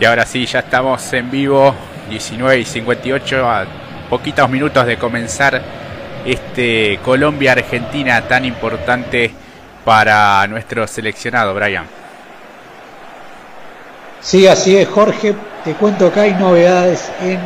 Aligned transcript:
Y 0.00 0.04
ahora 0.04 0.26
sí, 0.26 0.44
ya 0.44 0.58
estamos 0.58 1.12
en 1.12 1.30
vivo, 1.30 1.72
19 2.10 2.58
y 2.58 2.64
58, 2.64 3.48
a 3.48 3.64
poquitos 4.10 4.50
minutos 4.50 4.84
de 4.86 4.98
comenzar 4.98 5.62
este 6.24 6.98
Colombia-Argentina 7.04 8.26
tan 8.26 8.44
importante 8.44 9.30
para 9.84 10.44
nuestro 10.48 10.86
seleccionado, 10.88 11.54
Brian. 11.54 11.86
Sí, 14.20 14.48
así 14.48 14.76
es, 14.76 14.88
Jorge. 14.88 15.34
Te 15.64 15.74
cuento 15.74 16.12
que 16.12 16.20
hay 16.20 16.34
novedades 16.34 17.12
en 17.22 17.38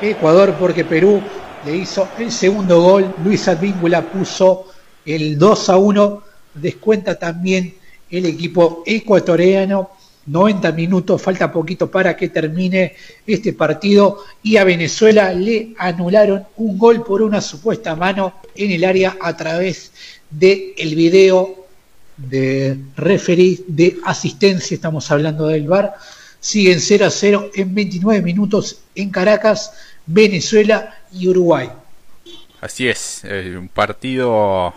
Ecuador 0.00 0.54
porque 0.58 0.84
Perú 0.86 1.22
le 1.66 1.76
hizo 1.76 2.08
el 2.18 2.32
segundo 2.32 2.80
gol. 2.80 3.14
Luis 3.22 3.46
Advíncula 3.46 4.00
puso 4.00 4.68
el 5.04 5.38
2 5.38 5.68
a 5.68 5.76
1. 5.76 6.22
Descuenta 6.54 7.18
también 7.18 7.74
el 8.10 8.24
equipo 8.24 8.82
ecuatoriano 8.86 9.90
90 10.26 10.72
minutos, 10.72 11.20
falta 11.20 11.50
poquito 11.50 11.90
para 11.90 12.16
que 12.16 12.28
termine 12.28 12.94
este 13.26 13.52
partido. 13.52 14.24
Y 14.42 14.56
a 14.56 14.64
Venezuela 14.64 15.32
le 15.32 15.74
anularon 15.78 16.44
un 16.56 16.78
gol 16.78 17.02
por 17.02 17.22
una 17.22 17.40
supuesta 17.40 17.96
mano 17.96 18.34
en 18.54 18.70
el 18.70 18.84
área 18.84 19.16
a 19.20 19.36
través 19.36 19.92
del 20.30 20.72
el 20.76 20.94
video 20.94 21.66
de 22.16 22.76
referee 22.96 23.60
de 23.66 23.96
asistencia, 24.04 24.74
estamos 24.74 25.10
hablando 25.10 25.46
del 25.46 25.66
VAR, 25.66 25.94
siguen 26.38 26.80
0 26.80 27.06
a 27.06 27.10
0 27.10 27.50
en 27.54 27.74
29 27.74 28.22
minutos 28.22 28.80
en 28.94 29.10
Caracas, 29.10 29.72
Venezuela 30.06 30.98
y 31.12 31.28
Uruguay. 31.28 31.70
Así 32.60 32.88
es, 32.88 33.22
un 33.24 33.68
partido 33.68 34.74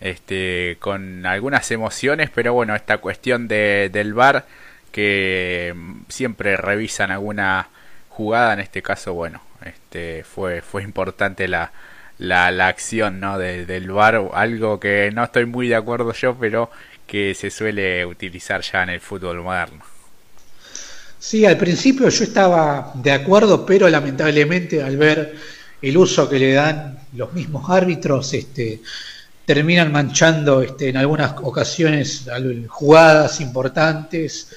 este, 0.00 0.76
con 0.78 1.24
algunas 1.24 1.70
emociones, 1.70 2.30
pero 2.34 2.52
bueno, 2.52 2.74
esta 2.74 2.98
cuestión 2.98 3.48
de, 3.48 3.88
del 3.90 4.12
VAR 4.12 4.46
que 4.94 5.74
siempre 6.08 6.56
revisan 6.56 7.10
alguna 7.10 7.68
jugada, 8.10 8.52
en 8.52 8.60
este 8.60 8.80
caso, 8.80 9.12
bueno, 9.12 9.40
este 9.64 10.22
fue, 10.22 10.60
fue 10.60 10.84
importante 10.84 11.48
la, 11.48 11.72
la, 12.18 12.52
la 12.52 12.68
acción 12.68 13.18
¿no? 13.18 13.36
del 13.36 13.90
VAR, 13.90 14.30
algo 14.32 14.78
que 14.78 15.10
no 15.12 15.24
estoy 15.24 15.46
muy 15.46 15.66
de 15.66 15.74
acuerdo 15.74 16.12
yo, 16.12 16.36
pero 16.38 16.70
que 17.08 17.34
se 17.34 17.50
suele 17.50 18.06
utilizar 18.06 18.60
ya 18.60 18.84
en 18.84 18.90
el 18.90 19.00
fútbol 19.00 19.42
moderno. 19.42 19.82
Sí, 21.18 21.44
al 21.44 21.58
principio 21.58 22.08
yo 22.08 22.22
estaba 22.22 22.92
de 22.94 23.10
acuerdo, 23.10 23.66
pero 23.66 23.88
lamentablemente 23.88 24.80
al 24.80 24.96
ver 24.96 25.34
el 25.82 25.96
uso 25.96 26.28
que 26.30 26.38
le 26.38 26.52
dan 26.52 27.00
los 27.14 27.32
mismos 27.32 27.68
árbitros, 27.68 28.32
este, 28.32 28.80
terminan 29.44 29.90
manchando 29.90 30.62
este, 30.62 30.90
en 30.90 30.98
algunas 30.98 31.34
ocasiones 31.42 32.26
jugadas 32.68 33.40
importantes, 33.40 34.50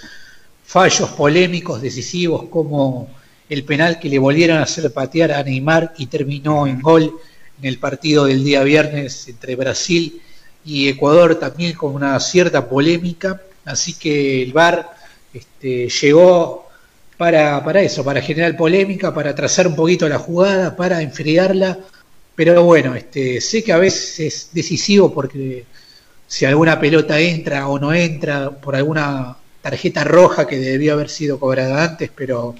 fallos 0.67 1.09
polémicos, 1.11 1.81
decisivos, 1.81 2.49
como 2.49 3.07
el 3.49 3.63
penal 3.63 3.99
que 3.99 4.09
le 4.09 4.19
volvieron 4.19 4.57
a 4.57 4.63
hacer 4.63 4.91
patear 4.91 5.31
a 5.31 5.41
Neymar 5.41 5.93
y 5.97 6.07
terminó 6.07 6.67
en 6.67 6.81
gol 6.81 7.13
en 7.59 7.69
el 7.69 7.79
partido 7.79 8.25
del 8.25 8.43
día 8.43 8.63
viernes 8.63 9.29
entre 9.29 9.55
Brasil 9.55 10.21
y 10.65 10.89
Ecuador, 10.89 11.35
también 11.35 11.73
con 11.73 11.95
una 11.95 12.19
cierta 12.19 12.67
polémica. 12.67 13.41
Así 13.63 13.93
que 13.93 14.43
el 14.43 14.51
VAR 14.51 14.91
este, 15.33 15.87
llegó 15.87 16.67
para, 17.15 17.63
para 17.63 17.81
eso, 17.81 18.03
para 18.03 18.21
generar 18.21 18.57
polémica, 18.57 19.13
para 19.13 19.33
trazar 19.33 19.67
un 19.67 19.75
poquito 19.75 20.09
la 20.09 20.19
jugada, 20.19 20.75
para 20.75 21.02
enfriarla. 21.02 21.79
Pero 22.35 22.61
bueno, 22.65 22.93
este, 22.93 23.39
sé 23.39 23.63
que 23.63 23.71
a 23.71 23.77
veces 23.77 24.19
es 24.19 24.49
decisivo 24.52 25.13
porque 25.13 25.65
si 26.27 26.43
alguna 26.43 26.77
pelota 26.77 27.17
entra 27.17 27.69
o 27.69 27.79
no 27.79 27.93
entra 27.93 28.49
por 28.52 28.75
alguna 28.75 29.36
tarjeta 29.61 30.03
roja 30.03 30.47
que 30.47 30.58
debió 30.58 30.94
haber 30.94 31.09
sido 31.09 31.39
cobrada 31.39 31.83
antes, 31.83 32.11
pero 32.16 32.55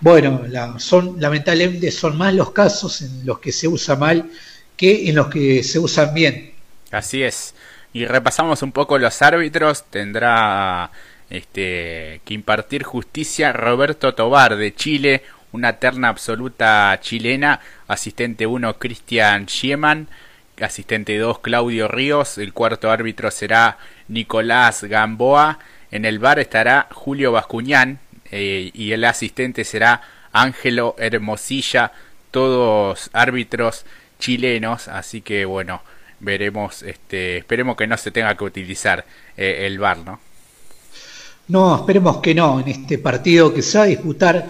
bueno, 0.00 0.42
son 0.78 1.20
lamentablemente 1.20 1.90
son 1.90 2.18
más 2.18 2.34
los 2.34 2.50
casos 2.50 3.02
en 3.02 3.24
los 3.24 3.38
que 3.38 3.52
se 3.52 3.68
usa 3.68 3.96
mal 3.96 4.30
que 4.76 5.08
en 5.08 5.14
los 5.14 5.28
que 5.28 5.62
se 5.62 5.78
usan 5.78 6.12
bien. 6.12 6.52
Así 6.90 7.22
es. 7.22 7.54
Y 7.92 8.06
repasamos 8.06 8.62
un 8.62 8.72
poco 8.72 8.98
los 8.98 9.22
árbitros. 9.22 9.84
Tendrá 9.90 10.90
este, 11.30 12.20
que 12.24 12.34
impartir 12.34 12.82
justicia 12.82 13.52
Roberto 13.52 14.14
Tobar 14.14 14.56
de 14.56 14.74
Chile, 14.74 15.22
una 15.52 15.74
terna 15.74 16.08
absoluta 16.08 16.98
chilena. 17.00 17.60
Asistente 17.86 18.46
1 18.46 18.78
Cristian 18.78 19.46
Schiemann. 19.46 20.08
Asistente 20.60 21.16
2 21.18 21.40
Claudio 21.40 21.88
Ríos. 21.88 22.38
El 22.38 22.52
cuarto 22.52 22.90
árbitro 22.90 23.30
será 23.30 23.78
Nicolás 24.08 24.84
Gamboa. 24.84 25.58
En 25.92 26.06
el 26.06 26.18
bar 26.18 26.38
estará 26.38 26.88
Julio 26.90 27.32
Bascuñán 27.32 27.98
eh, 28.30 28.70
y 28.72 28.92
el 28.92 29.04
asistente 29.04 29.62
será 29.62 30.00
Ángelo 30.32 30.96
Hermosilla, 30.98 31.92
todos 32.30 33.10
árbitros 33.12 33.84
chilenos, 34.18 34.88
así 34.88 35.20
que 35.20 35.44
bueno, 35.44 35.82
veremos, 36.18 36.82
este, 36.82 37.36
esperemos 37.36 37.76
que 37.76 37.86
no 37.86 37.98
se 37.98 38.10
tenga 38.10 38.34
que 38.38 38.44
utilizar 38.44 39.04
eh, 39.36 39.66
el 39.66 39.78
bar, 39.78 39.98
¿no? 39.98 40.18
No, 41.48 41.76
esperemos 41.76 42.18
que 42.18 42.34
no, 42.34 42.60
en 42.60 42.68
este 42.68 42.96
partido 42.96 43.52
que 43.52 43.60
se 43.60 43.76
va 43.76 43.84
a 43.84 43.88
disputar 43.88 44.48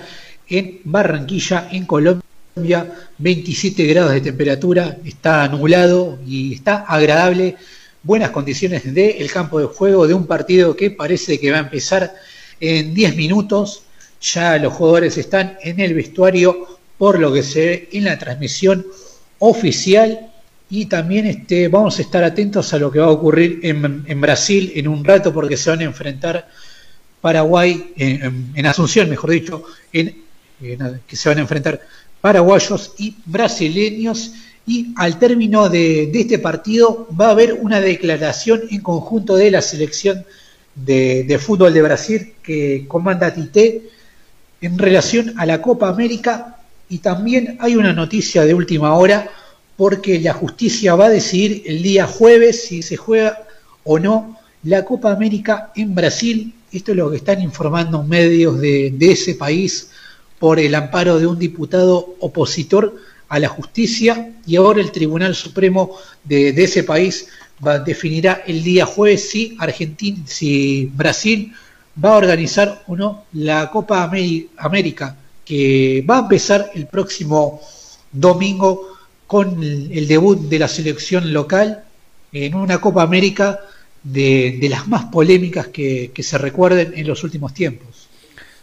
en 0.49 0.81
Barranquilla, 0.85 1.69
en 1.73 1.87
Colombia, 1.87 2.87
27 3.19 3.85
grados 3.87 4.13
de 4.13 4.21
temperatura, 4.21 4.97
está 5.05 5.43
anulado 5.43 6.21
y 6.25 6.55
está 6.55 6.85
agradable 6.87 7.57
buenas 8.03 8.31
condiciones 8.31 8.93
del 8.95 9.17
el 9.19 9.31
campo 9.31 9.61
de 9.61 9.67
juego 9.67 10.07
de 10.07 10.15
un 10.15 10.27
partido 10.27 10.77
que 10.77 10.91
parece 10.91 11.39
que 11.39 11.51
va 11.51 11.59
a 11.59 11.61
empezar 11.61 12.15
en 12.61 12.95
10 12.95 13.17
minutos. 13.17 13.83
Ya 14.21 14.59
los 14.59 14.73
jugadores 14.73 15.19
están 15.19 15.59
en 15.63 15.81
el 15.81 15.95
vestuario 15.95 16.79
por 16.99 17.19
lo 17.19 17.33
que 17.33 17.43
se 17.43 17.67
ve 17.67 17.89
en 17.93 18.05
la 18.05 18.19
transmisión 18.19 18.87
oficial 19.39 20.33
y 20.71 20.87
también 20.87 21.27
este, 21.27 21.69
vamos 21.69 21.99
a 21.99 22.03
estar 22.03 22.25
atentos 22.25 22.73
a 22.73 22.79
lo 22.79 22.91
que 22.91 23.01
va 23.01 23.07
a 23.07 23.11
ocurrir 23.11 23.61
en, 23.63 24.21
Brasil 24.21 24.73
en 24.77 24.89
un 24.89 25.05
rato 25.05 25.33
porque 25.33 25.57
se 25.57 25.71
van 25.71 25.81
a 25.81 25.85
enfrentar 25.85 26.49
Paraguay, 27.21 27.93
en, 27.97 28.67
Asunción 28.67 29.11
mejor 29.11 29.31
dicho, 29.31 29.65
en, 29.93 30.23
que 30.61 31.17
se 31.17 31.29
van 31.29 31.39
a 31.39 31.43
enfrentar 31.43 31.81
paraguayos 32.21 32.95
y 32.99 33.17
brasileños 33.27 34.33
y 34.67 34.95
al 34.97 35.19
término 35.19 35.69
de, 35.69 36.11
este 36.13 36.39
partido 36.39 37.09
va 37.19 37.29
a 37.29 37.31
haber 37.31 37.55
una 37.55 37.81
declaración 37.81 38.63
en 38.71 38.81
conjunto 38.81 39.37
de 39.37 39.51
la 39.51 39.63
selección 39.63 40.25
de, 40.75 41.39
fútbol 41.41 41.75
de 41.75 41.83
Brasil 41.83 42.35
que 42.43 42.85
comanda 42.87 43.35
Tite 43.35 43.83
en 44.61 44.79
relación 44.79 45.35
a 45.37 45.47
la 45.47 45.61
Copa 45.61 45.89
América 45.89 46.59
y 46.89 46.99
también 46.99 47.57
hay 47.61 47.75
una 47.77 47.93
noticia 47.93 48.45
de 48.45 48.55
última 48.55 48.95
hora 48.95 49.29
porque 49.77 50.21
la 50.21 50.33
justicia 50.33 50.95
va 50.95 51.07
a 51.07 51.11
decidir 51.11 51.63
el 51.67 51.83
día 51.83 52.07
jueves 52.07 52.65
si 52.65 52.83
se 52.83 52.97
juega 52.97 53.43
o 53.85 53.99
no 53.99 54.39
la 54.63 54.85
Copa 54.85 55.11
América 55.11 55.73
en 55.75 55.95
Brasil. 55.95 56.55
Esto 56.71 56.93
es 56.93 56.97
lo 56.97 57.11
que 57.11 57.17
están 57.17 57.43
informando 57.43 58.03
medios 58.05 58.61
de 58.61 58.97
ese 59.01 59.35
país 59.35 59.91
por 60.39 60.59
el 60.59 60.75
amparo 60.75 61.19
de 61.19 61.27
un 61.27 61.39
diputado 61.39 62.17
opositor 62.21 62.97
a 63.33 63.39
la 63.39 63.49
justicia 63.49 64.31
y 64.47 64.57
ahora 64.57 64.83
el 64.83 64.93
Tribunal 64.93 65.35
Supremo 65.35 65.97
de, 66.23 66.51
ese 66.51 66.85
país 66.85 67.29
va, 67.67 67.79
definirá 67.79 68.43
el 68.47 68.63
día 68.63 68.85
jueves 68.85 69.31
si 69.31 69.57
Argentina, 69.59 70.19
si 70.27 70.91
Brasil 70.95 71.51
va 71.97 72.13
a 72.13 72.19
organizar 72.19 72.83
o 72.89 72.95
no 72.95 73.25
la 73.33 73.71
Copa 73.71 74.05
América 74.05 75.17
que 75.47 76.05
va 76.09 76.19
a 76.19 76.21
empezar 76.21 76.73
el 76.75 76.87
próximo 76.89 77.63
domingo 78.13 78.99
con 79.27 79.63
el, 79.63 80.07
debut 80.07 80.39
de 80.39 80.59
la 80.59 80.69
selección 80.69 81.33
local 81.33 81.85
en 82.33 82.55
una 82.55 82.83
Copa 82.83 83.03
América 83.03 83.61
de, 84.03 84.59
las 84.69 84.87
más 84.89 85.07
polémicas 85.07 85.69
que 85.69 86.13
se 86.23 86.37
recuerden 86.37 86.93
en 86.95 87.07
los 87.07 87.25
últimos 87.25 87.55
tiempos. 87.55 88.02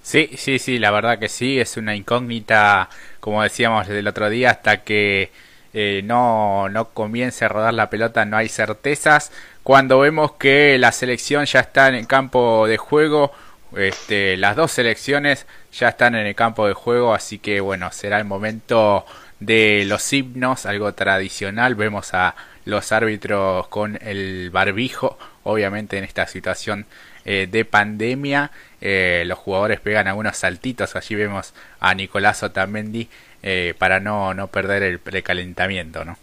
Sí, 0.01 0.29
sí, 0.37 0.59
sí, 0.59 0.79
la 0.79 0.91
verdad 0.91 1.19
que 1.19 1.29
sí, 1.29 1.59
es 1.59 1.77
una 1.77 1.95
incógnita, 1.95 2.89
como 3.19 3.43
decíamos 3.43 3.87
el 3.89 4.07
otro 4.07 4.29
día, 4.29 4.51
hasta 4.51 4.83
que 4.83 5.31
eh, 5.73 6.01
no, 6.03 6.67
no 6.69 6.89
comience 6.89 7.45
a 7.45 7.49
rodar 7.49 7.73
la 7.73 7.89
pelota 7.89 8.25
no 8.25 8.37
hay 8.37 8.49
certezas. 8.49 9.31
Cuando 9.63 9.99
vemos 9.99 10.33
que 10.33 10.77
la 10.79 10.91
selección 10.91 11.45
ya 11.45 11.59
está 11.59 11.87
en 11.89 11.95
el 11.95 12.07
campo 12.07 12.65
de 12.67 12.77
juego, 12.77 13.31
este, 13.77 14.35
las 14.37 14.55
dos 14.55 14.71
selecciones 14.71 15.45
ya 15.71 15.89
están 15.89 16.15
en 16.15 16.25
el 16.25 16.35
campo 16.35 16.67
de 16.67 16.73
juego, 16.73 17.13
así 17.13 17.37
que 17.39 17.59
bueno, 17.61 17.91
será 17.91 18.17
el 18.17 18.25
momento 18.25 19.05
de 19.39 19.83
los 19.85 20.11
himnos, 20.11 20.65
algo 20.65 20.93
tradicional. 20.93 21.75
Vemos 21.75 22.13
a 22.13 22.35
los 22.65 22.91
árbitros 22.91 23.67
con 23.67 23.99
el 24.01 24.49
barbijo, 24.51 25.17
obviamente 25.43 25.97
en 25.97 26.03
esta 26.03 26.25
situación 26.27 26.85
eh, 27.25 27.47
de 27.51 27.65
pandemia. 27.65 28.51
Eh, 28.81 29.23
los 29.25 29.37
jugadores 29.37 29.79
pegan 29.79 30.07
algunos 30.07 30.37
saltitos. 30.37 30.95
Allí 30.95 31.15
vemos 31.15 31.53
a 31.79 31.93
Nicolás 31.93 32.43
Otamendi 32.43 33.07
eh, 33.43 33.73
para 33.77 33.99
no, 33.99 34.33
no 34.33 34.47
perder 34.47 34.83
el 34.83 34.99
precalentamiento. 34.99 36.05
¿no? 36.05 36.17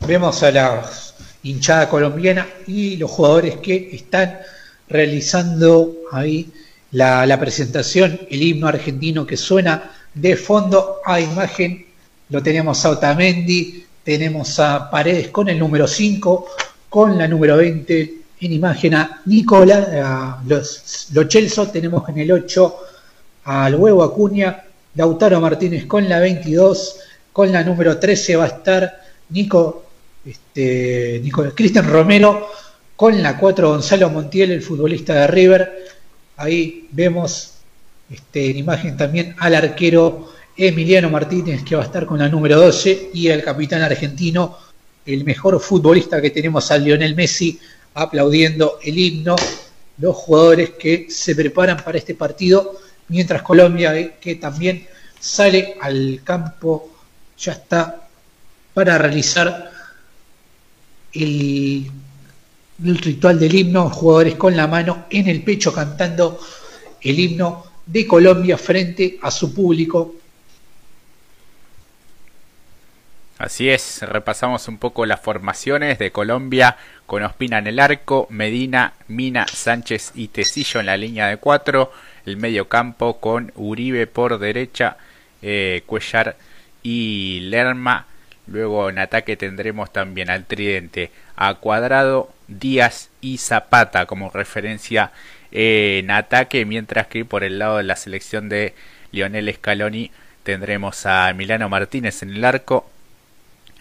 Vemos 0.00 0.42
a 0.42 0.50
la 0.50 0.84
hinchada 1.42 1.88
colombiana 1.88 2.46
y 2.66 2.96
los 2.96 3.10
jugadores 3.10 3.56
que 3.56 3.90
están 3.92 4.38
realizando 4.88 5.94
ahí 6.12 6.50
la, 6.92 7.38
presentación, 7.38 8.20
el 8.30 8.42
himno 8.42 8.68
argentino 8.68 9.26
que 9.26 9.36
suena 9.36 9.92
de 10.14 10.36
fondo 10.36 10.96
a 11.04 11.20
imagen. 11.20 11.86
Lo 12.30 12.42
tenemos 12.42 12.84
a 12.84 12.90
Otamendi, 12.90 13.84
tenemos 14.04 14.58
a 14.58 14.90
Paredes 14.90 15.28
con 15.28 15.48
el 15.48 15.58
número 15.58 15.86
5, 15.86 16.46
con 16.88 17.18
la 17.18 17.28
número 17.28 17.56
20 17.56 18.14
en 18.40 18.52
imagen 18.52 18.94
a 18.94 19.22
Nicola, 19.26 20.40
a 20.40 20.42
los, 20.46 21.08
los 21.12 21.72
tenemos 21.72 22.08
en 22.08 22.18
el 22.18 22.32
8 22.32 22.76
al 23.44 23.74
huevo 23.74 24.02
Acuña, 24.02 24.64
Lautaro 24.94 25.40
Martínez 25.40 25.86
con 25.86 26.08
la 26.08 26.20
22, 26.20 26.96
con 27.32 27.52
la 27.52 27.62
número 27.62 27.98
13 27.98 28.36
va 28.36 28.44
a 28.44 28.48
estar 28.48 29.00
Nico, 29.30 29.84
este, 30.24 31.22
Cristian 31.54 31.88
Romero, 31.88 32.48
con 32.96 33.22
la 33.22 33.38
4 33.38 33.68
Gonzalo 33.70 34.10
Montiel, 34.10 34.50
el 34.50 34.62
futbolista 34.62 35.14
de 35.14 35.26
River. 35.28 35.84
Ahí 36.36 36.88
vemos 36.90 37.54
este, 38.10 38.50
en 38.50 38.58
imagen 38.58 38.96
también 38.96 39.34
al 39.38 39.54
arquero 39.54 40.32
Emiliano 40.56 41.08
Martínez, 41.10 41.62
que 41.62 41.76
va 41.76 41.82
a 41.82 41.86
estar 41.86 42.06
con 42.06 42.18
la 42.18 42.28
número 42.28 42.58
12, 42.58 43.10
y 43.14 43.28
el 43.28 43.42
capitán 43.42 43.82
argentino, 43.82 44.58
el 45.06 45.24
mejor 45.24 45.60
futbolista 45.60 46.20
que 46.20 46.30
tenemos 46.30 46.70
a 46.70 46.78
Lionel 46.78 47.14
Messi, 47.14 47.58
aplaudiendo 47.98 48.78
el 48.82 48.98
himno, 48.98 49.36
los 49.98 50.14
jugadores 50.14 50.70
que 50.70 51.06
se 51.10 51.34
preparan 51.34 51.78
para 51.84 51.98
este 51.98 52.14
partido, 52.14 52.78
mientras 53.08 53.42
Colombia, 53.42 53.98
eh, 53.98 54.16
que 54.20 54.36
también 54.36 54.86
sale 55.18 55.76
al 55.80 56.20
campo, 56.22 56.90
ya 57.36 57.52
está 57.52 58.08
para 58.72 58.98
realizar 58.98 59.70
el, 61.12 61.90
el 62.84 62.98
ritual 62.98 63.38
del 63.40 63.54
himno, 63.54 63.90
jugadores 63.90 64.36
con 64.36 64.56
la 64.56 64.66
mano 64.66 65.06
en 65.10 65.28
el 65.28 65.42
pecho 65.42 65.72
cantando 65.72 66.38
el 67.00 67.18
himno 67.18 67.64
de 67.86 68.06
Colombia 68.06 68.56
frente 68.56 69.18
a 69.22 69.30
su 69.30 69.52
público 69.52 70.14
Así 73.38 73.70
es, 73.70 74.02
repasamos 74.02 74.66
un 74.66 74.78
poco 74.78 75.06
las 75.06 75.20
formaciones 75.20 76.00
de 76.00 76.10
Colombia 76.10 76.76
con 77.06 77.22
Ospina 77.22 77.58
en 77.58 77.68
el 77.68 77.78
arco, 77.78 78.26
Medina, 78.30 78.94
Mina, 79.06 79.46
Sánchez 79.46 80.10
y 80.16 80.26
Tecillo 80.26 80.80
en 80.80 80.86
la 80.86 80.96
línea 80.96 81.28
de 81.28 81.36
cuatro, 81.36 81.92
el 82.26 82.36
medio 82.36 82.68
campo 82.68 83.20
con 83.20 83.52
Uribe 83.54 84.08
por 84.08 84.40
derecha, 84.40 84.96
eh, 85.40 85.84
Cuellar 85.86 86.36
y 86.82 87.38
Lerma. 87.42 88.06
Luego 88.48 88.90
en 88.90 88.98
ataque 88.98 89.36
tendremos 89.36 89.92
también 89.92 90.30
al 90.30 90.44
tridente 90.44 91.12
a 91.36 91.54
Cuadrado, 91.54 92.32
Díaz 92.48 93.08
y 93.20 93.38
Zapata 93.38 94.06
como 94.06 94.30
referencia 94.30 95.12
en 95.52 96.10
ataque, 96.10 96.64
mientras 96.64 97.06
que 97.06 97.24
por 97.24 97.44
el 97.44 97.60
lado 97.60 97.76
de 97.76 97.84
la 97.84 97.94
selección 97.94 98.48
de 98.48 98.74
Lionel 99.12 99.54
Scaloni 99.54 100.10
tendremos 100.42 101.06
a 101.06 101.32
Milano 101.34 101.68
Martínez 101.68 102.24
en 102.24 102.30
el 102.30 102.44
arco, 102.44 102.90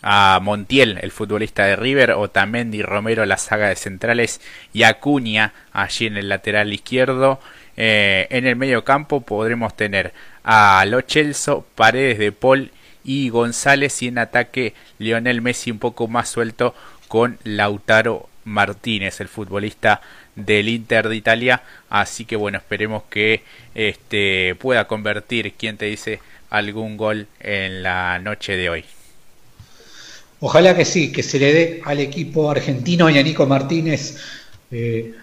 a 0.10 0.40
Montiel, 0.42 1.00
el 1.02 1.12
futbolista 1.12 1.66
de 1.66 1.76
River, 1.76 2.12
Otamendi, 2.12 2.82
Romero, 2.82 3.26
la 3.26 3.36
saga 3.36 3.68
de 3.68 3.76
centrales 3.76 4.40
y 4.72 4.84
Acuña 4.84 5.54
allí 5.74 6.06
en 6.06 6.16
el 6.16 6.30
lateral 6.30 6.72
izquierdo. 6.72 7.42
Eh, 7.76 8.26
en 8.30 8.48
el 8.48 8.56
medio 8.56 8.86
campo 8.86 9.20
podremos 9.20 9.76
tener 9.76 10.14
a 10.46 10.86
Lo 10.88 11.02
Paredes 11.76 12.20
de 12.20 12.32
Paul 12.32 12.72
y 13.04 13.28
González 13.28 14.02
y 14.02 14.08
en 14.08 14.20
ataque 14.20 14.76
Lionel 14.98 15.42
Messi 15.42 15.72
un 15.72 15.80
poco 15.80 16.08
más 16.08 16.30
suelto 16.30 16.74
con 17.10 17.38
Lautaro 17.44 18.30
Martínez, 18.46 19.20
el 19.20 19.28
futbolista 19.28 20.00
del 20.36 20.70
Inter 20.70 21.10
de 21.10 21.18
Italia. 21.18 21.64
Así 21.90 22.24
que 22.24 22.38
bueno, 22.38 22.60
esperemos 22.60 23.04
que 23.10 23.44
este 23.76 24.56
pueda 24.56 24.88
convertir, 24.88 25.52
quien 25.56 25.76
te 25.76 25.88
dice, 25.88 26.22
algún 26.50 26.96
gol 26.96 27.28
en 27.42 27.84
la 27.84 28.20
noche 28.20 28.56
de 28.56 28.70
hoy. 28.70 28.86
Ojalá 30.40 30.76
que 30.76 30.86
sí, 30.86 31.12
que 31.12 31.24
se 31.24 31.40
le 31.40 31.54
dé 31.54 31.82
al 31.84 32.00
equipo 32.00 32.52
argentino 32.52 33.10
y 33.10 33.18
a 33.18 33.24
Nico 33.24 33.48
Martínez 33.48 34.18
eh, 34.70 35.14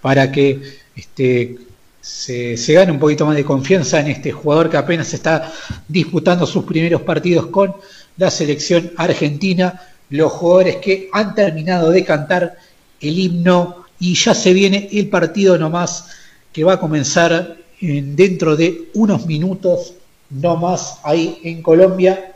para 0.00 0.30
que 0.30 0.60
este, 0.94 1.56
se, 2.00 2.72
gane 2.72 2.92
un 2.92 3.00
poquito 3.00 3.26
más 3.26 3.34
de 3.34 3.44
confianza 3.44 4.00
en 4.00 4.08
este 4.08 4.30
jugador 4.30 4.70
que 4.70 4.76
apenas 4.76 5.12
está 5.14 5.52
disputando 5.88 6.46
sus 6.46 6.64
primeros 6.64 7.02
partidos 7.02 7.46
con 7.46 7.74
la 8.16 8.30
selección 8.30 8.92
argentina, 8.96 9.80
los 10.10 10.30
jugadores 10.32 10.76
que 10.76 11.08
han 11.12 11.34
terminado 11.34 11.90
de 11.90 12.04
cantar 12.04 12.56
el 13.00 13.18
himno 13.18 13.86
y 13.98 14.14
ya 14.14 14.34
se 14.34 14.52
viene 14.52 14.88
el 14.92 15.08
partido 15.08 15.58
nomás 15.58 16.06
que 16.52 16.62
va 16.62 16.74
a 16.74 16.80
comenzar 16.80 17.56
dentro 17.80 18.54
de 18.54 18.90
unos 18.94 19.26
minutos 19.26 19.94
nomás 20.30 20.98
ahí 21.02 21.40
en 21.42 21.62
Colombia 21.62 22.31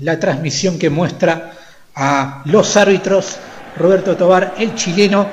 la 0.00 0.18
transmisión 0.18 0.78
que 0.78 0.90
muestra 0.90 1.52
a 1.94 2.42
los 2.46 2.76
árbitros, 2.76 3.36
Roberto 3.76 4.16
Tobar, 4.16 4.54
el 4.58 4.74
chileno, 4.74 5.26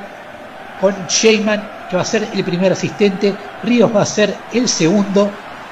con 0.81 0.93
Sheyman, 1.07 1.69
que 1.89 1.95
va 1.95 2.01
a 2.01 2.05
ser 2.05 2.27
el 2.33 2.43
primer 2.43 2.71
asistente, 2.73 3.33
Ríos 3.63 3.95
va 3.95 4.01
a 4.01 4.05
ser 4.05 4.35
el 4.53 4.67
segundo 4.67 5.31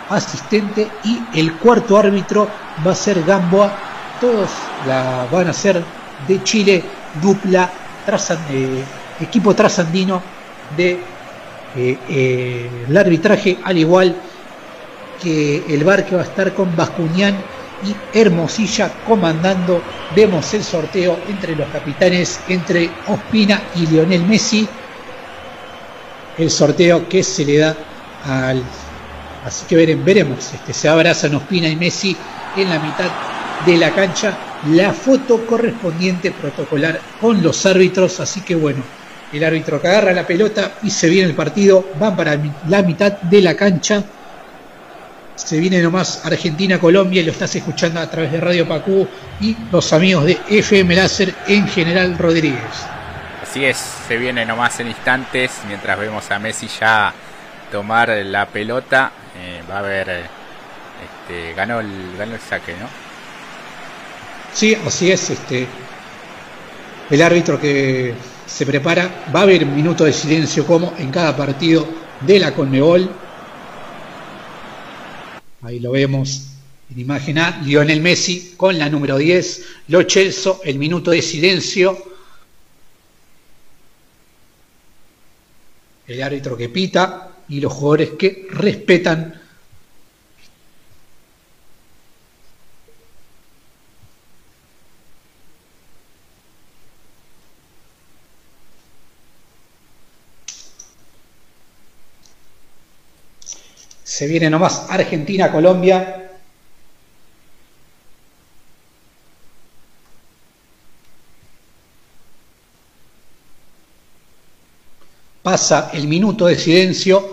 asistente 0.10 0.88
y 1.04 1.20
el 1.40 1.54
cuarto 1.58 1.98
árbitro 1.98 2.48
va 2.86 2.92
a 2.92 2.96
ser 2.96 3.24
Gamboa. 3.24 3.72
Todos 4.20 4.50
la 4.88 5.28
van 5.32 5.48
a 5.50 5.54
ser 5.54 5.84
de 6.28 6.44
Chile, 6.44 6.84
dupla, 7.22 7.70
eh, 8.50 8.84
equipo 9.20 9.54
trasandino 9.54 10.22
de 10.78 11.00
eh, 11.76 11.98
eh, 12.10 12.86
el 12.88 12.98
arbitraje, 12.98 13.58
al 13.64 13.78
igual 13.78 14.16
que 15.22 15.66
el 15.68 15.84
bar 15.84 16.06
que 16.06 16.16
va 16.16 16.22
a 16.22 16.26
estar 16.26 16.54
con 16.54 16.76
Bascuñán 16.76 17.36
y 17.86 17.96
Hermosilla 18.18 18.92
comandando. 19.06 19.82
Vemos 20.16 20.54
el 20.54 20.64
sorteo 20.64 21.20
entre 21.28 21.56
los 21.56 21.68
capitanes, 21.70 22.40
entre 22.48 22.90
Ospina 23.08 23.62
y 23.76 23.88
Lionel 23.88 24.24
Messi. 24.24 24.68
El 26.38 26.50
sorteo 26.50 27.08
que 27.08 27.24
se 27.24 27.46
le 27.46 27.58
da 27.58 27.76
al... 28.26 28.64
Así 29.46 29.66
que 29.68 29.76
veremos, 29.96 30.54
este, 30.54 30.74
se 30.74 30.90
abrazan 30.90 31.36
Ospina 31.36 31.68
y 31.68 31.76
Messi 31.76 32.16
en 32.58 32.70
la 32.70 32.80
mitad 32.80 33.10
de 33.66 33.78
la 33.78 33.92
cancha. 33.92 34.36
La 34.72 34.92
foto 34.94 35.46
correspondiente 35.46 36.32
protocolar 36.32 37.00
con 37.22 37.44
los 37.44 37.66
árbitros. 37.66 38.20
Así 38.20 38.42
que 38.42 38.56
bueno, 38.56 38.84
el 39.32 39.44
árbitro 39.44 39.80
que 39.80 39.88
agarra 39.88 40.14
la 40.14 40.26
pelota 40.26 40.80
y 40.82 40.90
se 40.90 41.10
viene 41.10 41.30
el 41.30 41.36
partido. 41.36 41.86
Van 42.00 42.16
para 42.16 42.40
la 42.68 42.82
mitad 42.82 43.14
de 43.14 43.42
la 43.42 43.56
cancha 43.56 44.04
se 45.36 45.60
viene 45.60 45.82
nomás 45.82 46.26
Argentina-Colombia 46.26 47.22
y 47.22 47.26
lo 47.26 47.32
estás 47.32 47.56
escuchando 47.56 48.00
a 48.00 48.10
través 48.10 48.32
de 48.32 48.40
Radio 48.40 48.68
Pacú 48.68 49.08
y 49.42 49.56
los 49.72 49.92
amigos 49.94 50.26
de 50.26 50.40
FM 50.50 50.96
Láser 50.96 51.34
en 51.48 51.68
General 51.68 52.18
Rodríguez. 52.18 52.62
Así 53.44 53.66
es, 53.66 53.78
se 54.08 54.18
viene 54.18 54.46
nomás 54.46 54.80
en 54.80 54.88
instantes 54.88 55.52
mientras 55.68 56.00
vemos 56.00 56.30
a 56.32 56.40
Messi 56.40 56.68
ya 56.80 57.14
tomar 57.72 58.10
la 58.10 58.46
pelota. 58.48 59.12
Eh, 59.38 59.62
va 59.70 59.76
a 59.76 59.80
haber, 59.80 60.10
este, 60.10 61.54
ganó, 61.54 61.80
el, 61.80 62.16
ganó 62.18 62.36
el 62.36 62.42
saque, 62.42 62.74
¿no? 62.74 62.88
Sí, 64.54 64.78
así 64.86 65.12
es. 65.12 65.30
Este, 65.30 65.68
el 67.10 67.22
árbitro 67.22 67.60
que 67.60 68.14
se 68.46 68.66
prepara, 68.66 69.26
va 69.36 69.42
a 69.42 69.44
haber 69.44 69.66
un 69.66 69.76
minuto 69.76 70.06
de 70.06 70.14
silencio 70.14 70.66
como 70.66 70.94
en 70.98 71.12
cada 71.12 71.36
partido 71.36 71.86
de 72.22 72.40
la 72.40 72.54
Conmebol 72.54 73.10
Ahí 75.66 75.80
lo 75.80 75.94
vemos 75.94 76.44
en 76.92 77.00
imagen 77.00 77.40
A, 77.40 77.60
Lionel 77.64 78.00
Messi 78.00 78.54
con 78.56 78.78
la 78.78 78.88
número 78.88 79.18
10, 79.18 79.66
Lo 79.88 80.04
Celso, 80.08 80.62
el 80.64 80.78
minuto 80.78 81.10
de 81.10 81.24
silencio. 81.24 81.98
El 86.06 86.22
árbitro 86.22 86.56
que 86.56 86.70
pita 86.70 87.32
y 87.50 87.62
los 87.62 87.74
jugadores 87.74 88.12
que 88.12 88.46
respetan 88.52 89.42
Se 104.16 104.28
viene 104.28 104.50
nomás 104.50 104.86
Argentina, 104.90 105.52
Colombia. 105.52 106.32
Pasa 115.44 115.90
el 115.92 116.08
minuto 116.08 116.46
de 116.46 116.56
silencio 116.56 117.30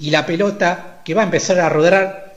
y 0.00 0.10
la 0.10 0.26
pelota 0.26 1.02
que 1.04 1.14
va 1.14 1.20
a 1.20 1.26
empezar 1.26 1.60
a 1.60 1.68
rodar. 1.68 2.34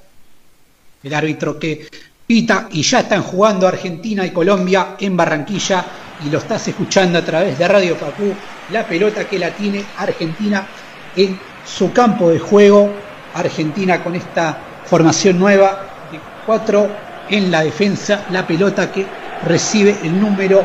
El 1.02 1.14
árbitro 1.16 1.58
que 1.58 1.88
pita 2.28 2.70
y 2.72 2.84
ya 2.84 3.00
están 3.00 3.24
jugando 3.24 3.68
Argentina 3.68 4.24
y 4.24 4.30
Colombia 4.30 4.96
en 5.00 5.18
Barranquilla 5.18 5.84
y 6.20 6.30
lo 6.30 6.38
estás 6.38 6.68
escuchando 6.68 7.18
a 7.18 7.26
través 7.26 7.58
de 7.58 7.68
Radio 7.68 7.98
Pacú 7.98 8.32
la 8.68 8.88
pelota 8.88 9.28
que 9.28 9.40
la 9.40 9.56
tiene 9.56 9.84
Argentina 9.96 10.68
en 11.16 11.42
su 11.64 11.92
campo 11.92 12.30
de 12.30 12.38
juego. 12.38 13.07
Argentina 13.34 14.04
con 14.04 14.16
esta 14.16 14.58
formación 14.86 15.40
nueva 15.40 15.82
de 16.12 16.20
cuatro 16.46 16.90
en 17.30 17.52
la 17.52 17.64
defensa, 17.64 18.26
la 18.32 18.48
pelota 18.48 18.92
que 18.92 19.06
recibe 19.46 19.98
el 20.04 20.20
número 20.20 20.64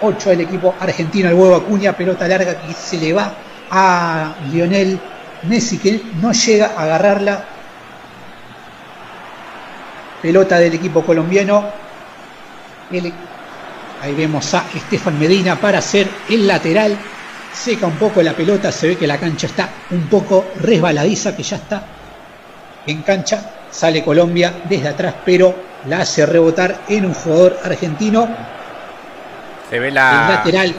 8 0.00 0.30
del 0.30 0.42
equipo 0.42 0.74
argentino, 0.78 1.28
el 1.28 1.34
huevo 1.34 1.56
Acuña, 1.56 1.92
pelota 1.92 2.28
larga 2.28 2.60
que 2.60 2.72
se 2.72 2.98
le 2.98 3.12
va 3.12 3.32
a 3.70 4.34
Lionel 4.52 4.98
Messi 5.44 5.78
que 5.78 6.02
no 6.20 6.32
llega 6.32 6.72
a 6.76 6.82
agarrarla. 6.82 7.44
Pelota 10.22 10.58
del 10.58 10.74
equipo 10.74 11.04
colombiano. 11.04 11.64
ahí 14.02 14.14
vemos 14.14 14.54
a 14.54 14.64
Estefan 14.74 15.18
Medina 15.18 15.56
para 15.56 15.78
hacer 15.78 16.08
el 16.28 16.46
lateral. 16.46 16.96
Seca 17.56 17.86
un 17.86 17.96
poco 17.96 18.22
la 18.22 18.34
pelota, 18.34 18.70
se 18.70 18.88
ve 18.88 18.96
que 18.96 19.06
la 19.06 19.18
cancha 19.18 19.46
está 19.46 19.68
un 19.90 20.06
poco 20.08 20.46
resbaladiza, 20.60 21.34
que 21.34 21.42
ya 21.42 21.56
está 21.56 21.82
en 22.86 23.02
cancha. 23.02 23.52
Sale 23.70 24.04
Colombia 24.04 24.52
desde 24.68 24.88
atrás, 24.88 25.14
pero 25.24 25.54
la 25.88 26.00
hace 26.00 26.24
rebotar 26.26 26.82
en 26.88 27.06
un 27.06 27.14
jugador 27.14 27.58
argentino. 27.64 28.28
Se 29.70 29.78
ve 29.78 29.90
la. 29.90 30.28
lateral 30.30 30.74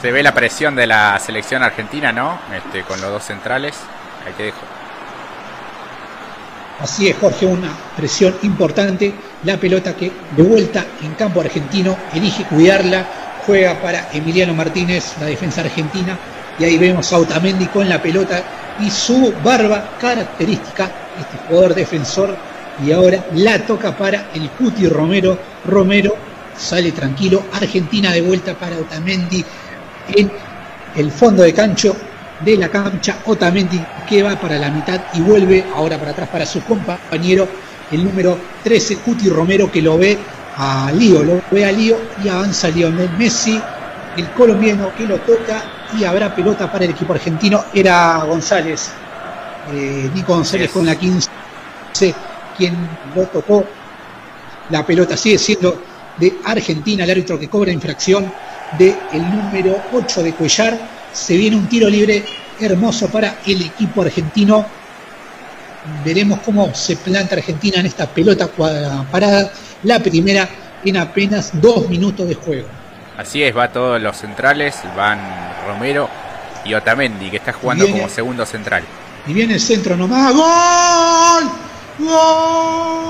se 0.00 0.12
ve 0.12 0.22
la 0.22 0.32
presión 0.32 0.76
de 0.76 0.86
la 0.86 1.18
selección 1.18 1.62
argentina, 1.62 2.12
¿no? 2.12 2.38
Este, 2.54 2.82
con 2.82 3.00
los 3.00 3.10
dos 3.10 3.24
centrales. 3.24 3.74
Ahí 4.26 4.32
te 4.36 4.44
dejo. 4.44 4.58
Así 6.80 7.08
es, 7.08 7.16
Jorge, 7.16 7.46
una 7.46 7.70
presión 7.96 8.36
importante. 8.42 9.14
La 9.44 9.56
pelota 9.56 9.96
que 9.96 10.12
de 10.36 10.42
vuelta 10.42 10.84
en 11.02 11.14
campo 11.14 11.40
argentino 11.40 11.96
elige 12.12 12.44
cuidarla. 12.44 13.04
Juega 13.46 13.80
para 13.80 14.08
Emiliano 14.12 14.54
Martínez, 14.54 15.14
la 15.20 15.26
defensa 15.26 15.60
argentina. 15.60 16.18
Y 16.58 16.64
ahí 16.64 16.78
vemos 16.78 17.12
a 17.12 17.18
Otamendi 17.18 17.66
con 17.66 17.88
la 17.88 18.02
pelota 18.02 18.42
y 18.80 18.90
su 18.90 19.32
barba 19.44 19.90
característica, 20.00 20.90
este 21.18 21.38
jugador 21.46 21.74
defensor. 21.74 22.36
Y 22.84 22.90
ahora 22.90 23.24
la 23.34 23.64
toca 23.64 23.96
para 23.96 24.30
el 24.34 24.50
Cuti 24.50 24.88
Romero. 24.88 25.38
Romero 25.64 26.16
sale 26.56 26.90
tranquilo. 26.90 27.44
Argentina 27.52 28.10
de 28.12 28.22
vuelta 28.22 28.54
para 28.54 28.76
Otamendi 28.78 29.44
en 30.14 30.32
el 30.96 31.10
fondo 31.12 31.42
de 31.42 31.54
cancho 31.54 31.94
de 32.40 32.56
la 32.56 32.68
cancha 32.68 33.18
Otamendi 33.26 33.80
que 34.08 34.22
va 34.22 34.36
para 34.36 34.58
la 34.58 34.70
mitad 34.70 35.00
y 35.14 35.20
vuelve 35.20 35.64
ahora 35.74 35.98
para 35.98 36.10
atrás 36.10 36.28
para 36.28 36.46
su 36.46 36.62
compañero 36.62 37.48
el 37.90 38.04
número 38.04 38.38
13 38.62 38.98
Cuti 38.98 39.28
Romero 39.28 39.70
que 39.70 39.80
lo 39.80 39.96
ve 39.96 40.18
a 40.56 40.90
Lío, 40.92 41.22
lo 41.22 41.42
ve 41.50 41.64
a 41.64 41.72
Lío 41.72 41.96
y 42.24 42.28
avanza 42.28 42.68
Lionel 42.68 43.10
Messi, 43.18 43.60
el 44.16 44.30
colombiano 44.30 44.92
que 44.96 45.06
lo 45.06 45.16
toca 45.18 45.62
y 45.98 46.04
habrá 46.04 46.34
pelota 46.34 46.70
para 46.70 46.84
el 46.84 46.90
equipo 46.90 47.12
argentino, 47.12 47.64
era 47.74 48.24
González, 48.24 48.90
eh, 49.72 50.10
Nico 50.14 50.34
González 50.34 50.70
con 50.70 50.86
la 50.86 50.96
15 50.96 51.28
quien 52.56 52.74
lo 53.14 53.26
tocó, 53.26 53.64
la 54.70 54.84
pelota 54.84 55.16
sigue 55.16 55.38
siendo 55.38 55.82
de 56.18 56.38
Argentina, 56.44 57.04
el 57.04 57.10
árbitro 57.10 57.38
que 57.38 57.48
cobra 57.48 57.70
infracción 57.70 58.32
del 58.78 58.96
número 59.12 59.76
8 59.92 60.22
de 60.22 60.32
Cuellar. 60.32 60.78
Se 61.12 61.36
viene 61.36 61.56
un 61.56 61.68
tiro 61.68 61.88
libre 61.88 62.24
hermoso 62.60 63.08
para 63.08 63.38
el 63.46 63.62
equipo 63.62 64.02
argentino. 64.02 64.66
Veremos 66.04 66.40
cómo 66.40 66.74
se 66.74 66.96
planta 66.96 67.36
Argentina 67.36 67.80
en 67.80 67.86
esta 67.86 68.06
pelota 68.06 68.48
parada. 68.48 69.50
La 69.82 69.98
primera 69.98 70.48
en 70.84 70.96
apenas 70.96 71.50
dos 71.60 71.88
minutos 71.88 72.28
de 72.28 72.34
juego. 72.34 72.68
Así 73.16 73.42
es, 73.42 73.56
va 73.56 73.72
todos 73.72 74.00
los 74.00 74.16
centrales, 74.16 74.76
van 74.96 75.18
Romero 75.66 76.08
y 76.64 76.74
Otamendi, 76.74 77.30
que 77.30 77.38
está 77.38 77.52
jugando 77.52 77.88
como 77.90 78.08
segundo 78.08 78.44
central. 78.44 78.82
Y 79.26 79.32
viene 79.32 79.54
el 79.54 79.60
centro 79.60 79.96
nomás. 79.96 80.34
¡Gol! 80.34 81.50
¡Gol! 81.98 83.06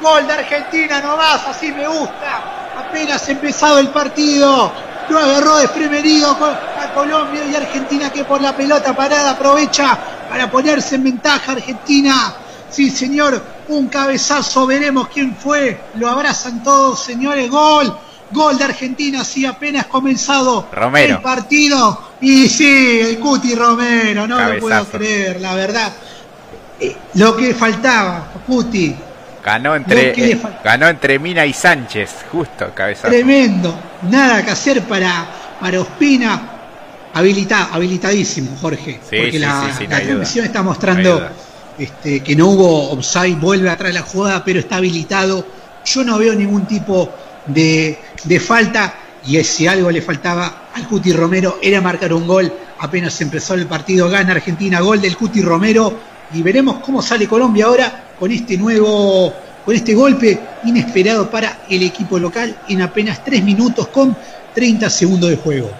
Gol 0.00 0.26
de 0.26 0.32
Argentina 0.32 1.00
nomás, 1.00 1.46
así 1.48 1.72
me 1.72 1.88
gusta. 1.88 2.42
Apenas 2.78 3.28
empezado 3.28 3.78
el 3.78 3.88
partido. 3.88 4.72
Lo 5.10 5.18
agarró 5.18 5.56
desprevenido 5.56 6.30
a 6.30 6.92
Colombia 6.94 7.42
y 7.50 7.54
Argentina 7.54 8.10
que 8.10 8.24
por 8.24 8.40
la 8.40 8.54
pelota 8.54 8.94
parada 8.94 9.30
aprovecha 9.30 9.98
para 10.28 10.50
ponerse 10.50 10.96
en 10.96 11.04
ventaja 11.04 11.52
Argentina. 11.52 12.34
Sí, 12.70 12.90
señor, 12.90 13.42
un 13.68 13.88
cabezazo, 13.88 14.66
veremos 14.66 15.08
quién 15.08 15.34
fue. 15.34 15.80
Lo 15.94 16.08
abrazan 16.08 16.62
todos, 16.62 17.02
señores. 17.02 17.50
Gol, 17.50 17.96
gol 18.30 18.58
de 18.58 18.64
Argentina, 18.64 19.24
sí, 19.24 19.46
apenas 19.46 19.86
comenzado 19.86 20.68
el 20.94 21.18
partido. 21.20 22.08
Y 22.20 22.48
sí, 22.48 23.00
el 23.00 23.18
Cuti 23.18 23.54
Romero, 23.54 24.26
no 24.26 24.38
lo 24.38 24.60
puedo 24.60 24.84
creer, 24.86 25.40
la 25.40 25.54
verdad. 25.54 25.92
Eh, 26.80 26.96
lo 27.14 27.36
que 27.36 27.54
faltaba, 27.54 28.32
Cuti, 28.46 28.94
Ganó 29.44 29.76
entre, 29.76 30.10
eh, 30.10 30.40
ganó 30.64 30.88
entre 30.88 31.18
Mina 31.18 31.46
y 31.46 31.52
Sánchez, 31.52 32.26
justo, 32.30 32.72
cabeza. 32.74 33.08
Tremendo. 33.08 33.78
Nada 34.02 34.44
que 34.44 34.50
hacer 34.50 34.82
para, 34.82 35.26
para 35.60 35.80
Ospina. 35.80 36.54
Habilita, 37.14 37.70
habilitadísimo, 37.72 38.56
Jorge. 38.60 39.00
porque 39.02 39.38
la, 39.38 39.72
transmisión 39.88 40.44
está 40.44 40.62
mostrando 40.62 41.28
este, 41.78 42.20
que 42.22 42.36
no 42.36 42.48
hubo 42.48 42.90
offside, 42.92 43.36
vuelve 43.36 43.70
atrás 43.70 43.94
la 43.94 44.02
jugada, 44.02 44.44
pero 44.44 44.60
está 44.60 44.76
habilitado. 44.76 45.44
Yo 45.84 46.04
no 46.04 46.18
veo 46.18 46.34
ningún 46.34 46.66
tipo 46.66 47.10
de, 47.46 47.98
de 48.24 48.40
falta. 48.40 48.94
Y 49.26 49.42
si 49.42 49.66
algo 49.66 49.90
le 49.90 50.02
faltaba 50.02 50.68
al 50.74 50.86
Cuti 50.86 51.12
Romero 51.12 51.58
era 51.62 51.80
marcar 51.80 52.12
un 52.12 52.26
gol. 52.26 52.52
Apenas 52.80 53.20
empezó 53.20 53.54
el 53.54 53.66
partido, 53.66 54.08
gana 54.08 54.32
Argentina, 54.32 54.80
gol 54.80 55.00
del 55.00 55.16
Cuti 55.16 55.40
Romero. 55.40 55.92
Y 56.34 56.42
veremos 56.42 56.80
cómo 56.80 57.00
sale 57.00 57.26
Colombia 57.26 57.66
ahora 57.66 58.07
con 58.18 58.30
este 58.32 58.56
nuevo, 58.56 59.32
con 59.64 59.74
este 59.74 59.94
golpe 59.94 60.38
inesperado 60.64 61.30
para 61.30 61.60
el 61.68 61.82
equipo 61.82 62.18
local 62.18 62.56
en 62.68 62.82
apenas 62.82 63.24
3 63.24 63.42
minutos 63.44 63.88
con 63.88 64.16
30 64.54 64.90
segundos 64.90 65.30
de 65.30 65.36
juego. 65.36 65.70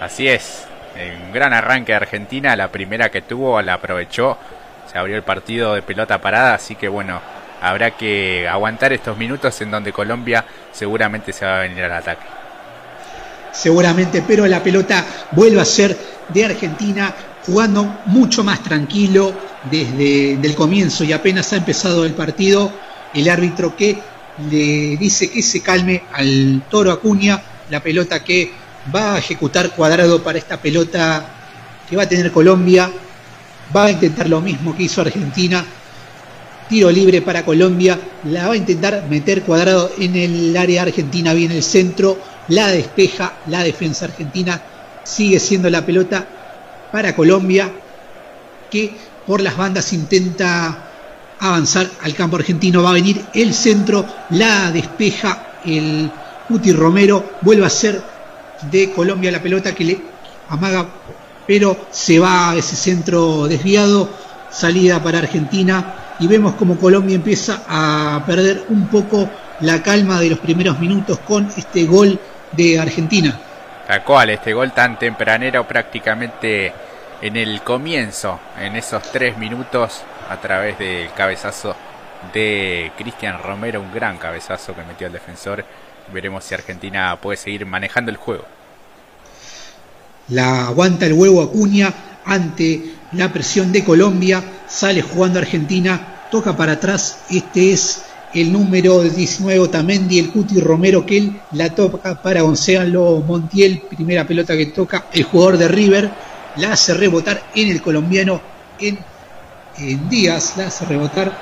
Así 0.00 0.28
es, 0.28 0.64
un 1.26 1.32
gran 1.32 1.52
arranque 1.52 1.92
de 1.92 1.96
Argentina, 1.96 2.54
la 2.56 2.68
primera 2.68 3.10
que 3.10 3.22
tuvo 3.22 3.60
la 3.62 3.74
aprovechó, 3.74 4.36
se 4.90 4.98
abrió 4.98 5.16
el 5.16 5.22
partido 5.22 5.74
de 5.74 5.82
pelota 5.82 6.20
parada, 6.20 6.54
así 6.54 6.74
que 6.74 6.88
bueno, 6.88 7.20
habrá 7.60 7.92
que 7.92 8.48
aguantar 8.48 8.92
estos 8.92 9.16
minutos 9.16 9.60
en 9.60 9.70
donde 9.70 9.92
Colombia 9.92 10.44
seguramente 10.72 11.32
se 11.32 11.44
va 11.44 11.58
a 11.58 11.60
venir 11.60 11.84
al 11.84 11.92
ataque. 11.92 12.26
Seguramente, 13.52 14.22
pero 14.26 14.46
la 14.46 14.62
pelota 14.62 15.04
vuelve 15.32 15.60
a 15.60 15.64
ser 15.64 15.96
de 16.28 16.44
Argentina, 16.44 17.12
jugando 17.48 17.96
mucho 18.04 18.44
más 18.44 18.62
tranquilo, 18.62 19.34
desde 19.70 20.34
el 20.34 20.54
comienzo 20.54 21.02
y 21.02 21.12
apenas 21.12 21.50
ha 21.54 21.56
empezado 21.56 22.04
el 22.04 22.12
partido, 22.12 22.70
el 23.14 23.28
árbitro 23.28 23.74
que 23.74 23.98
le 24.50 24.98
dice 24.98 25.30
que 25.30 25.42
se 25.42 25.62
calme 25.62 26.02
al 26.12 26.62
toro 26.70 26.92
Acuña, 26.92 27.42
la 27.70 27.82
pelota 27.82 28.22
que 28.22 28.52
va 28.94 29.14
a 29.14 29.18
ejecutar 29.18 29.74
cuadrado 29.74 30.22
para 30.22 30.38
esta 30.38 30.60
pelota 30.60 31.26
que 31.88 31.96
va 31.96 32.02
a 32.02 32.08
tener 32.08 32.30
Colombia, 32.32 32.90
va 33.74 33.86
a 33.86 33.90
intentar 33.92 34.28
lo 34.28 34.42
mismo 34.42 34.76
que 34.76 34.82
hizo 34.82 35.00
Argentina, 35.00 35.64
tiro 36.68 36.90
libre 36.90 37.22
para 37.22 37.46
Colombia, 37.46 37.98
la 38.24 38.48
va 38.48 38.52
a 38.52 38.56
intentar 38.58 39.06
meter 39.08 39.42
cuadrado 39.42 39.90
en 39.98 40.16
el 40.16 40.54
área 40.54 40.82
argentina, 40.82 41.32
viene 41.32 41.56
el 41.56 41.62
centro, 41.62 42.18
la 42.48 42.68
despeja, 42.68 43.32
la 43.46 43.64
defensa 43.64 44.04
argentina, 44.04 44.60
sigue 45.02 45.40
siendo 45.40 45.70
la 45.70 45.86
pelota 45.86 46.26
para 46.90 47.14
Colombia, 47.14 47.70
que 48.70 48.92
por 49.26 49.40
las 49.40 49.56
bandas 49.56 49.92
intenta 49.92 50.84
avanzar 51.40 51.88
al 52.02 52.14
campo 52.14 52.36
argentino, 52.36 52.82
va 52.82 52.90
a 52.90 52.94
venir 52.94 53.24
el 53.34 53.54
centro, 53.54 54.04
la 54.30 54.70
despeja 54.70 55.60
el 55.64 56.10
Uti 56.48 56.72
Romero, 56.72 57.32
vuelve 57.42 57.66
a 57.66 57.70
ser 57.70 58.02
de 58.70 58.90
Colombia 58.92 59.30
la 59.30 59.42
pelota 59.42 59.74
que 59.74 59.84
le 59.84 60.00
amaga, 60.48 60.86
pero 61.46 61.76
se 61.90 62.18
va 62.18 62.50
a 62.50 62.56
ese 62.56 62.76
centro 62.76 63.46
desviado, 63.46 64.08
salida 64.50 65.02
para 65.02 65.18
Argentina. 65.18 65.94
Y 66.20 66.26
vemos 66.26 66.54
como 66.54 66.78
Colombia 66.78 67.14
empieza 67.14 67.62
a 67.68 68.24
perder 68.26 68.64
un 68.70 68.88
poco 68.88 69.30
la 69.60 69.82
calma 69.82 70.20
de 70.20 70.30
los 70.30 70.38
primeros 70.38 70.80
minutos 70.80 71.20
con 71.20 71.48
este 71.56 71.84
gol 71.84 72.18
de 72.52 72.78
Argentina. 72.78 73.38
Tal 73.88 74.04
cual, 74.04 74.28
este 74.28 74.52
gol 74.52 74.72
tan 74.72 74.98
tempranero 74.98 75.66
prácticamente 75.66 76.74
en 77.22 77.38
el 77.38 77.62
comienzo, 77.62 78.38
en 78.60 78.76
esos 78.76 79.02
tres 79.10 79.38
minutos, 79.38 80.02
a 80.28 80.36
través 80.36 80.78
del 80.78 81.10
cabezazo 81.14 81.74
de 82.34 82.92
Cristian 82.98 83.42
Romero, 83.42 83.80
un 83.80 83.90
gran 83.90 84.18
cabezazo 84.18 84.74
que 84.74 84.82
metió 84.82 85.06
el 85.06 85.14
defensor. 85.14 85.64
Veremos 86.12 86.44
si 86.44 86.52
Argentina 86.54 87.16
puede 87.18 87.38
seguir 87.38 87.64
manejando 87.64 88.10
el 88.10 88.18
juego. 88.18 88.44
La 90.28 90.66
aguanta 90.66 91.06
el 91.06 91.14
huevo 91.14 91.40
Acuña 91.40 91.90
ante 92.26 92.92
la 93.12 93.32
presión 93.32 93.72
de 93.72 93.84
Colombia, 93.84 94.44
sale 94.66 95.00
jugando 95.00 95.38
Argentina, 95.38 96.26
toca 96.30 96.54
para 96.54 96.72
atrás, 96.72 97.24
este 97.30 97.72
es 97.72 98.04
el 98.34 98.52
número 98.52 99.02
19 99.02 99.58
Otamendi, 99.60 100.18
el 100.18 100.30
Cuti 100.30 100.60
Romero, 100.60 101.04
que 101.06 101.18
él 101.18 101.40
la 101.52 101.74
toca 101.74 102.20
para 102.22 102.42
Gonzalo 102.42 103.22
Montiel, 103.26 103.82
primera 103.88 104.26
pelota 104.26 104.56
que 104.56 104.66
toca 104.66 105.06
el 105.12 105.22
jugador 105.24 105.58
de 105.58 105.68
River, 105.68 106.10
la 106.56 106.72
hace 106.72 106.94
rebotar 106.94 107.42
en 107.54 107.68
el 107.68 107.80
colombiano 107.80 108.40
en, 108.78 108.98
en 109.78 110.08
Díaz, 110.08 110.54
la 110.56 110.66
hace 110.66 110.84
rebotar 110.84 111.32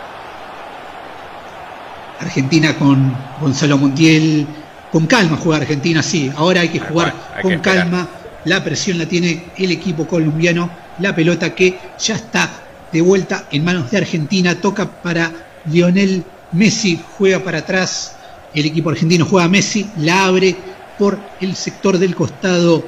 Argentina 2.21 2.77
con 2.77 3.15
Gonzalo 3.41 3.79
Montiel, 3.79 4.47
con 4.91 5.07
calma 5.07 5.37
juega 5.37 5.63
Argentina, 5.63 6.03
sí, 6.03 6.31
ahora 6.37 6.61
hay 6.63 6.69
que 6.69 6.81
jugar 6.81 7.15
con 7.43 7.59
calma, 7.59 8.09
la 8.45 8.63
presión 8.63 8.99
la 8.99 9.07
tiene 9.07 9.47
el 9.57 9.73
equipo 9.73 10.07
colombiano, 10.07 10.71
la 11.01 11.15
pelota 11.15 11.55
que 11.55 11.79
ya 11.99 12.15
está 12.15 12.49
de 12.93 13.01
vuelta 13.01 13.47
en 13.51 13.65
manos 13.65 13.91
de 13.91 13.99
Argentina, 13.99 14.55
toca 14.55 14.87
para 15.03 15.33
Lionel 15.67 16.25
Messi, 16.53 17.01
juega 17.19 17.41
para 17.41 17.59
atrás, 17.59 18.17
el 18.55 18.67
equipo 18.67 18.91
argentino 18.91 19.27
juega 19.27 19.47
a 19.47 19.49
Messi, 19.49 19.89
la 19.99 20.25
abre 20.25 20.57
por 20.99 21.19
el 21.41 21.55
sector 21.57 21.99
del 21.99 22.15
costado 22.15 22.85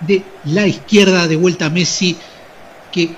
de 0.00 0.22
la 0.44 0.66
izquierda, 0.66 1.26
de 1.26 1.36
vuelta 1.36 1.66
a 1.66 1.70
Messi, 1.70 2.16
que 2.92 3.10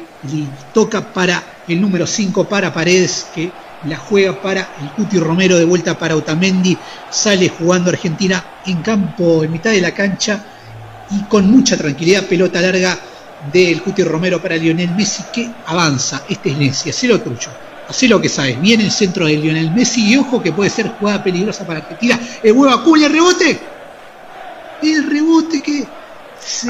toca 0.73 1.13
para 1.13 1.43
el 1.67 1.81
número 1.81 2.07
5, 2.07 2.45
para 2.49 2.73
Paredes, 2.73 3.27
que 3.35 3.51
la 3.85 3.97
juega 3.97 4.41
para 4.41 4.75
el 4.81 4.91
Cuti 4.91 5.19
Romero, 5.19 5.57
de 5.57 5.65
vuelta 5.65 5.99
para 5.99 6.17
Otamendi, 6.17 6.77
sale 7.11 7.49
jugando 7.49 7.91
Argentina 7.91 8.45
en 8.67 8.83
campo, 8.83 9.43
en 9.43 9.53
mitad 9.53 9.71
de 9.71 9.81
la 9.81 9.95
cancha, 9.95 10.45
y 11.11 11.23
con 11.25 11.51
mucha 11.51 11.77
tranquilidad, 11.77 12.27
pelota 12.27 12.61
larga 12.61 12.99
del 13.53 13.83
Cuti 13.83 14.03
Romero 14.05 14.41
para 14.41 14.57
Lionel 14.57 14.91
Messi, 14.91 15.25
que 15.33 15.51
avanza, 15.67 16.25
este 16.29 16.51
es 16.51 16.59
Messi, 16.59 16.91
hace 16.91 17.09
lo 17.09 17.21
tuyo, 17.21 17.49
hace 17.91 18.09
lo 18.09 18.21
que 18.21 18.29
sabes, 18.29 18.61
viene 18.61 18.85
el 18.85 18.91
centro 18.91 19.27
de 19.27 19.37
Lionel 19.37 19.73
Messi, 19.73 20.13
y 20.13 20.17
ojo 20.17 20.41
que 20.41 20.53
puede 20.53 20.71
ser 20.71 20.89
jugada 20.89 21.23
peligrosa 21.23 21.67
para 21.67 21.81
Argentina, 21.81 22.19
el 22.43 22.53
huevo 22.53 22.73
Acuña, 22.73 23.07
el 23.07 23.13
rebote, 23.13 23.61
el 24.83 25.11
rebote 25.11 25.61
que 25.61 25.87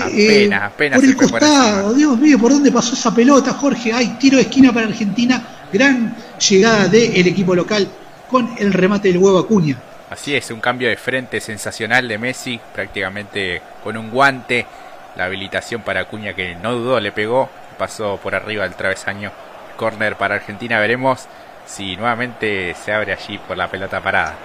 apenas, 0.00 0.62
apenas 0.62 0.99
por 0.99 1.09
el 1.09 1.17
costado, 1.17 1.95
Dios 1.95 2.19
mío, 2.19 2.39
¿por 2.39 2.53
dónde 2.53 2.73
pasó 2.73 2.95
esa 2.95 3.15
pelota, 3.15 3.53
Jorge? 3.53 3.93
Hay 3.93 4.17
tiro 4.19 4.39
de 4.39 4.45
esquina 4.45 4.73
para 4.73 4.87
Argentina 4.87 5.43
Gran 5.73 6.17
llegada 6.49 6.89
del 6.89 7.29
equipo 7.29 7.55
local 7.55 7.89
con 8.29 8.57
el 8.59 8.73
remate 8.73 9.09
del 9.09 9.19
huevo 9.19 9.39
Acuña. 9.39 9.77
Así 10.11 10.35
es, 10.35 10.50
un 10.50 10.61
cambio 10.61 10.89
de 10.89 10.97
frente 10.97 11.41
sensacional 11.41 12.09
de 12.09 12.19
Messi, 12.19 12.61
prácticamente 12.75 13.62
con 13.85 13.97
un 13.97 14.11
guante. 14.11 14.67
La 15.17 15.27
habilitación 15.27 15.83
para 15.83 16.00
Acuña 16.00 16.35
que 16.35 16.57
no 16.57 16.75
dudó, 16.75 16.99
le 16.99 17.12
pegó, 17.12 17.49
pasó 17.79 18.19
por 18.21 18.35
arriba 18.35 18.65
del 18.65 18.75
travesaño. 18.75 19.31
Corner 19.81 20.19
para 20.19 20.35
Argentina, 20.35 20.79
veremos 20.79 21.21
si 21.67 21.97
nuevamente 21.97 22.77
se 22.85 22.93
abre 22.93 23.15
allí 23.15 23.39
por 23.39 23.57
la 23.57 23.71
pelota 23.71 24.03
parada. 24.03 24.37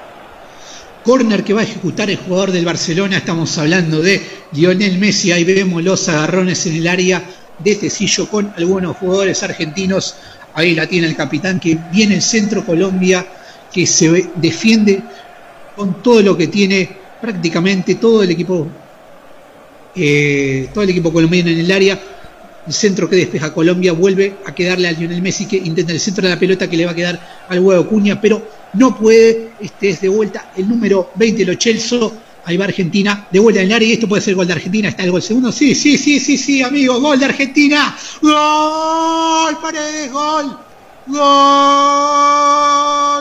Corner 1.03 1.43
que 1.43 1.53
va 1.53 1.59
a 1.59 1.65
ejecutar 1.65 2.09
el 2.09 2.15
jugador 2.15 2.53
del 2.53 2.63
Barcelona, 2.63 3.17
estamos 3.17 3.57
hablando 3.57 4.01
de 4.01 4.25
Lionel 4.53 4.97
Messi, 4.97 5.33
ahí 5.33 5.43
vemos 5.43 5.83
los 5.83 6.07
agarrones 6.07 6.65
en 6.67 6.77
el 6.77 6.87
área 6.87 7.21
de 7.59 7.75
Tecillo 7.75 8.29
con 8.29 8.53
algunos 8.55 8.95
jugadores 8.95 9.43
argentinos 9.43 10.15
Ahí 10.53 10.73
la 10.73 10.87
tiene 10.87 11.07
el 11.07 11.17
capitán 11.17 11.59
que 11.59 11.77
viene 11.91 12.15
el 12.15 12.21
centro 12.21 12.65
Colombia, 12.65 13.25
que 13.73 13.85
se 13.85 14.29
defiende 14.35 15.03
con 15.75 16.01
todo 16.01 16.21
lo 16.21 16.37
que 16.37 16.47
tiene 16.47 16.89
prácticamente 17.19 17.95
todo 17.95 18.23
el 18.23 18.31
equipo, 18.31 18.65
eh, 19.97 20.69
todo 20.73 20.85
el 20.85 20.91
equipo 20.91 21.11
colombiano 21.11 21.49
en 21.49 21.59
el 21.59 21.69
área. 21.69 21.99
El 22.67 22.73
centro 22.73 23.09
que 23.09 23.15
despeja 23.15 23.53
Colombia 23.53 23.93
vuelve 23.93 24.37
a 24.45 24.53
quedarle 24.53 24.87
a 24.87 24.91
Lionel 24.91 25.21
Messi 25.21 25.45
que 25.45 25.57
intenta 25.57 25.91
el 25.91 25.99
centro 25.99 26.23
de 26.23 26.29
la 26.29 26.39
pelota 26.39 26.69
que 26.69 26.77
le 26.77 26.85
va 26.85 26.91
a 26.91 26.95
quedar 26.95 27.45
al 27.47 27.59
huevo 27.59 27.87
Cuña, 27.87 28.19
pero 28.19 28.47
no 28.73 28.97
puede. 28.97 29.51
Este 29.59 29.89
es 29.89 30.01
de 30.01 30.09
vuelta 30.09 30.51
el 30.57 30.67
número 30.67 31.11
20, 31.15 31.45
Lo 31.45 31.53
Chelso 31.55 32.13
Ahí 32.47 32.57
va 32.57 32.65
Argentina, 32.65 33.27
de 33.31 33.39
vuelta 33.39 33.59
en 33.59 33.65
el 33.67 33.73
área 33.73 33.87
y 33.87 33.93
esto 33.93 34.07
puede 34.07 34.21
ser 34.21 34.35
gol 34.35 34.45
de 34.45 34.53
Argentina. 34.53 34.87
Está 34.87 35.03
el 35.03 35.09
gol 35.09 35.23
segundo. 35.23 35.51
Sí, 35.51 35.73
sí, 35.73 35.97
sí, 35.97 36.19
sí, 36.19 36.37
sí, 36.37 36.61
amigo. 36.61 36.99
Gol 36.99 37.17
de 37.17 37.25
Argentina. 37.25 37.97
Gol, 38.21 39.57
Paredes, 39.59 40.11
gol. 40.11 40.55
Gol 41.07 41.23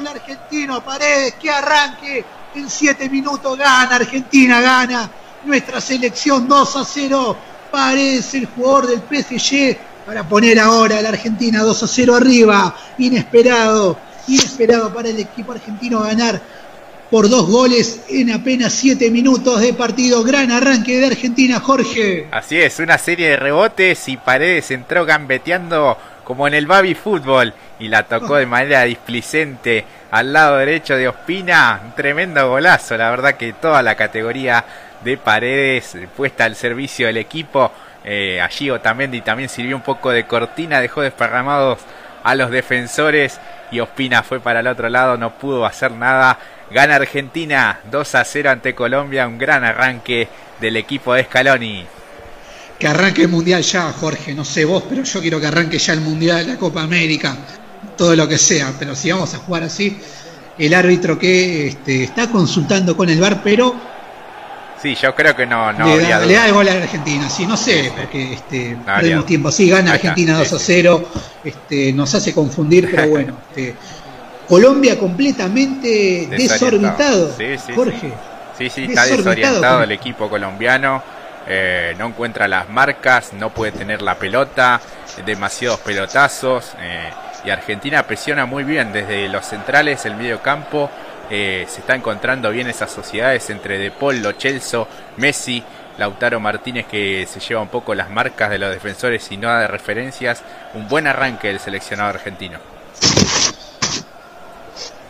argentino, 0.07 0.85
Paredes, 0.85 1.37
que 1.41 1.51
arranque. 1.51 2.23
En 2.55 2.69
siete 2.69 3.09
minutos 3.09 3.57
gana 3.59 3.97
Argentina, 3.97 4.61
gana 4.61 5.11
nuestra 5.45 5.81
selección 5.81 6.47
2 6.47 6.77
a 6.77 6.85
0. 6.85 7.37
Paredes, 7.75 8.33
el 8.35 8.47
jugador 8.47 8.87
del 8.87 9.01
PSG, 9.01 9.77
para 10.07 10.23
poner 10.23 10.61
ahora 10.61 10.99
a 10.99 11.03
la 11.03 11.09
Argentina 11.09 11.61
2 11.61 11.83
a 11.83 11.89
0 11.89 12.15
arriba. 12.15 12.77
Inesperado, 12.99 13.99
inesperado 14.29 14.95
para 14.95 15.09
el 15.09 15.19
equipo 15.19 15.51
argentino 15.51 15.99
ganar 15.99 16.41
por 17.11 17.29
dos 17.29 17.49
goles 17.49 18.03
en 18.09 18.31
apenas 18.31 18.73
siete 18.75 19.11
minutos 19.11 19.61
de 19.61 19.75
partido. 19.75 20.23
Gran 20.23 20.53
arranque 20.53 21.01
de 21.01 21.07
Argentina, 21.07 21.59
Jorge. 21.59 22.29
Así 22.31 22.61
es, 22.61 22.79
una 22.79 22.97
serie 22.97 23.31
de 23.31 23.37
rebotes 23.39 24.09
y 24.09 24.19
Paredes 24.19 24.71
entró 24.71 25.05
gambeteando 25.05 25.99
como 26.23 26.47
en 26.47 26.55
el 26.55 26.69
baby 26.69 26.95
fútbol 26.95 27.53
y 27.81 27.89
la 27.89 28.05
tocó 28.05 28.37
de 28.37 28.47
manera 28.47 28.85
displicente 28.85 29.85
al 30.13 30.33
lado 30.33 30.59
derecho 30.59 30.97
de 30.97 31.09
Ospina. 31.09 31.81
Un 31.85 31.93
tremendo 31.97 32.49
golazo, 32.49 32.97
la 32.97 33.11
verdad 33.11 33.35
que 33.35 33.53
toda 33.55 33.83
la 33.83 33.97
categoría 33.97 34.65
de 35.05 35.17
Paredes 35.17 35.97
puesta 36.17 36.45
al 36.45 36.57
servicio 36.57 37.07
del 37.07 37.19
equipo. 37.19 37.71
Eh, 38.05 38.41
allí 38.41 38.71
Otamendi 38.71 39.21
también 39.21 39.49
sirvió 39.49 39.77
un 39.77 39.83
poco 39.83 40.11
de 40.11 40.27
cortina, 40.27 40.81
dejó 40.81 41.03
desparramados 41.03 41.79
a 42.23 42.35
los 42.35 42.51
defensores 42.51 43.41
y 43.71 43.81
Ospina 43.81 44.23
fue 44.23 44.41
para 44.41 44.61
el 44.61 44.67
otro 44.67 44.89
lado, 44.89 45.17
no 45.17 45.35
pudo 45.35 45.67
hacer 45.67 45.93
nada 45.93 46.39
Gana 46.71 46.97
Argentina 46.97 47.81
2 47.91 48.15
a 48.15 48.25
0 48.25 48.51
ante 48.51 48.75
Colombia, 48.75 49.29
un 49.29 49.39
gran 49.39 49.65
arranque 49.65 50.29
del 50.61 50.77
equipo 50.77 51.15
de 51.15 51.25
Scaloni. 51.25 51.85
Que 52.79 52.89
arranque 52.89 53.23
el 53.23 53.29
Mundial 53.29 53.63
ya, 53.63 53.93
Jorge, 53.93 54.35
no 54.35 54.45
sé 54.45 54.65
vos, 54.65 54.83
pero 54.89 55.05
yo 55.05 55.21
quiero 55.21 55.41
que 55.41 55.47
arranque 55.47 55.79
ya 55.79 55.93
el 55.93 56.01
Mundial, 56.01 56.47
la 56.47 56.57
Copa 56.57 56.83
América, 56.83 57.37
todo 57.97 58.17
lo 58.17 58.27
que 58.27 58.39
sea, 58.39 58.73
pero 58.79 58.97
si 58.97 59.13
vamos 59.13 59.33
a 59.35 59.39
jugar 59.39 59.63
así, 59.63 60.01
el 60.59 60.75
árbitro 60.75 61.19
que 61.19 61.69
este, 61.69 62.05
está 62.05 62.29
consultando 62.29 62.97
con 62.97 63.09
el 63.11 63.21
VAR, 63.21 63.43
pero 63.45 63.75
Sí, 64.85 64.95
yo 64.97 65.15
creo 65.15 65.35
que 65.35 65.47
no, 65.47 65.73
no 65.73 65.97
le, 65.97 66.03
da, 66.03 66.21
le 66.21 66.35
da 66.35 66.45
el 66.45 66.53
gol 66.53 66.69
a 66.69 66.73
Argentina, 66.73 67.27
sí, 67.31 67.47
no 67.47 67.57
sé, 67.57 67.91
porque 67.97 68.35
este, 68.35 68.77
perdemos 68.85 69.25
tiempo. 69.25 69.51
Sí, 69.51 69.71
gana 69.71 69.95
Argentina 69.95 70.37
2 70.37 70.53
a 70.53 70.59
0, 70.59 71.09
este, 71.43 71.91
nos 71.95 72.15
hace 72.15 72.35
confundir, 72.35 72.91
pero 72.91 73.09
bueno, 73.09 73.39
este, 73.49 73.75
Colombia 74.47 74.99
completamente 74.99 76.27
desorbitado, 76.29 77.35
Jorge. 77.75 78.13
Sí, 78.59 78.69
sí, 78.69 78.85
está 78.85 79.07
desorientado 79.07 79.85
el 79.85 79.93
equipo 79.93 80.29
colombiano. 80.29 81.03
Eh, 81.47 81.95
no 81.99 82.09
encuentra 82.09 82.47
las 82.47 82.69
marcas, 82.69 83.33
no 83.33 83.55
puede 83.55 83.73
tener 83.73 84.03
la 84.03 84.17
pelota, 84.17 84.83
demasiados 85.25 85.81
pelotazos. 85.81 86.75
Eh, 86.79 87.09
y 87.47 87.49
Argentina 87.49 88.03
presiona 88.03 88.45
muy 88.45 88.65
bien 88.65 88.93
desde 88.93 89.31
los 89.31 89.47
centrales, 89.47 90.05
el 90.05 90.17
medio 90.17 90.43
campo. 90.43 90.91
Eh, 91.31 91.67
se 91.69 91.81
está 91.81 91.95
encontrando 91.95 92.51
bien 92.51 92.69
esas 92.69 92.91
sociedades 92.91 93.49
entre 93.51 93.79
De 93.79 93.91
Paul, 93.91 94.23
Lo 94.23 94.33
Chelso, 94.33 94.87
Messi, 95.17 95.63
Lautaro 95.99 96.41
Martínez 96.41 96.87
que 96.87 97.27
se 97.31 97.41
lleva 97.41 97.63
un 97.63 97.69
poco 97.69 97.95
las 97.95 98.11
marcas 98.11 98.51
de 98.51 98.59
los 98.59 98.71
defensores 98.71 99.31
y 99.31 99.37
no 99.37 99.49
da 99.49 99.61
de 99.61 99.69
referencias. 99.69 100.43
Un 100.75 100.89
buen 100.89 101.07
arranque 101.07 101.49
del 101.49 101.61
seleccionado 101.61 102.11
argentino. 102.11 102.59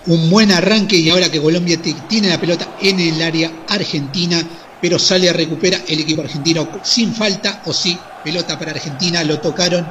Un 0.06 0.28
buen 0.28 0.52
arranque 0.52 0.96
y 0.96 1.08
ahora 1.08 1.30
que 1.30 1.40
Colombia 1.40 1.78
tiene 2.08 2.28
la 2.28 2.38
pelota 2.38 2.66
en 2.80 3.00
el 3.00 3.22
área 3.22 3.50
argentina, 3.68 4.38
pero 4.80 4.98
sale 4.98 5.30
a 5.30 5.32
recuperar 5.32 5.80
el 5.88 6.00
equipo 6.00 6.20
argentino 6.20 6.68
sin 6.82 7.14
falta 7.14 7.62
o 7.64 7.72
sí, 7.72 7.98
pelota 8.22 8.58
para 8.58 8.72
Argentina, 8.72 9.24
lo 9.24 9.40
tocaron 9.40 9.86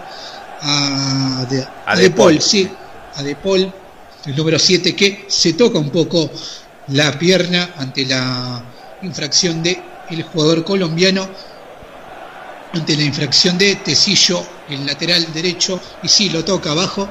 a 0.61 1.45
De, 1.97 2.11
Paul, 2.11 2.39
sí, 2.39 2.69
a 3.15 3.23
De 3.23 3.35
Paul, 3.35 3.73
el 4.25 4.35
número 4.35 4.57
7 4.57 4.95
que 4.95 5.25
se 5.27 5.53
toca 5.53 5.79
un 5.79 5.89
poco 5.89 6.31
la 6.89 7.17
pierna 7.17 7.71
ante 7.77 8.05
la 8.05 8.63
infracción 9.01 9.61
de 9.63 9.81
el 10.09 10.23
jugador 10.23 10.63
colombiano 10.63 11.27
ante 12.73 12.95
la 12.95 13.03
infracción 13.03 13.57
de 13.57 13.75
Tecillo, 13.75 14.43
el 14.69 14.85
lateral 14.85 15.31
derecho, 15.31 15.79
y 16.01 16.07
sí, 16.07 16.29
lo 16.29 16.43
toca 16.43 16.71
abajo, 16.71 17.07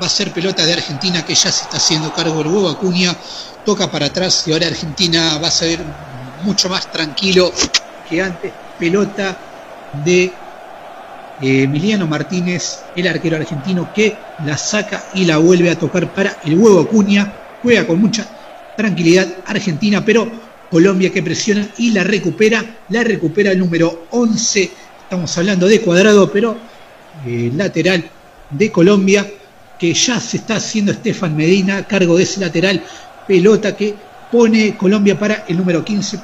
va 0.00 0.06
a 0.06 0.10
ser 0.10 0.30
pelota 0.30 0.66
de 0.66 0.74
Argentina 0.74 1.24
que 1.24 1.34
ya 1.34 1.50
se 1.50 1.64
está 1.64 1.78
haciendo 1.78 2.12
cargo 2.12 2.42
el 2.42 2.48
huevo 2.48 2.68
Acuña, 2.68 3.16
toca 3.64 3.90
para 3.90 4.06
atrás 4.06 4.44
y 4.46 4.52
ahora 4.52 4.66
Argentina 4.66 5.38
va 5.38 5.48
a 5.48 5.50
ser 5.50 5.80
mucho 6.44 6.68
más 6.68 6.92
tranquilo 6.92 7.50
que 8.08 8.20
antes, 8.20 8.52
pelota 8.78 9.36
de 10.04 10.32
Emiliano 11.40 12.06
Martínez, 12.06 12.80
el 12.94 13.06
arquero 13.06 13.36
argentino 13.36 13.92
que 13.94 14.16
la 14.44 14.56
saca 14.56 15.04
y 15.14 15.24
la 15.24 15.36
vuelve 15.38 15.70
a 15.70 15.78
tocar 15.78 16.12
para 16.12 16.38
el 16.44 16.56
huevo 16.58 16.80
Acuña, 16.80 17.32
juega 17.62 17.86
con 17.86 18.00
mucha 18.00 18.26
tranquilidad 18.76 19.28
Argentina, 19.46 20.04
pero 20.04 20.30
Colombia 20.70 21.12
que 21.12 21.22
presiona 21.22 21.68
y 21.78 21.90
la 21.90 22.04
recupera, 22.04 22.64
la 22.88 23.04
recupera 23.04 23.52
el 23.52 23.58
número 23.58 24.06
11, 24.10 24.70
estamos 25.02 25.36
hablando 25.38 25.66
de 25.66 25.80
cuadrado, 25.80 26.30
pero 26.32 26.56
eh, 27.26 27.50
lateral 27.54 28.04
de 28.50 28.72
Colombia 28.72 29.26
que 29.78 29.92
ya 29.92 30.18
se 30.20 30.38
está 30.38 30.56
haciendo 30.56 30.92
Estefan 30.92 31.36
Medina 31.36 31.78
a 31.78 31.86
cargo 31.86 32.16
de 32.16 32.22
ese 32.22 32.40
lateral 32.40 32.82
pelota 33.26 33.76
que 33.76 33.94
pone 34.32 34.76
Colombia 34.76 35.18
para 35.18 35.44
el 35.48 35.58
número 35.58 35.84
15. 35.84 36.18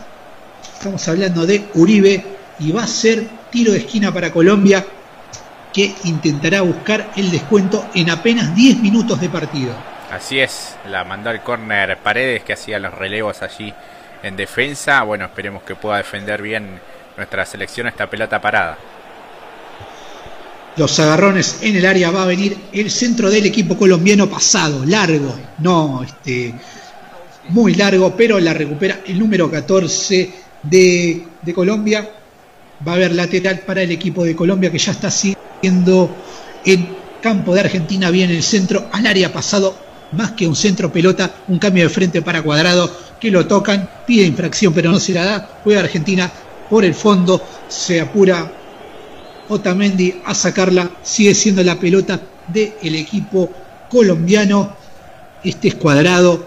Estamos 0.74 1.06
hablando 1.08 1.46
de 1.46 1.64
Uribe 1.74 2.24
y 2.58 2.72
va 2.72 2.84
a 2.84 2.88
ser 2.88 3.26
tiro 3.50 3.72
de 3.72 3.78
esquina 3.78 4.12
para 4.12 4.32
Colombia 4.32 4.84
que 5.72 5.94
intentará 6.04 6.62
buscar 6.62 7.10
el 7.16 7.30
descuento 7.30 7.86
en 7.94 8.10
apenas 8.10 8.54
10 8.54 8.80
minutos 8.80 9.20
de 9.20 9.28
partido. 9.28 9.74
Así 10.10 10.38
es, 10.38 10.76
la 10.90 11.04
mandó 11.04 11.30
al 11.30 11.42
córner 11.42 11.96
Paredes 11.98 12.44
que 12.44 12.52
hacía 12.52 12.78
los 12.78 12.92
relevos 12.92 13.40
allí 13.42 13.72
en 14.22 14.36
defensa. 14.36 15.02
Bueno, 15.02 15.24
esperemos 15.24 15.62
que 15.62 15.74
pueda 15.74 15.96
defender 15.96 16.42
bien 16.42 16.80
nuestra 17.16 17.46
selección 17.46 17.86
esta 17.86 18.08
pelota 18.08 18.40
parada. 18.40 18.76
Los 20.76 20.98
agarrones 21.00 21.58
en 21.62 21.76
el 21.76 21.84
área 21.84 22.10
va 22.10 22.22
a 22.22 22.26
venir 22.26 22.56
el 22.72 22.90
centro 22.90 23.30
del 23.30 23.44
equipo 23.44 23.76
colombiano 23.76 24.28
pasado, 24.28 24.84
largo, 24.86 25.34
no, 25.58 26.02
este, 26.02 26.54
muy 27.48 27.74
largo, 27.74 28.14
pero 28.16 28.40
la 28.40 28.54
recupera 28.54 29.00
el 29.06 29.18
número 29.18 29.50
14 29.50 30.30
de, 30.62 31.26
de 31.42 31.54
Colombia. 31.54 32.08
Va 32.86 32.92
a 32.92 32.94
haber 32.96 33.12
lateral 33.12 33.60
para 33.60 33.82
el 33.82 33.90
equipo 33.92 34.24
de 34.24 34.34
Colombia 34.34 34.70
que 34.72 34.78
ya 34.78 34.92
está 34.92 35.08
siguiendo 35.62 36.10
en 36.64 36.88
campo 37.22 37.54
de 37.54 37.60
Argentina, 37.60 38.10
viene 38.10 38.34
el 38.34 38.42
centro 38.42 38.88
al 38.90 39.06
área 39.06 39.32
pasado, 39.32 39.76
más 40.10 40.32
que 40.32 40.48
un 40.48 40.56
centro 40.56 40.92
pelota, 40.92 41.32
un 41.46 41.60
cambio 41.60 41.84
de 41.84 41.88
frente 41.88 42.20
para 42.20 42.42
cuadrado, 42.42 42.90
que 43.20 43.30
lo 43.30 43.46
tocan, 43.46 43.88
pide 44.04 44.26
infracción 44.26 44.74
pero 44.74 44.90
no 44.90 44.98
se 44.98 45.12
la 45.12 45.24
da, 45.24 45.60
juega 45.62 45.82
Argentina 45.82 46.28
por 46.68 46.84
el 46.84 46.94
fondo, 46.94 47.40
se 47.68 48.00
apura 48.00 48.50
Otamendi 49.48 50.20
a 50.24 50.34
sacarla, 50.34 50.90
sigue 51.04 51.32
siendo 51.32 51.62
la 51.62 51.78
pelota 51.78 52.20
del 52.48 52.96
equipo 52.96 53.48
colombiano, 53.88 54.74
este 55.44 55.68
es 55.68 55.74
cuadrado, 55.76 56.44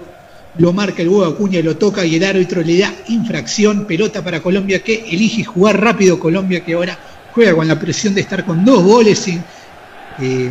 lo 0.57 0.73
marca 0.73 1.01
el 1.01 1.07
huevo 1.07 1.25
Acuña 1.25 1.61
lo 1.61 1.77
toca 1.77 2.05
y 2.05 2.15
el 2.15 2.23
árbitro 2.25 2.61
le 2.61 2.79
da 2.79 2.93
infracción, 3.07 3.85
pelota 3.85 4.21
para 4.21 4.41
Colombia 4.41 4.83
que 4.83 5.05
elige 5.09 5.45
jugar 5.45 5.79
rápido 5.79 6.19
Colombia 6.19 6.65
que 6.65 6.73
ahora 6.73 6.97
juega 7.35 7.53
con 7.53 7.67
la 7.67 7.77
presión 7.77 8.15
de 8.15 8.21
estar 8.21 8.45
con 8.45 8.63
dos 8.63 8.81
goles 8.81 9.27
eh, 9.27 10.49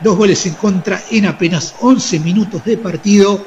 dos 0.00 0.16
goles 0.16 0.44
en 0.46 0.54
contra 0.54 1.00
en 1.12 1.26
apenas 1.26 1.76
11 1.80 2.18
minutos 2.18 2.64
de 2.64 2.76
partido. 2.76 3.46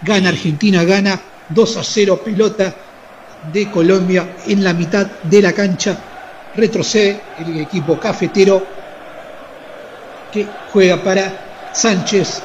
Gana 0.00 0.28
Argentina, 0.28 0.84
gana 0.84 1.20
2 1.48 1.76
a 1.76 1.82
0 1.82 2.20
pelota 2.24 2.74
de 3.52 3.68
Colombia 3.68 4.36
en 4.46 4.62
la 4.62 4.72
mitad 4.72 5.06
de 5.24 5.42
la 5.42 5.52
cancha. 5.52 5.98
Retrocede 6.54 7.20
el 7.38 7.60
equipo 7.60 7.98
cafetero 7.98 8.64
que 10.32 10.46
juega 10.72 11.02
para 11.02 11.70
Sánchez 11.72 12.42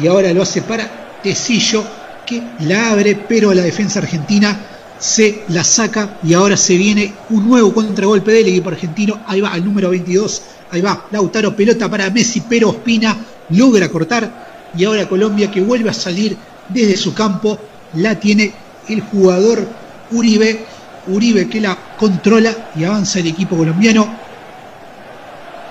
y 0.00 0.06
ahora 0.06 0.32
lo 0.32 0.42
hace 0.42 0.62
para 0.62 1.20
Tecillo 1.22 1.84
que 2.24 2.42
la 2.60 2.92
abre, 2.92 3.14
pero 3.28 3.52
la 3.52 3.62
defensa 3.62 3.98
argentina 3.98 4.71
se 5.02 5.42
la 5.48 5.64
saca 5.64 6.20
y 6.22 6.32
ahora 6.32 6.56
se 6.56 6.76
viene 6.76 7.12
un 7.30 7.48
nuevo 7.48 7.74
contragolpe 7.74 8.30
del 8.30 8.46
equipo 8.46 8.68
argentino. 8.68 9.20
Ahí 9.26 9.40
va 9.40 9.56
el 9.56 9.64
número 9.64 9.90
22, 9.90 10.42
ahí 10.70 10.80
va 10.80 11.08
Lautaro, 11.10 11.56
pelota 11.56 11.90
para 11.90 12.08
Messi, 12.08 12.42
pero 12.48 12.70
Ospina 12.70 13.16
logra 13.50 13.88
cortar 13.88 14.70
y 14.78 14.84
ahora 14.84 15.08
Colombia 15.08 15.50
que 15.50 15.60
vuelve 15.60 15.90
a 15.90 15.92
salir 15.92 16.36
desde 16.68 16.96
su 16.96 17.12
campo, 17.14 17.58
la 17.94 18.14
tiene 18.20 18.54
el 18.88 19.00
jugador 19.00 19.66
Uribe, 20.12 20.64
Uribe 21.08 21.48
que 21.48 21.60
la 21.60 21.76
controla 21.98 22.70
y 22.76 22.84
avanza 22.84 23.18
el 23.18 23.26
equipo 23.26 23.56
colombiano. 23.56 24.22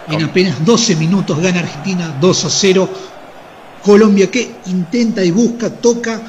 En 0.10 0.24
apenas 0.24 0.66
12 0.66 0.98
minutos 0.98 1.40
gana 1.40 1.62
Argentina 1.62 2.18
2 2.20 2.46
a 2.46 2.50
0 2.50 2.90
Colombia 3.82 4.30
que 4.30 4.56
intenta 4.68 5.24
y 5.24 5.32
busca, 5.32 5.70
toca, 5.70 6.22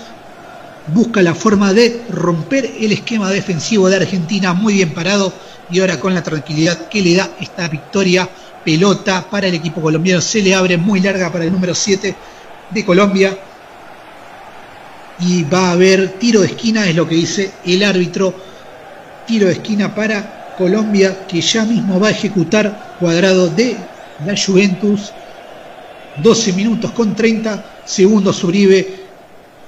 busca 0.89 1.23
la 1.23 1.35
forma 1.35 1.73
de 1.73 2.03
romper 2.11 2.71
el 2.81 2.93
esquema 2.93 3.31
defensivo 3.31 3.89
de 3.89 3.97
Argentina, 3.97 4.53
muy 4.53 4.75
bien 4.75 4.93
parado 4.93 5.33
y 5.71 5.81
ahora 5.81 6.01
con 6.01 6.15
la 6.15 6.23
tranquilidad 6.23 6.89
que 6.89 7.03
le 7.03 7.15
da 7.15 7.31
esta 7.41 7.69
victoria, 7.69 8.29
pelota 8.65 9.29
para 9.29 9.47
el 9.47 9.55
equipo 9.55 9.81
colombiano, 9.81 10.21
se 10.21 10.43
le 10.43 10.55
abre 10.55 10.77
muy 10.77 11.01
larga 11.01 11.31
para 11.31 11.45
el 11.45 11.53
número 11.53 11.75
7 11.75 12.15
de 12.71 12.85
Colombia 12.85 13.37
y 15.21 15.45
va 15.45 15.69
a 15.69 15.73
haber 15.73 16.19
tiro 16.19 16.41
de 16.41 16.49
esquina, 16.49 16.89
es 16.89 16.97
lo 16.97 17.09
que 17.09 17.15
dice 17.15 17.51
el 17.65 17.83
árbitro, 17.85 18.35
tiro 19.27 19.47
de 19.47 19.55
esquina 19.55 19.95
para 19.95 20.55
Colombia 20.59 21.27
que 21.27 21.41
ya 21.41 21.65
mismo 21.65 21.99
va 21.99 22.09
a 22.09 22.13
ejecutar 22.13 22.97
cuadrado 22.99 23.49
de 23.49 23.77
la 24.27 24.35
Juventus 24.37 25.13
12 26.23 26.53
minutos 26.53 26.91
con 26.91 27.15
30 27.17 27.65
segundos 27.85 28.45
Uribe 28.45 29.02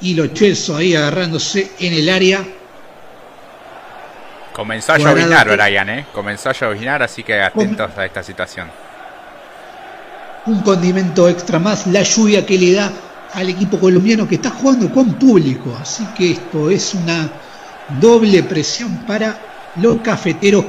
y 0.04 0.14
lo 0.14 0.28
Chelso 0.28 0.76
ahí 0.76 0.94
agarrándose 0.94 1.72
en 1.80 1.94
el 1.94 2.08
área. 2.08 2.44
Comenzó 4.52 4.92
a 4.92 4.98
llovinar, 4.98 5.48
Brian, 5.48 5.88
¿eh? 5.88 6.06
Comenzó 6.12 6.50
a 6.50 6.52
llovinar, 6.52 7.02
así 7.02 7.24
que 7.24 7.40
atentos 7.40 7.90
a 7.96 8.04
esta 8.04 8.22
situación. 8.22 8.70
Un 10.46 10.60
condimento 10.60 11.28
extra 11.28 11.58
más, 11.58 11.86
la 11.86 12.02
lluvia 12.02 12.44
que 12.44 12.58
le 12.58 12.74
da 12.74 12.92
al 13.32 13.48
equipo 13.48 13.80
colombiano 13.80 14.28
que 14.28 14.36
está 14.36 14.50
jugando 14.50 14.92
con 14.92 15.14
público. 15.14 15.76
Así 15.80 16.06
que 16.16 16.32
esto 16.32 16.70
es 16.70 16.94
una 16.94 17.30
doble 18.00 18.42
presión 18.42 19.04
para 19.06 19.38
los 19.76 20.00
cafeteros 20.02 20.66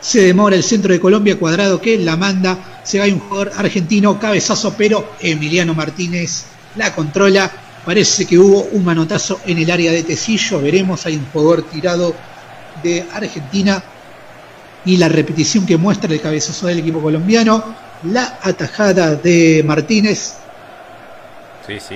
se 0.00 0.20
demora 0.22 0.54
el 0.56 0.62
centro 0.62 0.92
de 0.92 1.00
Colombia, 1.00 1.38
cuadrado 1.38 1.80
que 1.80 1.98
la 1.98 2.16
manda, 2.16 2.56
se 2.84 2.98
va 3.00 3.06
un 3.06 3.18
jugador 3.18 3.52
argentino, 3.56 4.18
cabezazo, 4.18 4.74
pero 4.76 5.14
Emiliano 5.20 5.74
Martínez 5.74 6.44
la 6.76 6.94
controla. 6.94 7.50
Parece 7.84 8.26
que 8.26 8.38
hubo 8.38 8.64
un 8.72 8.84
manotazo 8.84 9.40
en 9.46 9.58
el 9.58 9.70
área 9.70 9.92
de 9.92 10.02
Tecillo, 10.02 10.60
veremos, 10.60 11.06
hay 11.06 11.16
un 11.16 11.26
jugador 11.32 11.62
tirado 11.62 12.14
de 12.82 13.06
Argentina 13.12 13.82
y 14.84 14.96
la 14.96 15.08
repetición 15.08 15.66
que 15.66 15.76
muestra 15.76 16.12
el 16.12 16.20
cabezazo 16.20 16.66
del 16.66 16.78
equipo 16.78 17.00
colombiano, 17.00 17.64
la 18.04 18.38
atajada 18.42 19.14
de 19.14 19.62
Martínez. 19.64 20.34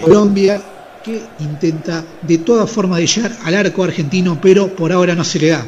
Colombia 0.00 0.60
que 1.02 1.22
intenta 1.40 2.04
de 2.20 2.38
todas 2.38 2.70
formas 2.70 2.98
de 2.98 3.06
llegar 3.06 3.32
al 3.44 3.54
arco 3.54 3.82
argentino, 3.82 4.38
pero 4.40 4.68
por 4.68 4.92
ahora 4.92 5.14
no 5.14 5.24
se 5.24 5.38
le 5.38 5.50
da. 5.50 5.64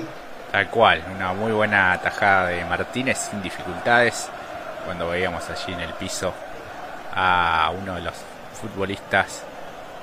Tal 0.52 0.68
cual, 0.70 1.02
una 1.14 1.32
muy 1.32 1.50
buena 1.52 1.98
tajada 2.00 2.48
de 2.48 2.64
Martínez 2.64 3.18
sin 3.30 3.42
dificultades. 3.42 4.28
Cuando 4.84 5.08
veíamos 5.08 5.42
allí 5.50 5.72
en 5.72 5.80
el 5.80 5.92
piso 5.94 6.32
a 7.14 7.72
uno 7.80 7.94
de 7.96 8.02
los 8.02 8.14
futbolistas, 8.60 9.42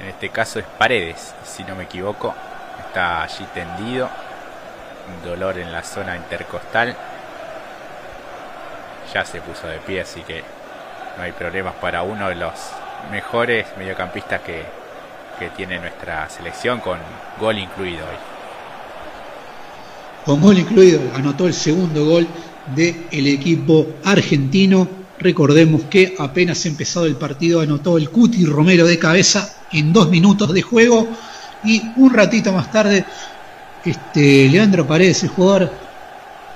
en 0.02 0.10
este 0.10 0.30
caso 0.30 0.60
es 0.60 0.66
Paredes, 0.66 1.34
si 1.46 1.64
no 1.64 1.76
me 1.76 1.84
equivoco, 1.84 2.34
está 2.88 3.24
allí 3.24 3.46
tendido, 3.54 4.10
dolor 5.24 5.60
en 5.60 5.72
la 5.72 5.84
zona 5.84 6.16
intercostal. 6.16 6.96
Ya 9.14 9.24
se 9.26 9.42
puso 9.42 9.68
de 9.68 9.78
pie, 9.78 10.02
así 10.02 10.22
que 10.22 10.44
no 11.18 11.24
hay 11.24 11.32
problemas 11.34 11.76
para 11.76 12.02
uno 12.02 12.30
de 12.30 12.36
los 12.36 12.54
mejores 13.12 13.68
mediocampistas 13.78 14.42
que, 14.42 14.64
que 15.38 15.50
tiene 15.50 15.78
nuestra 15.80 16.28
selección, 16.30 16.80
con 16.80 16.98
gol 17.40 17.58
incluido 17.58 18.06
hoy 18.06 18.32
con 20.26 20.40
gol 20.40 20.58
incluido, 20.60 21.02
anotó 21.16 21.48
el 21.48 21.54
segundo 21.54 22.06
gol 22.06 22.28
del 22.76 23.28
equipo 23.28 23.88
argentino. 24.04 24.88
Recordemos 25.18 25.84
que 25.90 26.16
apenas 26.20 26.64
empezado 26.68 27.08
el 27.08 27.16
partido 27.16 27.62
anotó 27.62 27.98
el 27.98 28.12
Cuti 28.12 28.46
Romero 28.46 28.86
de 28.86 29.00
cabeza 29.00 29.61
en 29.74 29.94
dos 29.94 30.10
minutos 30.10 30.54
de 30.54 30.62
juego 30.62 31.08
y 31.64 31.82
un 31.98 32.14
ratito 32.14 32.52
más 32.52 32.72
tarde 32.72 33.06
este, 33.84 34.48
Leandro 34.50 34.86
Paredes, 34.86 35.24
el 35.24 35.30
jugador 35.30 35.72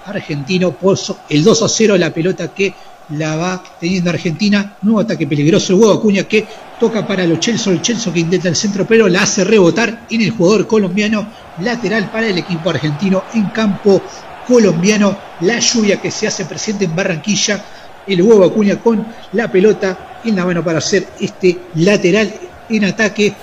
argentino, 0.06 0.72
puso 0.72 1.20
el 1.30 1.44
2 1.44 1.64
a 1.64 1.70
0 1.70 1.98
la 1.98 2.12
pelota 2.12 2.50
que 2.50 2.74
la 3.10 3.36
va 3.36 3.64
teniendo 3.80 4.10
Argentina. 4.10 4.76
Nuevo 4.82 5.02
ataque 5.02 5.28
peligroso. 5.28 5.74
El 5.74 5.80
huevo 5.80 5.94
Acuña 5.94 6.24
que 6.24 6.46
toca 6.80 7.06
para 7.06 7.26
los 7.26 7.40
Chelsea. 7.40 7.74
El 7.74 7.82
Chelsea 7.82 8.14
que 8.14 8.20
intenta 8.20 8.50
el 8.50 8.56
centro, 8.56 8.86
pero 8.86 9.08
la 9.08 9.24
hace 9.24 9.44
rebotar 9.44 10.06
en 10.10 10.22
el 10.22 10.32
jugador 10.32 10.68
colombiano. 10.68 11.28
Lateral 11.62 12.10
para 12.12 12.28
el 12.28 12.38
equipo 12.38 12.70
argentino 12.70 13.24
en 13.34 13.46
campo 13.48 14.02
colombiano. 14.48 15.18
La 15.42 15.60
lluvia 15.60 16.00
que 16.00 16.12
se 16.12 16.28
hace 16.28 16.46
presente 16.46 16.86
en 16.86 16.96
Barranquilla. 16.96 17.64
El 18.08 18.22
huevo 18.22 18.46
Acuña 18.46 18.78
con 18.78 19.06
la 19.34 19.52
pelota 19.52 20.20
en 20.24 20.36
la 20.36 20.46
mano 20.46 20.64
para 20.64 20.78
hacer 20.78 21.08
este 21.20 21.60
lateral 21.76 22.32
en 22.70 22.86
ataque. 22.86 23.34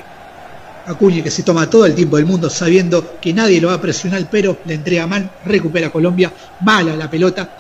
Acuña 0.85 1.23
que 1.23 1.31
se 1.31 1.45
toma 1.45 1.71
todo 1.71 1.87
el 1.87 1.95
tiempo 1.95 2.17
del 2.17 2.27
mundo 2.27 2.51
sabiendo 2.51 3.21
que 3.21 3.33
nadie 3.33 3.61
lo 3.61 3.69
va 3.69 3.75
a 3.75 3.81
presionar, 3.81 4.29
pero 4.29 4.59
la 4.65 4.75
entrega 4.75 5.07
mal, 5.07 5.31
recupera 5.45 5.91
Colombia, 5.91 6.33
mala 6.61 6.97
la 6.97 7.09
pelota, 7.09 7.57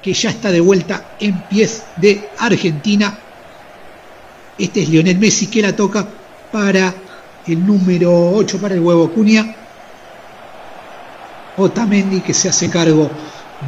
que 0.00 0.12
ya 0.12 0.30
está 0.30 0.52
de 0.52 0.60
vuelta 0.60 1.16
en 1.18 1.42
pies 1.42 1.82
de 1.96 2.28
Argentina. 2.38 3.18
Este 4.56 4.82
es 4.82 4.88
Lionel 4.88 5.18
Messi 5.18 5.48
que 5.48 5.62
la 5.62 5.74
toca 5.74 6.06
para 6.52 6.94
el 7.46 7.66
número 7.66 8.30
8 8.32 8.60
para 8.60 8.74
el 8.74 8.80
huevo 8.80 9.10
Cunha. 9.10 9.56
Otamendi 11.56 12.20
que 12.20 12.34
se 12.34 12.48
hace 12.48 12.70
cargo 12.70 13.10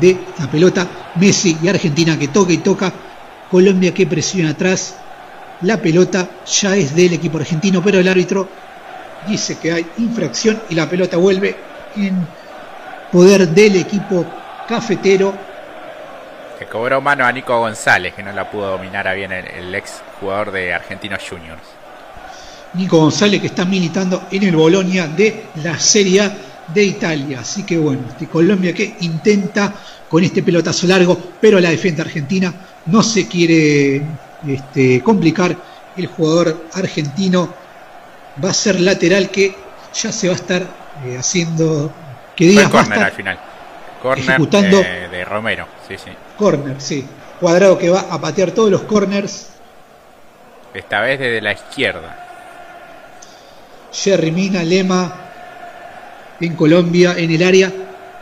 de 0.01 0.17
la 0.39 0.51
pelota. 0.51 0.89
Messi 1.17 1.57
y 1.61 1.69
Argentina 1.69 2.19
que 2.19 2.29
toca 2.29 2.53
y 2.53 2.59
toca. 2.59 2.93
Colombia 3.51 3.93
que 3.93 4.07
presiona 4.07 4.51
atrás. 4.51 4.95
La 5.62 5.79
pelota 5.79 6.29
ya 6.47 6.77
es 6.77 6.95
del 6.95 7.14
equipo 7.14 7.38
argentino, 7.38 7.83
pero 7.83 7.99
el 7.99 8.09
árbitro 8.09 8.49
dice 9.27 9.59
que 9.59 9.73
hay 9.73 9.87
infracción 9.99 10.61
y 10.69 10.75
la 10.75 10.88
pelota 10.88 11.16
vuelve 11.16 11.57
en 11.97 12.27
poder 13.11 13.49
del 13.49 13.77
equipo 13.77 14.25
cafetero. 14.69 15.35
Que 16.59 16.66
cobró 16.66 17.01
mano 17.01 17.25
a 17.25 17.33
Nico 17.33 17.59
González, 17.59 18.14
que 18.14 18.23
no 18.23 18.33
la 18.33 18.51
pudo 18.51 18.71
dominar 18.71 19.09
a 19.09 19.14
bien 19.14 19.33
el, 19.33 19.75
ex 19.75 20.03
jugador 20.21 20.53
de 20.53 20.75
Argentinos 20.75 21.23
Juniors. 21.29 21.62
Nico 22.75 22.99
González 22.99 23.40
que 23.40 23.47
está 23.47 23.64
militando 23.64 24.27
en 24.31 24.42
el 24.42 24.57
Bolonia 24.57 25.07
de 25.07 25.47
la 25.62 25.79
Serie 25.79 26.21
A 26.21 26.37
de 26.75 26.85
Italia. 26.85 27.40
Así 27.40 27.62
que 27.64 27.79
bueno, 27.79 28.03
de 28.19 28.27
Colombia 28.27 28.75
que 28.75 28.97
intenta 29.01 29.73
con 30.09 30.23
este 30.23 30.42
pelotazo 30.42 30.87
largo, 30.87 31.19
pero 31.40 31.61
la 31.61 31.71
defensa 31.71 32.03
argentina 32.03 32.53
no 32.87 33.03
se 33.03 33.27
quiere 33.27 34.03
este, 34.49 35.03
complicar. 35.03 35.57
El 35.97 36.09
jugador 36.09 36.67
argentino 36.75 37.55
va 38.45 38.51
a 38.51 38.55
ser 38.55 38.81
lateral 38.81 39.31
que 39.31 39.55
ya 39.95 40.13
se 40.13 40.29
va 40.29 40.35
a 40.35 40.37
estar 40.37 40.63
eh, 41.07 41.17
haciendo 41.19 41.91
que 42.35 42.47
Díaz 42.47 42.75
va 42.75 42.81
a 42.81 42.83
estar 42.83 43.03
al 43.03 43.13
final. 43.13 43.39
Corner 44.03 44.25
ejecutando 44.25 44.81
eh, 44.81 45.09
de 45.11 45.25
Romero, 45.25 45.67
sí, 45.89 45.95
sí. 45.97 46.11
Corner, 46.37 46.81
sí. 46.81 47.07
Cuadrado 47.41 47.79
que 47.79 47.89
va 47.89 48.01
a 48.11 48.21
patear 48.21 48.51
todos 48.51 48.71
los 48.71 48.83
corners. 48.83 49.49
Esta 50.75 51.01
vez 51.01 51.19
desde 51.19 51.41
la 51.41 51.53
izquierda. 51.53 52.27
Jerry 53.93 54.31
Mina, 54.31 54.63
Lema 54.63 55.27
en 56.41 56.55
Colombia, 56.55 57.15
en 57.17 57.31
el 57.31 57.43
área. 57.43 57.73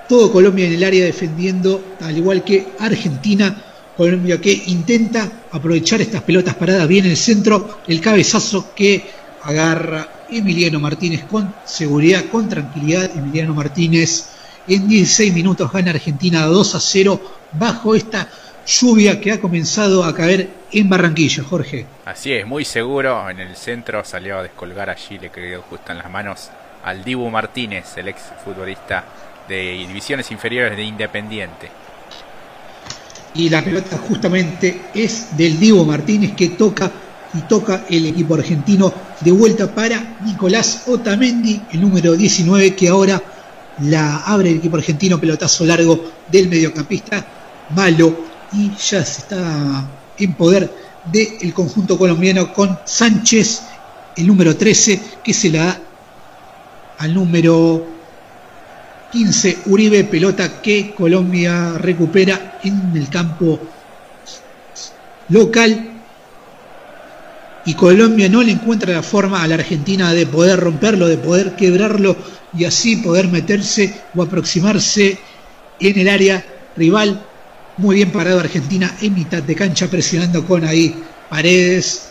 Todo 0.09 0.31
Colombia 0.31 0.67
en 0.67 0.75
el 0.75 0.85
área 0.85 1.05
defendiendo, 1.05 1.97
al 2.01 2.17
igual 2.17 2.45
que 2.45 2.69
Argentina. 2.79 3.57
Colombia 3.97 4.41
que 4.41 4.53
intenta 4.67 5.31
aprovechar 5.53 6.01
estas 6.01 6.23
pelotas 6.23 6.55
paradas 6.55 6.89
bien 6.89 7.05
en 7.05 7.13
el 7.13 7.17
centro. 7.17 7.81
El 7.87 8.01
cabezazo 8.01 8.75
que 8.75 9.05
agarra 9.43 10.09
Emiliano 10.31 10.81
Martínez 10.81 11.25
con 11.25 11.55
seguridad, 11.65 12.25
con 12.31 12.49
tranquilidad. 12.49 13.11
Emiliano 13.17 13.55
Martínez 13.55 14.31
en 14.67 14.89
16 14.89 15.33
minutos 15.35 15.71
gana 15.71 15.91
Argentina 15.91 16.47
2 16.47 16.75
a 16.75 16.81
0 16.81 17.21
bajo 17.53 17.95
esta 17.95 18.29
lluvia 18.67 19.21
que 19.21 19.33
ha 19.33 19.41
comenzado 19.41 20.05
a 20.05 20.15
caer 20.15 20.49
en 20.73 20.89
Barranquilla, 20.89 21.45
Jorge. 21.45 21.87
Así 22.07 22.33
es, 22.33 22.47
muy 22.47 22.65
seguro. 22.65 23.29
En 23.29 23.41
el 23.41 23.57
centro 23.57 24.05
salió 24.05 24.39
a 24.39 24.43
descolgar 24.43 24.91
allí, 24.91 25.19
le 25.19 25.31
quedó 25.31 25.63
justo 25.63 25.93
en 25.93 25.99
las 25.99 26.11
manos 26.11 26.51
al 26.83 27.05
Dibu 27.05 27.31
Martínez, 27.31 27.97
el 27.97 28.09
ex 28.09 28.21
futbolista 28.45 29.05
de 29.49 29.85
divisiones 29.87 30.31
inferiores 30.31 30.77
de 30.77 30.85
Independiente. 30.85 31.84
Y 33.35 33.49
la 33.49 33.65
pelota 33.65 33.99
justamente 33.99 34.83
es 34.95 35.37
del 35.37 35.59
Dibu 35.59 35.85
Martínez 35.85 36.35
que 36.37 36.51
toca 36.51 36.91
y 37.35 37.41
toca 37.43 37.85
el 37.91 38.07
equipo 38.07 38.35
argentino 38.35 38.93
de 39.21 39.33
vuelta 39.33 39.75
para 39.75 40.19
Nicolás 40.25 40.85
Otamendi, 40.87 41.61
el 41.73 41.81
número 41.81 42.15
19 42.15 42.77
que 42.77 42.89
ahora 42.89 43.21
la 43.83 44.19
abre 44.19 44.51
el 44.51 44.59
equipo 44.59 44.77
argentino, 44.77 45.21
pelotazo 45.21 45.65
largo 45.65 46.13
del 46.31 46.49
mediocampista 46.49 47.27
malo 47.75 48.17
y 48.53 48.71
ya 48.71 49.05
se 49.05 49.23
está 49.23 49.85
en 50.17 50.35
poder 50.35 50.71
del 51.11 51.53
conjunto 51.53 51.99
colombiano 51.99 52.53
con 52.53 52.79
Sánchez, 52.85 53.63
el 54.17 54.27
número 54.27 54.57
13, 54.57 55.01
que 55.23 55.35
se 55.35 55.51
la 55.51 55.65
da 55.65 55.81
al 56.99 57.15
número 57.15 57.94
15 59.15 59.59
Uribe, 59.67 60.03
pelota 60.03 60.61
que 60.61 60.93
Colombia 60.93 61.79
recupera 61.79 62.59
en 62.65 62.91
el 62.97 63.09
campo 63.09 63.61
local 65.29 65.91
y 67.65 67.75
Colombia 67.75 68.29
no 68.29 68.43
le 68.43 68.51
encuentra 68.51 68.93
la 68.93 69.05
forma 69.05 69.41
a 69.41 69.47
la 69.47 69.55
Argentina 69.55 70.13
de 70.13 70.27
poder 70.27 70.59
romperlo, 70.59 71.07
de 71.07 71.17
poder 71.17 71.55
quebrarlo 71.55 72.17
y 72.59 72.65
así 72.65 72.97
poder 72.97 73.29
meterse 73.29 73.95
o 74.17 74.23
aproximarse 74.23 75.17
en 75.79 75.97
el 75.97 76.09
área 76.09 76.45
rival. 76.77 77.25
Muy 77.77 77.95
bien 77.95 78.11
parado 78.11 78.41
Argentina 78.41 78.97
en 79.01 79.15
mitad 79.15 79.45
de 79.45 79.55
cancha 79.55 79.87
presionando 79.87 80.45
con 80.45 80.65
ahí 80.65 80.93
Paredes 81.31 82.09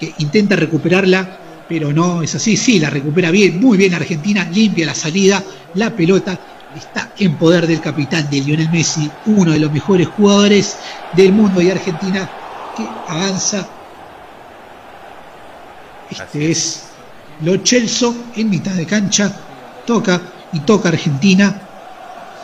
que 0.00 0.12
intenta 0.18 0.56
recuperarla, 0.56 1.38
pero 1.70 1.92
no 1.92 2.22
es 2.22 2.34
así. 2.34 2.58
Sí, 2.58 2.78
la 2.78 2.90
recupera 2.90 3.30
bien, 3.30 3.58
muy 3.60 3.78
bien 3.78 3.94
Argentina, 3.94 4.44
limpia 4.52 4.84
la 4.84 4.94
salida, 4.94 5.42
la 5.74 5.90
pelota 5.90 6.38
está 6.76 7.12
en 7.18 7.36
poder 7.36 7.66
del 7.66 7.80
capitán 7.80 8.28
de 8.28 8.42
Lionel 8.42 8.70
Messi, 8.70 9.10
uno 9.26 9.52
de 9.52 9.60
los 9.60 9.72
mejores 9.72 10.06
jugadores 10.08 10.76
del 11.14 11.32
mundo 11.32 11.62
y 11.62 11.70
Argentina 11.70 12.28
que 12.76 12.86
avanza 13.08 13.66
este 16.10 16.50
es 16.50 16.82
Lo 17.42 17.58
Chelso 17.58 18.14
en 18.34 18.50
mitad 18.50 18.72
de 18.72 18.84
cancha. 18.84 19.32
Toca 19.86 20.20
y 20.52 20.60
toca 20.60 20.88
Argentina. 20.88 21.60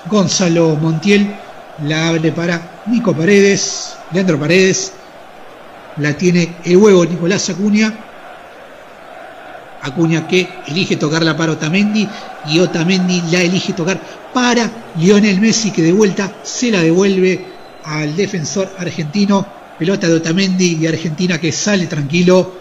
Gonzalo 0.09 0.77
Montiel 0.77 1.35
la 1.83 2.09
abre 2.09 2.31
para 2.33 2.83
Nico 2.87 3.15
Paredes. 3.15 3.97
Leandro 4.13 4.39
Paredes. 4.39 4.93
La 5.97 6.17
tiene 6.17 6.57
el 6.65 6.77
huevo 6.77 7.05
Nicolás 7.05 7.51
Acuña. 7.51 7.93
Acuña 9.87 10.27
que 10.27 10.49
elige 10.67 10.97
tocarla 10.97 11.37
para 11.37 11.53
Otamendi 11.53 12.09
y 12.47 12.59
Otamendi 12.59 13.23
la 13.31 13.41
elige 13.41 13.73
tocar 13.73 14.01
para 14.35 14.69
Lionel 14.99 15.41
Messi 15.41 15.71
que 15.71 15.83
de 15.83 15.93
vuelta 15.93 16.33
se 16.43 16.73
la 16.73 16.83
devuelve 16.83 17.45
al 17.85 18.17
defensor 18.17 18.75
argentino. 18.79 19.47
Pelota 19.79 20.09
de 20.09 20.15
Otamendi 20.15 20.79
y 20.81 20.87
Argentina 20.87 21.39
que 21.39 21.53
sale 21.53 21.87
tranquilo 21.87 22.53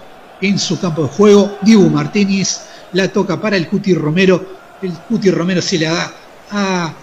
en 0.41 0.59
su 0.59 0.79
campo 0.79 1.03
de 1.03 1.07
juego. 1.09 1.57
Dibu 1.61 1.89
Martínez 1.89 2.61
la 2.93 3.07
toca 3.07 3.41
para 3.41 3.57
el 3.57 3.67
Cuti 3.67 3.93
Romero. 3.93 4.45
El 4.81 4.91
Cuti 4.91 5.31
Romero 5.31 5.61
se 5.61 5.79
la 5.79 5.91
da 5.91 6.13
a 6.51 6.93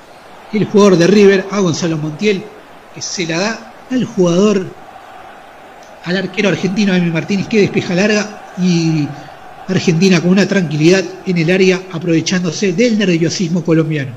el 0.53 0.67
jugador 0.67 0.97
de 0.99 1.07
River, 1.07 1.47
a 1.51 1.61
Gonzalo 1.61 1.97
Montiel, 1.97 2.45
que 2.95 3.03
se 3.03 3.27
la 3.27 3.39
da 3.39 3.73
al 3.91 4.05
jugador, 4.05 4.67
al 6.05 6.17
arquero 6.17 6.51
argentino 6.51 6.95
Emi 6.95 7.11
Martínez, 7.11 7.49
que 7.49 7.63
despeja 7.63 7.95
larga 7.95 8.53
y 8.59 9.09
Argentina 9.69 10.21
con 10.21 10.31
una 10.31 10.47
tranquilidad 10.47 11.05
en 11.27 11.39
el 11.39 11.51
área, 11.51 11.81
aprovechándose 11.93 12.73
del 12.73 12.99
nerviosismo 12.99 13.65
colombiano. 13.65 14.13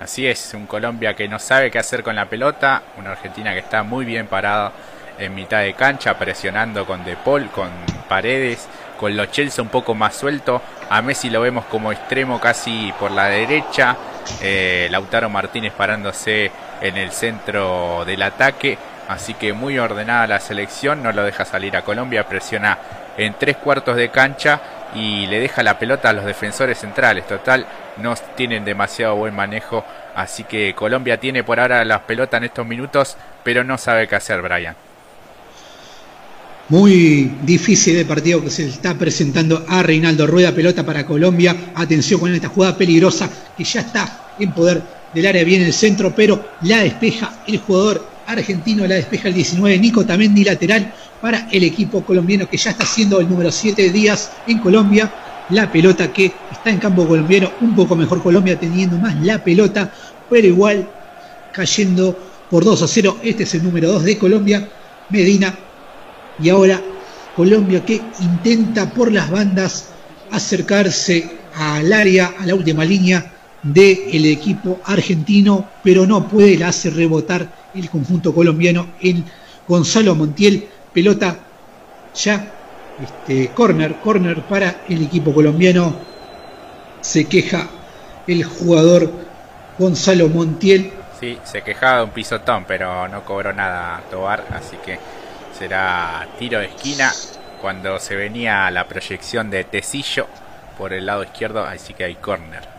Así 0.00 0.26
es, 0.26 0.52
un 0.54 0.66
Colombia 0.66 1.14
que 1.14 1.28
no 1.28 1.38
sabe 1.38 1.70
qué 1.70 1.78
hacer 1.78 2.02
con 2.02 2.16
la 2.16 2.28
pelota, 2.28 2.82
una 2.98 3.12
Argentina 3.12 3.52
que 3.52 3.60
está 3.60 3.82
muy 3.82 4.04
bien 4.04 4.26
parada 4.26 4.72
en 5.18 5.34
mitad 5.34 5.62
de 5.62 5.74
cancha, 5.74 6.18
presionando 6.18 6.86
con 6.86 7.04
De 7.04 7.16
Paul, 7.16 7.48
con 7.50 7.68
Paredes, 8.08 8.68
con 8.98 9.16
los 9.16 9.30
Chelsea 9.30 9.62
un 9.62 9.70
poco 9.70 9.94
más 9.94 10.14
suelto. 10.14 10.62
A 10.88 11.02
Messi 11.02 11.30
lo 11.30 11.40
vemos 11.40 11.64
como 11.66 11.92
extremo 11.92 12.40
casi 12.40 12.92
por 12.98 13.10
la 13.10 13.26
derecha. 13.26 13.96
Eh, 14.40 14.88
Lautaro 14.90 15.28
Martínez 15.28 15.72
parándose 15.72 16.50
en 16.80 16.96
el 16.96 17.10
centro 17.10 18.04
del 18.04 18.22
ataque. 18.22 18.78
Así 19.08 19.34
que 19.34 19.52
muy 19.52 19.78
ordenada 19.78 20.26
la 20.26 20.40
selección, 20.40 21.02
no 21.02 21.12
lo 21.12 21.24
deja 21.24 21.44
salir 21.44 21.76
a 21.76 21.82
Colombia, 21.82 22.28
presiona 22.28 22.78
en 23.16 23.34
tres 23.34 23.56
cuartos 23.56 23.96
de 23.96 24.10
cancha 24.10 24.60
y 24.94 25.26
le 25.26 25.40
deja 25.40 25.62
la 25.62 25.78
pelota 25.78 26.10
a 26.10 26.12
los 26.12 26.24
defensores 26.24 26.78
centrales. 26.78 27.26
Total, 27.26 27.66
no 27.98 28.14
tienen 28.36 28.64
demasiado 28.64 29.16
buen 29.16 29.34
manejo, 29.34 29.84
así 30.14 30.44
que 30.44 30.74
Colombia 30.74 31.18
tiene 31.18 31.44
por 31.44 31.60
ahora 31.60 31.84
las 31.84 32.00
pelotas 32.00 32.38
en 32.38 32.44
estos 32.44 32.66
minutos, 32.66 33.16
pero 33.44 33.64
no 33.64 33.78
sabe 33.78 34.08
qué 34.08 34.16
hacer, 34.16 34.42
Brian. 34.42 34.74
Muy 36.70 37.32
difícil 37.42 37.96
de 37.96 38.04
partido 38.04 38.42
que 38.42 38.50
se 38.50 38.68
está 38.68 38.94
presentando 38.94 39.64
a 39.66 39.82
Reinaldo 39.82 40.26
Rueda, 40.26 40.52
pelota 40.52 40.84
para 40.84 41.06
Colombia, 41.06 41.56
atención 41.74 42.20
con 42.20 42.34
esta 42.34 42.48
jugada 42.48 42.76
peligrosa 42.76 43.30
que 43.56 43.64
ya 43.64 43.80
está 43.80 44.34
en 44.38 44.52
poder 44.52 44.82
del 45.14 45.26
área. 45.26 45.44
Bien 45.44 45.62
en 45.62 45.68
el 45.68 45.72
centro, 45.72 46.14
pero 46.14 46.50
la 46.62 46.80
despeja 46.80 47.38
el 47.46 47.58
jugador 47.58 48.17
argentino, 48.28 48.86
la 48.86 48.96
despeja 48.96 49.28
el 49.28 49.34
19, 49.34 49.78
Nico 49.78 50.04
Tamendi 50.04 50.44
lateral 50.44 50.92
para 51.20 51.48
el 51.50 51.64
equipo 51.64 52.04
colombiano 52.04 52.48
que 52.48 52.58
ya 52.58 52.70
está 52.70 52.84
siendo 52.84 53.20
el 53.20 53.28
número 53.28 53.50
7 53.50 53.82
de 53.82 53.90
días 53.90 54.30
en 54.46 54.58
Colombia, 54.58 55.10
la 55.50 55.72
pelota 55.72 56.12
que 56.12 56.32
está 56.52 56.70
en 56.70 56.78
campo 56.78 57.08
colombiano, 57.08 57.50
un 57.62 57.74
poco 57.74 57.96
mejor 57.96 58.22
Colombia 58.22 58.60
teniendo 58.60 58.98
más 58.98 59.16
la 59.22 59.42
pelota, 59.42 59.90
pero 60.28 60.46
igual 60.46 60.88
cayendo 61.52 62.16
por 62.50 62.64
2 62.64 62.82
a 62.82 62.88
0, 62.88 63.18
este 63.22 63.44
es 63.44 63.54
el 63.54 63.64
número 63.64 63.92
2 63.92 64.04
de 64.04 64.18
Colombia, 64.18 64.68
Medina. 65.08 65.54
Y 66.40 66.50
ahora 66.50 66.80
Colombia 67.34 67.84
que 67.84 68.00
intenta 68.20 68.90
por 68.90 69.10
las 69.10 69.30
bandas 69.30 69.88
acercarse 70.30 71.30
al 71.56 71.92
área, 71.92 72.34
a 72.38 72.46
la 72.46 72.54
última 72.54 72.84
línea 72.84 73.32
del 73.62 74.26
equipo 74.26 74.80
argentino, 74.84 75.66
pero 75.82 76.06
no 76.06 76.28
puede, 76.28 76.58
la 76.58 76.68
hace 76.68 76.90
rebotar 76.90 77.57
el 77.74 77.90
conjunto 77.90 78.34
colombiano 78.34 78.88
en 79.00 79.24
Gonzalo 79.66 80.14
Montiel, 80.14 80.68
pelota 80.92 81.38
ya, 82.14 82.52
este, 83.02 83.48
corner, 83.48 83.96
corner 83.96 84.42
para 84.42 84.82
el 84.88 85.02
equipo 85.02 85.32
colombiano, 85.32 85.94
se 87.00 87.26
queja 87.26 87.68
el 88.26 88.44
jugador 88.44 89.10
Gonzalo 89.78 90.28
Montiel. 90.28 90.92
Sí, 91.20 91.38
se 91.44 91.62
quejaba 91.62 91.98
de 91.98 92.04
un 92.04 92.10
pisotón, 92.10 92.64
pero 92.66 93.08
no 93.08 93.24
cobró 93.24 93.52
nada 93.52 94.02
Tobar, 94.10 94.44
así 94.50 94.76
que 94.84 94.98
será 95.58 96.26
tiro 96.38 96.60
de 96.60 96.66
esquina 96.66 97.12
cuando 97.60 97.98
se 97.98 98.14
venía 98.14 98.70
la 98.70 98.86
proyección 98.86 99.50
de 99.50 99.64
Tecillo 99.64 100.26
por 100.76 100.92
el 100.92 101.06
lado 101.06 101.24
izquierdo, 101.24 101.64
así 101.64 101.92
que 101.92 102.04
hay 102.04 102.14
córner. 102.14 102.77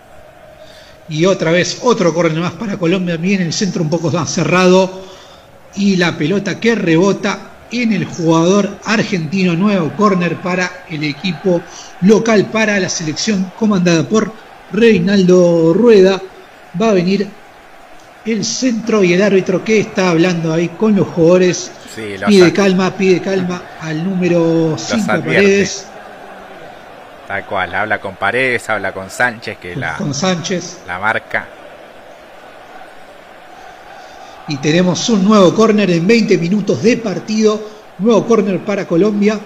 Y 1.10 1.26
otra 1.26 1.52
vez 1.52 1.80
otro 1.82 2.14
córner 2.14 2.40
más 2.40 2.54
para 2.54 2.78
Colombia, 2.78 3.18
bien 3.18 3.42
el 3.42 3.54
centro 3.54 3.82
un 3.82 3.90
poco 3.90 4.12
más 4.12 4.30
cerrado 4.32 5.02
y 5.76 5.96
la 5.96 6.18
pelota 6.18 6.60
que 6.60 6.76
rebota 6.76 7.50
en 7.72 7.94
el 7.94 8.06
jugador 8.06 8.78
argentino, 8.86 9.56
nuevo 9.56 9.92
córner 9.96 10.38
para 10.38 10.86
el 10.90 11.04
equipo 11.04 11.62
local, 12.02 12.48
para 12.52 12.80
la 12.80 12.90
selección 12.90 13.52
comandada 13.58 14.08
por 14.08 14.32
Reinaldo 14.72 15.74
Rueda. 15.74 16.22
Va 16.80 16.90
a 16.90 16.94
venir 16.94 17.28
el 18.26 18.46
centro 18.46 19.04
y 19.04 19.14
el 19.14 19.22
árbitro 19.22 19.64
que 19.64 19.80
está 19.80 20.10
hablando 20.10 20.54
ahí 20.54 20.70
con 20.70 20.96
los 20.96 21.08
jugadores. 21.08 21.72
pide 22.28 22.54
calma, 22.54 22.96
pide 22.96 23.22
calma 23.22 23.64
al 23.82 24.04
número 24.04 24.76
5 24.78 25.06
Paredes. 25.06 25.86
Tal 27.30 27.46
cual, 27.46 27.76
habla 27.76 28.02
con 28.02 28.16
Paredes, 28.16 28.68
habla 28.72 28.92
con 28.92 29.08
Sánchez, 29.08 29.60
que 29.60 29.76
la, 29.76 29.98
con 29.98 30.16
Sánchez. 30.16 30.80
la 30.88 30.98
marca. 30.98 31.48
Y 34.48 34.58
tenemos 34.58 35.08
un 35.10 35.26
nuevo 35.26 35.54
córner 35.54 35.92
en 35.92 36.08
20 36.08 36.40
minutos 36.40 36.82
de 36.82 36.98
partido. 36.98 37.62
Nuevo 38.00 38.26
córner 38.26 38.66
para 38.66 38.88
Colombia. 38.88 39.40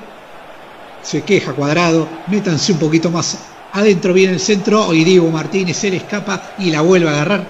Se 1.01 1.23
queja 1.23 1.51
cuadrado. 1.51 2.07
Métanse 2.27 2.71
un 2.71 2.79
poquito 2.79 3.11
más 3.11 3.37
adentro. 3.73 4.13
Viene 4.13 4.31
el 4.31 4.39
centro. 4.39 4.93
Y 4.93 5.03
Diego 5.03 5.29
Martínez 5.29 5.75
se 5.75 5.91
le 5.91 5.97
escapa 5.97 6.53
y 6.59 6.71
la 6.71 6.79
vuelve 6.79 7.09
a 7.09 7.11
agarrar 7.11 7.43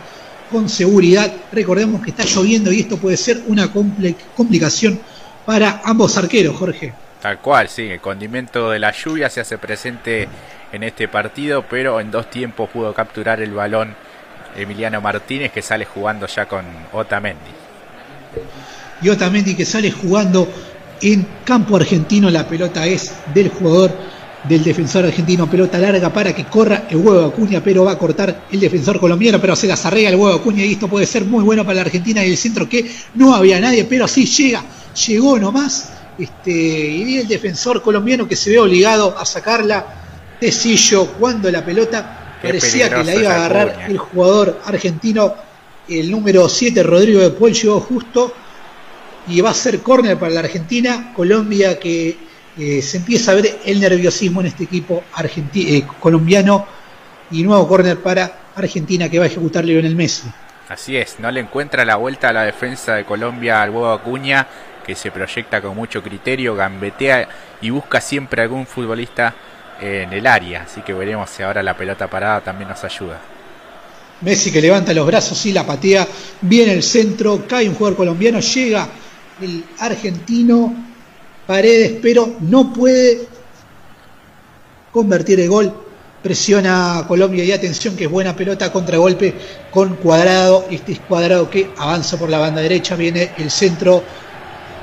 con 0.52 0.68
seguridad. 0.68 1.32
Recordemos 1.52 2.02
que 2.02 2.10
está 2.10 2.24
lloviendo 2.24 2.72
y 2.72 2.80
esto 2.80 2.98
puede 2.98 3.18
ser 3.18 3.44
una 3.46 3.72
complicación 3.72 5.00
para 5.46 5.84
ambos 5.86 6.18
arqueros, 6.18 6.56
Jorge. 6.58 6.92
Tal 7.24 7.40
cual, 7.40 7.70
sí, 7.70 7.84
el 7.84 8.02
condimento 8.02 8.70
de 8.70 8.80
la 8.80 8.92
lluvia 8.92 9.30
se 9.30 9.40
hace 9.40 9.58
presente 9.58 10.28
en 10.74 10.84
este 10.84 11.08
partido, 11.08 11.64
pero 11.70 12.02
en 12.02 12.12
dos 12.12 12.30
tiempos 12.30 12.70
pudo 12.70 12.94
capturar 12.94 13.42
el 13.42 13.52
balón 13.52 13.96
Emiliano 14.58 15.00
Martínez 15.00 15.54
que 15.54 15.62
sale 15.62 15.86
jugando 15.86 16.28
ya 16.28 16.50
con 16.50 16.66
Otamendi. 16.92 17.40
Y 19.02 19.08
Otamendi 19.08 19.56
que 19.56 19.64
sale 19.64 19.90
jugando 19.90 20.50
en 21.02 21.26
campo 21.46 21.78
argentino, 21.78 22.30
la 22.30 22.46
pelota 22.46 22.86
es 22.86 23.14
del 23.34 23.48
jugador 23.48 23.92
del 24.44 24.62
defensor 24.62 25.06
argentino, 25.06 25.50
pelota 25.50 25.80
larga 25.80 26.12
para 26.12 26.36
que 26.36 26.44
corra 26.44 26.88
el 26.90 26.98
huevo 26.98 27.28
Acuña, 27.28 27.64
pero 27.64 27.86
va 27.86 27.94
a 27.94 27.98
cortar 27.98 28.48
el 28.52 28.60
defensor 28.60 29.00
colombiano, 29.00 29.40
pero 29.40 29.56
se 29.56 29.68
las 29.68 29.86
arregla 29.86 30.10
el 30.10 30.18
huevo 30.18 30.36
Acuña 30.36 30.66
y 30.66 30.74
esto 30.74 30.90
puede 30.90 31.06
ser 31.06 31.24
muy 31.24 31.46
bueno 31.46 31.64
para 31.64 31.76
la 31.76 31.82
Argentina 31.84 32.22
y 32.26 32.32
el 32.32 32.38
centro 32.38 32.68
que 32.68 32.92
no 33.16 33.34
había 33.34 33.62
nadie, 33.62 33.86
pero 33.86 34.10
sí 34.10 34.26
llega, 34.26 34.62
llegó 35.08 35.40
nomás, 35.40 35.93
este, 36.18 36.52
y 36.52 37.18
el 37.18 37.28
defensor 37.28 37.82
colombiano 37.82 38.28
que 38.28 38.36
se 38.36 38.52
ve 38.52 38.60
obligado 38.60 39.18
a 39.18 39.26
sacarla, 39.26 39.86
Tecillo, 40.40 41.08
cuando 41.14 41.50
la 41.50 41.64
pelota 41.64 42.38
parecía 42.42 42.90
que 42.90 43.04
la 43.04 43.16
iba 43.16 43.32
a 43.32 43.36
agarrar 43.46 43.86
el 43.90 43.98
jugador 43.98 44.62
argentino, 44.66 45.34
el 45.88 46.12
número 46.12 46.48
7, 46.48 46.84
Rodrigo 46.84 47.22
de 47.22 47.30
Paul, 47.32 47.54
llegó 47.54 47.80
justo 47.80 48.34
y 49.28 49.42
va 49.42 49.52
a 49.52 49.54
ser 49.54 49.82
córner 49.82 50.18
para 50.18 50.34
la 50.34 50.40
Argentina, 50.42 51.14
Colombia 51.16 51.80
que 51.80 52.18
eh, 52.58 52.82
se 52.82 52.98
empieza 52.98 53.32
a 53.32 53.36
ver 53.36 53.60
el 53.66 53.80
nerviosismo 53.80 54.42
en 54.42 54.48
este 54.48 54.66
equipo 54.66 55.04
eh, 55.56 55.84
colombiano. 56.00 56.66
Y 57.32 57.42
nuevo 57.42 57.68
córner 57.68 57.98
para 57.98 58.32
Argentina 58.56 59.10
que 59.10 59.18
va 59.18 59.26
a 59.26 59.28
ejecutar 59.28 59.66
Lionel 59.66 59.96
Messi. 59.96 60.28
Así 60.70 60.96
es, 60.96 61.20
no 61.20 61.32
le 61.32 61.40
encuentra 61.40 61.84
la 61.84 61.96
vuelta 61.96 62.30
a 62.30 62.34
la 62.34 62.44
defensa 62.44 62.96
de 62.96 63.06
Colombia 63.06 63.62
al 63.62 63.72
huevo 63.72 63.92
Acuña, 63.92 64.48
que 64.86 64.96
se 64.96 65.12
proyecta 65.12 65.62
con 65.62 65.76
mucho 65.76 66.02
criterio, 66.04 66.56
gambetea 66.56 67.28
y 67.62 67.70
busca 67.70 68.02
siempre 68.02 68.42
algún 68.42 68.66
futbolista 68.66 69.34
en 69.82 70.14
el 70.14 70.28
área. 70.28 70.64
Así 70.64 70.82
que 70.82 70.94
veremos 70.94 71.30
si 71.30 71.44
ahora 71.44 71.64
la 71.64 71.76
pelota 71.76 72.10
parada 72.10 72.42
también 72.42 72.70
nos 72.70 72.84
ayuda. 72.84 73.20
Messi 74.22 74.52
que 74.52 74.62
levanta 74.62 74.94
los 74.94 75.06
brazos 75.06 75.46
y 75.46 75.52
la 75.52 75.66
patea, 75.66 76.08
viene 76.42 76.74
el 76.74 76.84
centro, 76.84 77.46
cae 77.48 77.68
un 77.68 77.76
jugador 77.76 77.98
colombiano, 77.98 78.40
llega 78.40 78.88
el 79.42 79.64
argentino 79.80 80.74
Paredes, 81.46 82.00
pero 82.02 82.38
no 82.40 82.72
puede 82.72 83.28
convertir 84.92 85.42
el 85.42 85.50
gol. 85.50 85.74
Presiona 86.22 87.04
Colombia 87.06 87.44
y 87.44 87.52
atención 87.52 87.98
que 87.98 88.06
es 88.06 88.10
buena 88.10 88.34
pelota 88.34 88.72
contra 88.72 88.98
golpe 88.98 89.34
con 89.70 89.96
Cuadrado. 89.96 90.68
Este 90.72 90.94
es 90.94 91.00
Cuadrado 91.00 91.50
que 91.50 91.72
avanza 91.78 92.18
por 92.18 92.30
la 92.30 92.38
banda 92.38 92.62
derecha, 92.62 92.96
viene 92.96 93.32
el 93.38 93.52
centro 93.52 94.02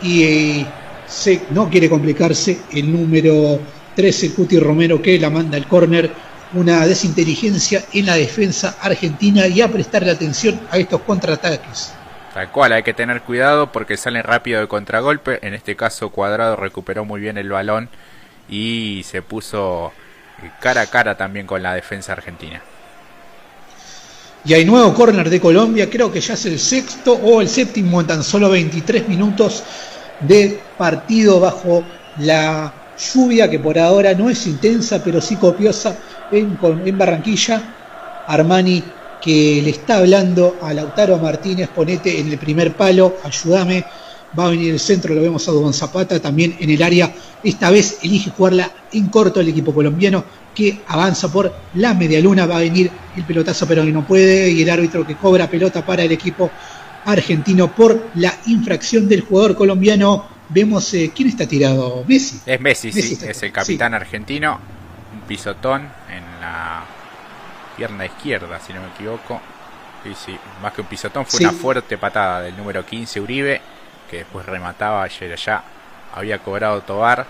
y 0.03 0.23
eh, 0.23 0.67
se, 1.07 1.43
no 1.51 1.69
quiere 1.69 1.89
complicarse 1.89 2.63
el 2.73 2.93
número 2.93 3.59
13, 3.95 4.35
Cuti 4.35 4.59
Romero, 4.59 5.01
que 5.03 5.19
la 5.19 5.31
manda 5.31 5.57
al 5.57 5.67
córner. 5.67 6.31
Una 6.53 6.85
desinteligencia 6.85 7.85
en 7.93 8.07
la 8.07 8.17
defensa 8.17 8.77
argentina 8.81 9.47
y 9.47 9.61
a 9.61 9.69
prestarle 9.69 10.11
atención 10.11 10.61
a 10.73 10.79
estos 10.79 11.03
contraataques. 11.03 11.95
Tal 12.35 12.51
cual, 12.51 12.73
hay 12.73 12.83
que 12.83 12.93
tener 12.93 13.23
cuidado 13.23 13.71
porque 13.71 13.97
salen 13.97 14.25
rápido 14.25 14.61
de 14.61 14.67
contragolpe. 14.67 15.39
En 15.47 15.55
este 15.55 15.77
caso, 15.77 16.11
Cuadrado 16.11 16.57
recuperó 16.57 17.05
muy 17.05 17.21
bien 17.21 17.39
el 17.39 17.51
balón 17.51 17.89
y 18.49 19.03
se 19.05 19.23
puso 19.23 19.93
cara 20.61 20.83
a 20.83 20.87
cara 20.87 21.17
también 21.17 21.47
con 21.47 21.63
la 21.63 21.75
defensa 21.75 22.13
argentina. 22.13 22.61
Y 24.45 24.55
hay 24.55 24.65
nuevo 24.65 24.95
córner 24.95 25.29
de 25.29 25.39
Colombia, 25.39 25.91
creo 25.91 26.11
que 26.11 26.21
ya 26.21 26.35
es 26.35 26.47
el 26.47 26.59
sexto 26.59 27.13
o 27.13 27.43
el 27.43 27.49
séptimo 27.49 28.01
en 28.01 28.07
tan 28.07 28.25
solo 28.25 28.49
23 28.49 29.07
minutos 29.07 29.63
de 30.21 30.61
partido 30.77 31.41
bajo 31.41 31.85
la 32.21 32.73
lluvia 32.99 33.51
que 33.51 33.59
por 33.59 33.79
ahora 33.79 34.15
no 34.15 34.29
es 34.29 34.47
intensa 34.47 35.03
pero 35.03 35.21
sí 35.21 35.37
copiosa 35.37 35.97
en, 36.31 36.99
Barranquilla. 36.99 37.77
Armani 38.27 38.83
que 39.21 39.61
le 39.63 39.71
está 39.71 39.99
hablando 39.99 40.57
a 40.63 40.73
Lautaro 40.73 41.19
Martínez, 41.19 41.69
ponete 41.69 42.21
en 42.21 42.29
el 42.29 42.39
primer 42.39 42.73
palo, 42.75 43.17
ayúdame, 43.25 43.85
va 44.39 44.47
a 44.47 44.51
venir 44.51 44.73
el 44.73 44.81
centro, 44.81 45.15
lo 45.15 45.21
vemos 45.21 45.47
a 45.49 45.53
Don 45.53 45.75
Zapata 45.75 46.19
también 46.21 46.57
en 46.59 46.71
el 46.71 46.83
área, 46.83 47.13
esta 47.43 47.71
vez 47.71 47.99
elige 48.03 48.31
jugarla 48.31 48.71
en 48.93 49.09
corto 49.09 49.41
el 49.41 49.49
equipo 49.49 49.75
colombiano 49.75 50.25
que 50.55 50.81
avanza 50.87 51.29
por 51.29 51.53
la 51.75 51.93
media 51.95 52.21
luna, 52.21 52.47
va 52.47 52.59
a 52.59 52.61
venir 52.61 52.91
el 53.17 53.25
pelotazo 53.25 53.67
pero 53.67 53.85
que 53.85 53.93
no 53.93 54.07
puede 54.07 54.51
y 54.51 54.63
el 54.63 54.71
árbitro 54.71 55.07
que 55.07 55.17
cobra 55.17 55.49
pelota 55.49 55.85
para 55.85 56.03
el 56.03 56.13
equipo 56.13 56.51
argentino 57.05 57.73
por 57.73 58.11
la 58.15 58.35
infracción 58.47 59.09
del 59.09 59.23
jugador 59.23 59.57
colombiano. 59.57 60.27
Vemos 60.49 60.93
eh, 60.95 61.13
quién 61.15 61.29
está 61.29 61.47
tirado, 61.47 62.05
Messi. 62.07 62.41
Es 62.45 62.61
Messi, 62.61 62.93
sí, 62.93 63.19
es 63.23 63.43
el 63.43 63.53
capitán 63.53 63.95
argentino, 63.95 64.59
un 65.15 65.21
pisotón 65.21 65.83
en 65.83 66.41
la 66.41 66.85
pierna 67.77 68.05
izquierda, 68.05 68.59
si 68.61 68.73
no 68.73 68.81
me 68.81 68.89
equivoco. 68.89 69.41
Sí, 70.03 70.13
sí, 70.27 70.39
más 70.63 70.73
que 70.73 70.81
un 70.81 70.87
pisotón, 70.87 71.27
fue 71.27 71.41
una 71.41 71.53
fuerte 71.53 71.99
patada 71.99 72.41
del 72.43 72.57
número 72.57 72.85
15 72.85 73.21
Uribe, 73.21 73.61
que 74.11 74.19
después 74.19 74.45
remataba 74.47 75.03
ayer 75.03 75.33
allá. 75.33 75.63
Había 76.15 76.39
cobrado 76.39 76.81
Tobar. 76.83 77.27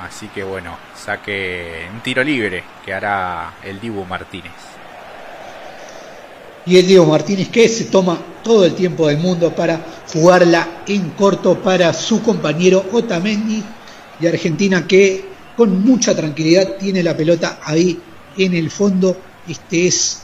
Así 0.00 0.28
que 0.28 0.42
bueno, 0.42 0.76
saque 0.96 1.86
un 1.92 2.00
tiro 2.00 2.24
libre 2.24 2.64
que 2.84 2.92
hará 2.92 3.52
el 3.62 3.80
Dibu 3.80 4.04
Martínez. 4.04 4.52
Y 6.66 6.76
el 6.76 6.86
Dibu 6.86 7.06
Martínez 7.06 7.48
que 7.48 7.68
se 7.68 7.86
toma 7.86 8.18
todo 8.42 8.64
el 8.64 8.74
tiempo 8.74 9.08
del 9.08 9.18
mundo 9.18 9.54
para 9.54 9.84
jugarla 10.12 10.82
en 10.86 11.10
corto 11.10 11.60
para 11.60 11.92
su 11.92 12.22
compañero 12.22 12.84
Otamendi 12.92 13.62
y 14.20 14.26
Argentina 14.26 14.86
que 14.86 15.24
con 15.56 15.84
mucha 15.84 16.14
tranquilidad 16.14 16.76
tiene 16.78 17.02
la 17.02 17.16
pelota 17.16 17.60
ahí 17.64 17.98
en 18.36 18.54
el 18.54 18.70
fondo 18.70 19.16
este 19.48 19.86
es 19.86 20.22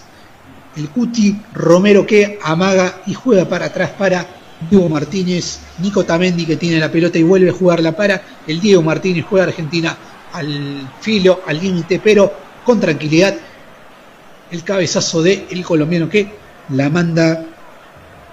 el 0.76 0.88
Cuti 0.90 1.36
Romero 1.54 2.06
que 2.06 2.38
amaga 2.42 3.02
y 3.06 3.14
juega 3.14 3.48
para 3.48 3.66
atrás 3.66 3.90
para 3.98 4.26
Diego 4.70 4.88
Martínez. 4.88 5.58
Nico 5.78 6.04
Tamendi 6.04 6.46
que 6.46 6.56
tiene 6.56 6.78
la 6.78 6.90
pelota 6.90 7.18
y 7.18 7.22
vuelve 7.22 7.50
a 7.50 7.52
jugarla 7.52 7.92
para 7.96 8.22
el 8.46 8.60
Diego 8.60 8.82
Martínez. 8.82 9.24
Juega 9.28 9.46
Argentina 9.46 9.96
al 10.32 10.88
filo, 11.00 11.40
al 11.46 11.58
límite, 11.60 12.00
pero 12.02 12.32
con 12.64 12.80
tranquilidad. 12.80 13.34
El 14.50 14.64
cabezazo 14.64 15.22
de 15.22 15.46
el 15.50 15.64
colombiano 15.64 16.08
que 16.08 16.28
la 16.70 16.88
manda 16.88 17.44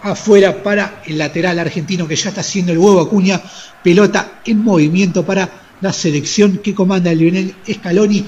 afuera 0.02 0.62
para 0.62 1.02
el 1.06 1.18
lateral 1.18 1.58
argentino 1.60 2.08
que 2.08 2.16
ya 2.16 2.30
está 2.30 2.42
haciendo 2.42 2.72
el 2.72 2.78
huevo 2.78 3.02
Acuña. 3.02 3.42
Pelota 3.84 4.40
en 4.46 4.64
movimiento 4.64 5.26
para 5.26 5.50
la 5.82 5.92
selección 5.92 6.58
que 6.60 6.74
comanda 6.74 7.14
Lionel 7.14 7.56
Scaloni. 7.70 8.26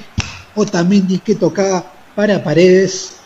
Otamendi 0.56 1.20
que 1.20 1.36
tocaba 1.36 1.92
para 2.16 2.44
Paredes. 2.44 3.18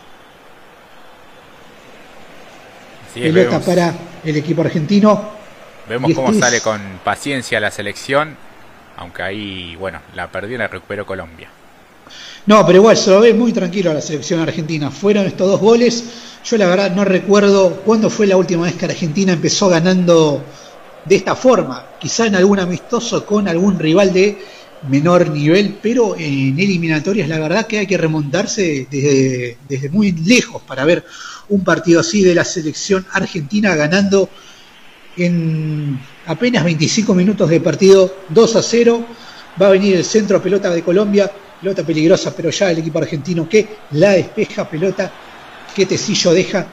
pelota 3.14 3.60
para 3.60 3.94
el 4.24 4.36
equipo 4.36 4.62
argentino. 4.62 5.32
Vemos 5.88 6.14
cómo 6.14 6.34
sale 6.34 6.62
con 6.62 6.82
paciencia 7.04 7.60
la 7.60 7.72
selección, 7.72 8.36
aunque 8.98 9.24
ahí, 9.24 9.76
bueno, 9.78 10.00
la 10.14 10.32
perdió 10.32 10.56
y 10.56 10.60
la 10.60 10.68
recuperó 10.68 11.06
Colombia. 11.06 11.50
No, 12.46 12.66
pero 12.66 12.80
igual 12.80 12.98
se 12.98 13.12
lo 13.12 13.22
ve 13.22 13.34
muy 13.34 13.54
tranquilo 13.54 13.92
a 13.92 13.94
la 13.94 14.02
selección 14.02 14.40
argentina. 14.40 14.90
Fueron 14.90 15.28
estos 15.28 15.48
dos 15.48 15.60
goles. 15.60 16.04
Yo 16.44 16.58
la 16.58 16.68
verdad 16.68 16.96
no 16.96 17.06
recuerdo 17.06 17.82
cuándo 17.86 18.10
fue 18.10 18.26
la 18.26 18.36
última 18.36 18.64
vez 18.64 18.76
que 18.76 18.86
Argentina 18.86 19.34
empezó 19.34 19.70
ganando 19.70 20.44
de 21.06 21.16
esta 21.16 21.36
forma. 21.36 21.86
Quizá 22.00 22.26
en 22.26 22.36
algún 22.36 22.60
amistoso 22.60 23.26
con 23.26 23.48
algún 23.48 23.78
rival 23.78 24.12
de 24.12 24.40
menor 24.90 25.30
nivel, 25.30 25.78
pero 25.80 26.16
en 26.18 26.60
eliminatorias 26.60 27.30
la 27.30 27.38
verdad 27.38 27.68
que 27.68 27.78
hay 27.78 27.88
que 27.88 27.98
remontarse 27.98 28.88
desde, 28.90 29.58
desde 29.70 29.90
muy 29.90 30.12
lejos 30.12 30.64
para 30.64 30.84
ver 30.86 31.06
un 31.50 31.64
partido 31.64 32.00
así 32.00 32.24
de 32.24 32.34
la 32.34 32.44
selección 32.44 33.06
argentina 33.12 33.76
ganando 33.76 34.28
en 35.18 36.00
apenas 36.26 36.64
25 36.64 37.14
minutos 37.14 37.48
de 37.52 37.62
partido 37.62 38.12
2 38.30 38.56
a 38.56 38.64
0. 38.64 39.06
Va 39.62 39.68
a 39.68 39.72
venir 39.72 39.98
el 39.98 40.06
centro 40.06 40.42
pelota 40.42 40.72
de 40.72 40.82
Colombia, 40.82 41.30
pelota 41.62 41.84
peligrosa, 41.84 42.34
pero 42.36 42.50
ya 42.50 42.72
el 42.72 42.80
equipo 42.80 42.98
argentino 42.98 43.48
que 43.48 43.68
la 43.92 44.12
despeja, 44.12 44.68
pelota 44.68 45.12
que 45.76 45.86
Tecillo 45.86 46.34
deja 46.34 46.66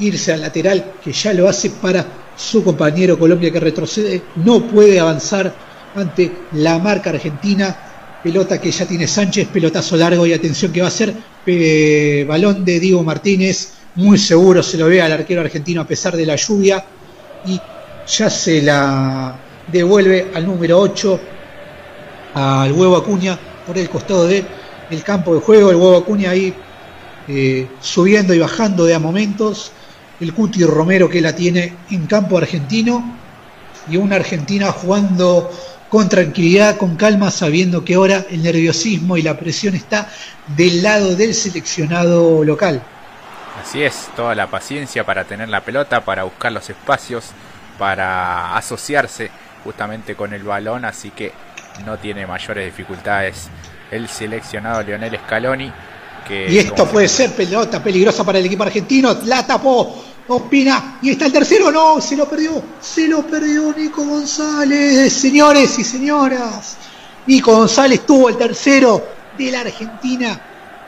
irse 0.00 0.32
al 0.32 0.42
lateral, 0.42 0.92
que 1.02 1.12
ya 1.12 1.32
lo 1.32 1.48
hace 1.48 1.70
para 1.70 2.04
su 2.36 2.62
compañero 2.62 3.18
Colombia 3.18 3.50
que 3.50 3.58
retrocede, 3.58 4.22
no 4.36 4.62
puede 4.66 5.00
avanzar 5.00 5.52
ante 5.96 6.30
la 6.52 6.78
marca 6.78 7.10
argentina, 7.10 7.74
pelota 8.22 8.60
que 8.60 8.70
ya 8.70 8.84
tiene 8.84 9.06
Sánchez, 9.06 9.48
pelotazo 9.48 9.96
largo 9.96 10.26
y 10.26 10.34
atención 10.34 10.70
que 10.70 10.82
va 10.82 10.88
a 10.88 10.90
ser 10.90 11.14
balón 12.26 12.64
de 12.64 12.78
Diego 12.78 13.02
Martínez, 13.02 13.72
muy 13.94 14.18
seguro 14.18 14.62
se 14.62 14.76
lo 14.76 14.86
ve 14.86 15.00
al 15.00 15.12
arquero 15.12 15.40
argentino 15.40 15.80
a 15.80 15.86
pesar 15.86 16.14
de 16.14 16.26
la 16.26 16.36
lluvia 16.36 16.84
y 17.46 17.58
ya 18.06 18.28
se 18.28 18.60
la 18.60 19.34
devuelve 19.66 20.30
al 20.34 20.44
número 20.46 20.78
8 20.78 21.20
al 22.34 22.72
huevo 22.72 22.96
Acuña 22.96 23.38
por 23.68 23.76
el 23.76 23.90
costado 23.90 24.26
del 24.26 24.46
campo 25.04 25.34
de 25.34 25.42
juego, 25.42 25.68
el 25.68 25.76
huevo 25.76 25.98
Acuña 25.98 26.30
ahí 26.30 26.54
eh, 27.28 27.68
subiendo 27.82 28.32
y 28.32 28.38
bajando 28.38 28.86
de 28.86 28.94
a 28.94 28.98
momentos, 28.98 29.72
el 30.20 30.32
Cuti 30.32 30.64
Romero 30.64 31.06
que 31.06 31.20
la 31.20 31.36
tiene 31.36 31.76
en 31.90 32.06
campo 32.06 32.38
argentino 32.38 33.14
y 33.90 33.98
una 33.98 34.16
Argentina 34.16 34.72
jugando 34.72 35.50
con 35.90 36.08
tranquilidad, 36.08 36.78
con 36.78 36.96
calma, 36.96 37.30
sabiendo 37.30 37.84
que 37.84 37.96
ahora 37.96 38.24
el 38.30 38.42
nerviosismo 38.42 39.18
y 39.18 39.22
la 39.22 39.36
presión 39.36 39.74
está 39.74 40.08
del 40.56 40.82
lado 40.82 41.14
del 41.14 41.34
seleccionado 41.34 42.42
local. 42.44 42.82
Así 43.62 43.82
es, 43.82 44.08
toda 44.16 44.34
la 44.34 44.46
paciencia 44.46 45.04
para 45.04 45.24
tener 45.24 45.50
la 45.50 45.60
pelota, 45.60 46.00
para 46.06 46.24
buscar 46.24 46.52
los 46.52 46.70
espacios, 46.70 47.26
para 47.78 48.56
asociarse 48.56 49.30
justamente 49.62 50.14
con 50.14 50.32
el 50.32 50.42
balón, 50.42 50.86
así 50.86 51.10
que 51.10 51.32
no 51.84 51.98
tiene 51.98 52.26
mayores 52.26 52.66
dificultades 52.66 53.48
el 53.90 54.08
seleccionado 54.08 54.82
Lionel 54.82 55.18
Scaloni. 55.24 55.72
Que, 56.26 56.50
y 56.50 56.58
esto 56.58 56.86
puede 56.86 57.08
ser 57.08 57.32
pelota 57.32 57.82
peligrosa 57.82 58.24
para 58.24 58.38
el 58.38 58.46
equipo 58.46 58.62
argentino, 58.62 59.16
la 59.24 59.46
tapó 59.46 60.04
Opina, 60.30 60.98
y 61.00 61.10
está 61.10 61.24
el 61.24 61.32
tercero, 61.32 61.70
no, 61.70 62.02
se 62.02 62.14
lo 62.14 62.28
perdió, 62.28 62.62
se 62.80 63.08
lo 63.08 63.26
perdió 63.26 63.72
Nico 63.72 64.04
González, 64.04 65.10
señores 65.10 65.78
y 65.78 65.84
señoras. 65.84 66.76
Nico 67.26 67.56
González 67.56 68.04
tuvo 68.04 68.28
el 68.28 68.36
tercero 68.36 69.08
de 69.38 69.50
la 69.50 69.60
Argentina, 69.60 70.38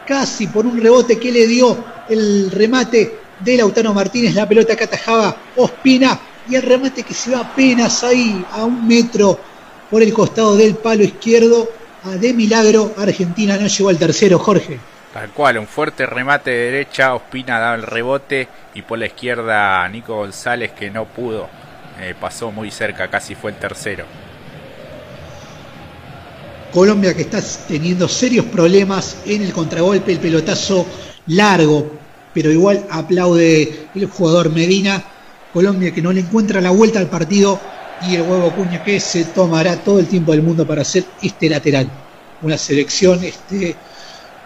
casi 0.07 0.47
por 0.47 0.67
un 0.67 0.79
rebote 0.79 1.19
que 1.19 1.33
le 1.33 1.47
dio 1.47 1.83
el 2.11 2.51
remate 2.51 3.19
de 3.39 3.57
Lautaro 3.57 3.95
Martínez, 3.95 4.35
la 4.35 4.47
pelota 4.47 4.77
que 4.77 4.85
atajaba 4.85 5.35
Ospina, 5.57 6.21
y 6.47 6.57
el 6.57 6.63
remate 6.63 7.03
que 7.03 7.15
se 7.15 7.31
va 7.31 7.41
apenas 7.41 8.05
ahí 8.05 8.45
a 8.53 8.65
un 8.65 8.87
metro 8.87 9.41
por 9.91 10.03
el 10.03 10.13
costado 10.13 10.57
del 10.57 10.77
palo 10.77 11.03
izquierdo. 11.03 11.69
A 12.05 12.11
de 12.11 12.33
milagro, 12.33 12.95
Argentina 12.97 13.59
no 13.59 13.67
llegó 13.67 13.91
al 13.91 13.99
tercero, 13.99 14.39
Jorge. 14.39 14.79
Tal 15.13 15.29
cual, 15.31 15.59
un 15.59 15.67
fuerte 15.67 16.07
remate 16.07 16.51
de 16.51 16.71
derecha, 16.71 17.15
Ospina 17.15 17.59
daba 17.59 17.75
el 17.75 17.83
rebote 17.83 18.49
y 18.75 18.83
por 18.83 18.99
la 18.99 19.07
izquierda 19.07 19.87
Nico 19.89 20.15
González 20.15 20.73
que 20.73 20.91
no 20.91 21.05
pudo, 21.05 21.49
eh, 22.01 22.15
pasó 22.19 22.53
muy 22.53 22.71
cerca, 22.71 23.09
casi 23.09 23.35
fue 23.35 23.51
el 23.51 23.57
tercero. 23.59 24.05
Colombia 26.73 27.15
que 27.15 27.23
está 27.23 27.43
teniendo 27.67 28.09
serios 28.09 28.47
problemas 28.47 29.19
en 29.27 29.43
el 29.43 29.53
contragolpe, 29.53 30.13
el 30.13 30.21
pelotazo 30.21 30.87
largo, 31.27 31.91
pero 32.33 32.51
igual 32.53 32.87
aplaude 32.89 33.89
el 33.95 34.07
jugador 34.07 34.51
Medina. 34.51 35.03
Colombia 35.53 35.93
que 35.93 36.01
no 36.01 36.13
le 36.13 36.21
encuentra 36.21 36.61
la 36.61 36.71
vuelta 36.71 37.01
al 37.01 37.09
partido 37.09 37.61
y 38.03 38.17
el 38.17 38.23
huevo 38.23 38.51
Cuña 38.53 38.83
que 38.83 38.99
se 39.01 39.27
tomará 39.27 39.77
todo 39.77 39.99
el 39.99 40.07
tiempo 40.07 40.33
del 40.33 40.41
mundo 40.43 40.67
para 40.67 40.81
hacer 40.83 41.05
este 41.23 41.49
lateral. 41.49 41.89
Una 42.43 42.57
selección 42.57 43.23
este, 43.23 43.77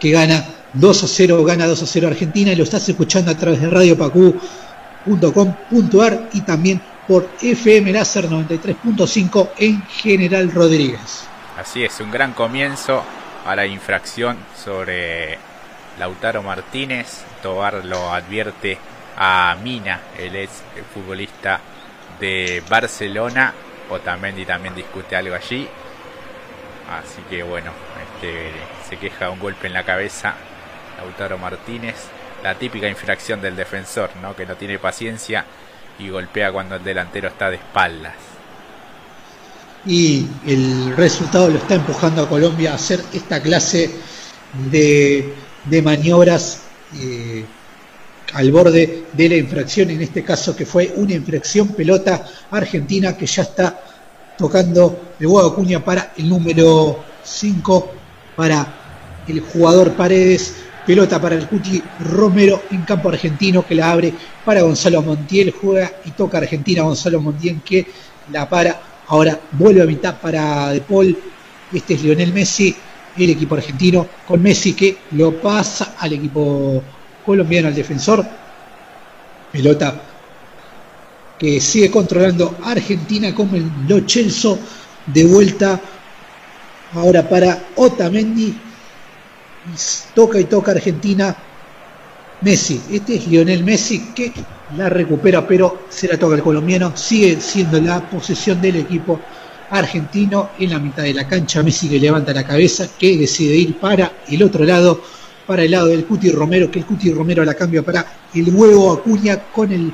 que 0.01 0.11
gana 0.11 0.45
2 0.73 1.05
a 1.05 1.09
0, 1.09 1.45
gana 1.45 1.67
2 1.67 1.83
a 1.83 1.87
0 1.87 2.09
Argentina 2.09 2.53
y 2.53 2.57
lo 2.57 2.65
estás 2.65 2.89
escuchando 2.89 3.31
a 3.31 3.37
través 3.37 3.61
de 3.61 3.71
radiopacu.com.ar 3.71 6.31
y 6.33 6.41
también 6.41 6.81
por 7.07 7.29
FM 7.41 7.93
Láser 7.93 8.29
93.5 8.29 9.51
en 9.59 9.83
General 9.87 10.51
Rodríguez. 10.51 11.29
Así 11.59 11.85
es, 11.85 12.01
un 12.01 12.11
gran 12.11 12.33
comienzo 12.33 13.05
a 13.47 13.55
la 13.55 13.67
infracción 13.67 14.37
sobre 14.63 15.39
Lautaro 15.99 16.43
Martínez. 16.43 17.23
Tobar 17.43 17.85
lo 17.85 18.13
advierte 18.13 18.79
a 19.17 19.57
Mina, 19.63 20.01
el 20.19 20.35
ex 20.35 20.51
futbolista 20.93 21.61
de 22.21 22.63
Barcelona. 22.69 23.55
Otamendi 23.91 24.45
también 24.45 24.75
discute 24.75 25.17
algo 25.17 25.35
allí. 25.35 25.69
Así 26.91 27.23
que 27.29 27.43
bueno, 27.43 27.73
este, 28.03 28.51
se 28.89 28.97
queja 28.97 29.31
un 29.31 29.41
golpe 29.41 29.67
en 29.67 29.73
la 29.73 29.85
cabeza 29.85 30.35
Lautaro 30.99 31.39
Martínez. 31.39 31.97
La 32.43 32.55
típica 32.57 32.89
infracción 32.89 33.41
del 33.41 33.57
defensor, 33.57 34.11
¿no? 34.21 34.37
que 34.37 34.45
no 34.45 34.55
tiene 34.57 34.79
paciencia 34.79 35.45
y 35.99 36.11
golpea 36.11 36.53
cuando 36.53 36.77
el 36.77 36.85
delantero 36.85 37.29
está 37.29 37.49
de 37.51 37.57
espaldas. 37.57 38.15
Y 39.87 40.27
el 40.47 40.95
resultado 40.97 41.49
lo 41.49 41.59
está 41.59 41.75
empujando 41.75 42.23
a 42.23 42.29
Colombia 42.29 42.73
a 42.73 42.75
hacer 42.75 43.03
esta 43.13 43.43
clase 43.43 43.91
de, 44.71 45.35
de 45.65 45.83
maniobras 45.83 46.63
eh, 46.97 47.45
al 48.35 48.51
borde 48.51 49.05
de 49.13 49.29
la 49.29 49.37
infracción, 49.37 49.91
en 49.91 50.03
este 50.03 50.25
caso 50.25 50.57
que 50.57 50.67
fue 50.67 50.93
una 50.97 51.15
infracción 51.15 51.69
pelota 51.69 52.27
argentina 52.51 53.17
que 53.17 53.27
ya 53.27 53.43
está 53.43 53.81
tocando 54.37 55.15
el 55.21 55.27
huevo 55.29 55.55
cuña 55.55 55.85
para 55.85 56.13
el 56.17 56.29
número 56.29 57.05
5 57.23 57.93
para 58.35 59.23
el 59.29 59.41
jugador 59.41 59.93
Paredes, 59.93 60.57
pelota 60.85 61.21
para 61.21 61.37
el 61.37 61.47
Cuti 61.47 61.81
Romero 62.01 62.63
en 62.73 62.83
campo 62.83 63.09
argentino 63.09 63.65
que 63.65 63.77
la 63.77 63.93
abre 63.93 64.13
para 64.45 64.63
Gonzalo 64.63 65.01
Montiel, 65.01 65.53
juega 65.53 65.93
y 66.05 66.11
toca 66.11 66.39
Argentina 66.39 66.83
Gonzalo 66.83 67.21
Montiel 67.21 67.61
que 67.65 67.87
la 68.33 68.49
para, 68.49 68.81
ahora 69.07 69.39
vuelve 69.53 69.83
a 69.83 69.87
mitad 69.87 70.21
para 70.21 70.71
De 70.71 70.81
Paul, 70.81 71.17
este 71.73 71.95
es 71.95 72.03
Lionel 72.03 72.33
Messi, 72.33 72.75
el 73.17 73.31
equipo 73.31 73.55
argentino 73.55 74.09
con 74.27 74.43
Messi 74.43 74.73
que 74.73 74.97
lo 75.13 75.41
pasa 75.41 75.95
al 76.01 76.15
equipo 76.15 76.83
colombiano, 77.25 77.69
al 77.69 77.75
defensor, 77.75 78.25
pelota 79.53 79.95
que 81.39 81.61
sigue 81.61 81.91
controlando 81.91 82.59
Argentina 82.65 83.35
como 83.35 83.57
el 83.57 83.69
Lo 83.89 84.01
Chelso 84.01 84.59
de 85.07 85.25
vuelta 85.25 85.81
Ahora 86.95 87.29
para 87.29 87.59
Otamendi. 87.75 88.55
Toca 90.15 90.39
y 90.39 90.45
toca 90.45 90.73
Argentina. 90.73 91.37
Messi. 92.41 92.81
Este 92.91 93.17
es 93.17 93.27
Lionel 93.27 93.65
Messi 93.65 94.13
que 94.15 94.33
la 94.77 94.89
recupera, 94.89 95.47
pero 95.47 95.87
se 95.89 96.07
la 96.09 96.19
toca 96.19 96.37
el 96.37 96.43
colombiano. 96.43 96.97
Sigue 96.97 97.41
siendo 97.41 97.81
la 97.81 98.09
posesión 98.09 98.61
del 98.61 98.77
equipo 98.77 99.19
argentino 99.71 100.51
en 100.59 100.71
la 100.71 100.79
mitad 100.79 101.03
de 101.03 101.15
la 101.15 101.27
cancha. 101.27 101.63
Messi 101.63 101.89
que 101.89 101.99
levanta 101.99 102.33
la 102.33 102.45
cabeza, 102.45 102.87
que 102.99 103.17
decide 103.17 103.55
ir 103.57 103.79
para 103.79 104.13
el 104.29 104.43
otro 104.43 104.65
lado, 104.65 105.03
para 105.47 105.63
el 105.63 105.71
lado 105.71 105.89
del 105.89 106.05
Cuti 106.05 106.31
Romero, 106.31 106.71
que 106.71 106.79
el 106.79 106.87
Cuti 106.87 107.13
Romero 107.13 107.45
la 107.45 107.55
cambia 107.55 107.83
para 107.83 108.07
el 108.35 108.55
huevo 108.55 108.93
Acuña 108.93 109.39
con 109.53 109.73
el 109.73 109.93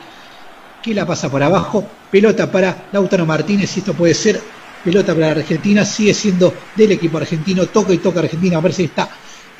que 0.83 0.95
la 0.95 1.07
pasa 1.07 1.31
por 1.31 1.43
abajo. 1.43 1.85
Pelota 2.11 2.51
para 2.51 2.89
Lautaro 2.93 3.27
Martínez. 3.27 3.77
Y 3.77 3.81
esto 3.81 3.95
puede 3.95 4.15
ser 4.15 4.41
pelota 4.85 5.15
para 5.15 5.33
Argentina, 5.33 5.85
sigue 5.85 6.15
siendo 6.15 6.53
del 6.75 6.93
equipo 6.93 7.19
argentino, 7.19 7.67
toca 7.67 7.93
y 7.93 7.99
toca 7.99 8.21
Argentina, 8.21 8.61
parece 8.63 8.83
que 8.83 8.89
está 8.89 9.11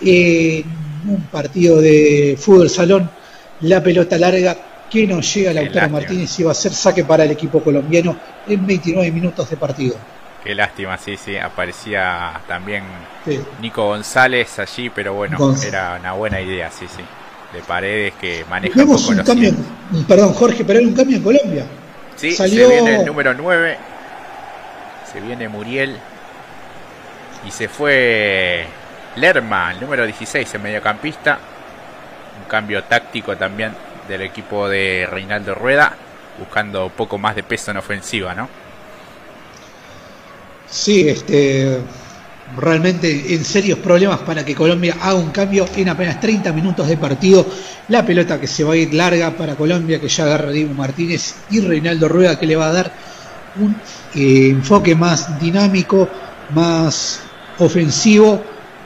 en 0.01 0.65
un 1.07 1.23
partido 1.31 1.81
de 1.81 2.39
fútbol 2.41 2.71
salón, 2.71 3.11
la 3.61 3.83
pelota 3.83 4.17
larga 4.17 4.57
que 4.91 5.07
no 5.07 5.21
llega 5.21 5.53
Lautaro 5.53 5.91
Martínez 5.91 6.39
y 6.41 6.43
va 6.43 6.53
a 6.53 6.55
ser 6.55 6.73
saque 6.73 7.05
para 7.05 7.25
el 7.25 7.31
equipo 7.31 7.63
colombiano 7.63 8.17
en 8.49 8.67
29 8.67 9.11
minutos 9.13 9.49
de 9.51 9.57
partido. 9.57 9.95
Qué 10.43 10.55
lástima, 10.55 10.97
sí, 10.97 11.17
sí, 11.17 11.37
aparecía 11.37 12.41
también 12.49 12.83
Nico 13.61 13.87
González 13.87 14.59
allí, 14.59 14.89
pero 14.89 15.13
bueno, 15.13 15.55
era 15.63 15.99
una 16.01 16.13
buena 16.13 16.41
idea, 16.41 16.71
sí, 16.71 16.87
sí, 16.89 17.03
de 17.53 17.61
Paredes 17.61 18.15
que 18.19 18.45
maneja 18.49 18.75
Vemos 18.75 19.07
un 19.09 19.23
cambio, 19.23 19.53
perdón 20.09 20.33
Jorge, 20.33 20.65
pero 20.65 20.79
hay 20.79 20.87
un 20.87 20.95
cambio 20.95 21.19
en 21.19 21.23
Colombia. 21.23 21.67
Sí, 22.17 22.33
Salió... 22.33 22.69
se 22.69 22.75
viene 22.75 23.01
el 23.01 23.07
número 23.07 23.35
9, 23.35 23.77
se 25.13 25.21
viene 25.21 25.49
Muriel. 25.49 25.97
Y 27.47 27.51
se 27.51 27.69
fue 27.69 28.67
Lerma, 29.17 29.73
el 29.73 29.81
número 29.81 30.05
16, 30.05 30.55
el 30.55 30.61
mediocampista. 30.61 31.39
Un 32.43 32.49
cambio 32.49 32.85
táctico 32.85 33.37
también 33.37 33.73
del 34.09 34.23
equipo 34.23 34.69
de 34.69 35.09
Reinaldo 35.11 35.55
Rueda, 35.55 35.95
buscando 36.39 36.87
un 36.87 36.93
poco 36.93 37.19
más 37.19 37.35
de 37.35 37.43
peso 37.43 37.71
en 37.71 37.79
ofensiva, 37.79 38.35
¿no? 38.35 38.49
Sí, 40.71 41.09
este 41.09 41.79
realmente 42.57 43.35
en 43.35 43.45
serios 43.45 43.79
problemas 43.79 44.21
para 44.21 44.45
que 44.45 44.55
Colombia 44.55 44.97
haga 45.01 45.15
un 45.15 45.31
cambio 45.31 45.67
en 45.77 45.89
apenas 45.89 46.21
30 46.21 46.53
minutos 46.53 46.89
de 46.89 46.97
partido. 46.97 47.47
La 47.89 48.05
pelota 48.05 48.41
que 48.41 48.47
se 48.47 48.65
va 48.65 48.75
a 48.75 48.77
ir 48.77 48.93
larga 48.95 49.37
para 49.37 49.55
Colombia, 49.57 50.01
que 50.01 50.09
ya 50.09 50.25
agarra 50.25 50.51
Diego 50.51 50.75
Martínez 50.75 51.35
y 51.51 51.61
Reinaldo 51.61 52.09
Rueda, 52.09 52.39
que 52.39 52.47
le 52.47 52.57
va 52.57 52.69
a 52.69 52.73
dar 52.73 52.93
un 53.61 53.75
eh, 54.15 54.49
enfoque 54.51 54.95
más 54.95 55.41
dinámico, 55.41 56.09
más 56.55 57.21
ofensivo 57.59 58.43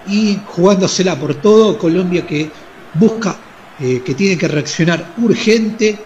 y 0.06 0.38
jugándosela 0.46 1.16
por 1.16 1.34
todo. 1.36 1.78
Colombia 1.78 2.26
que 2.26 2.50
busca, 2.94 3.36
eh, 3.80 4.02
que 4.04 4.14
tiene 4.14 4.36
que 4.36 4.48
reaccionar 4.48 5.12
urgente 5.18 5.98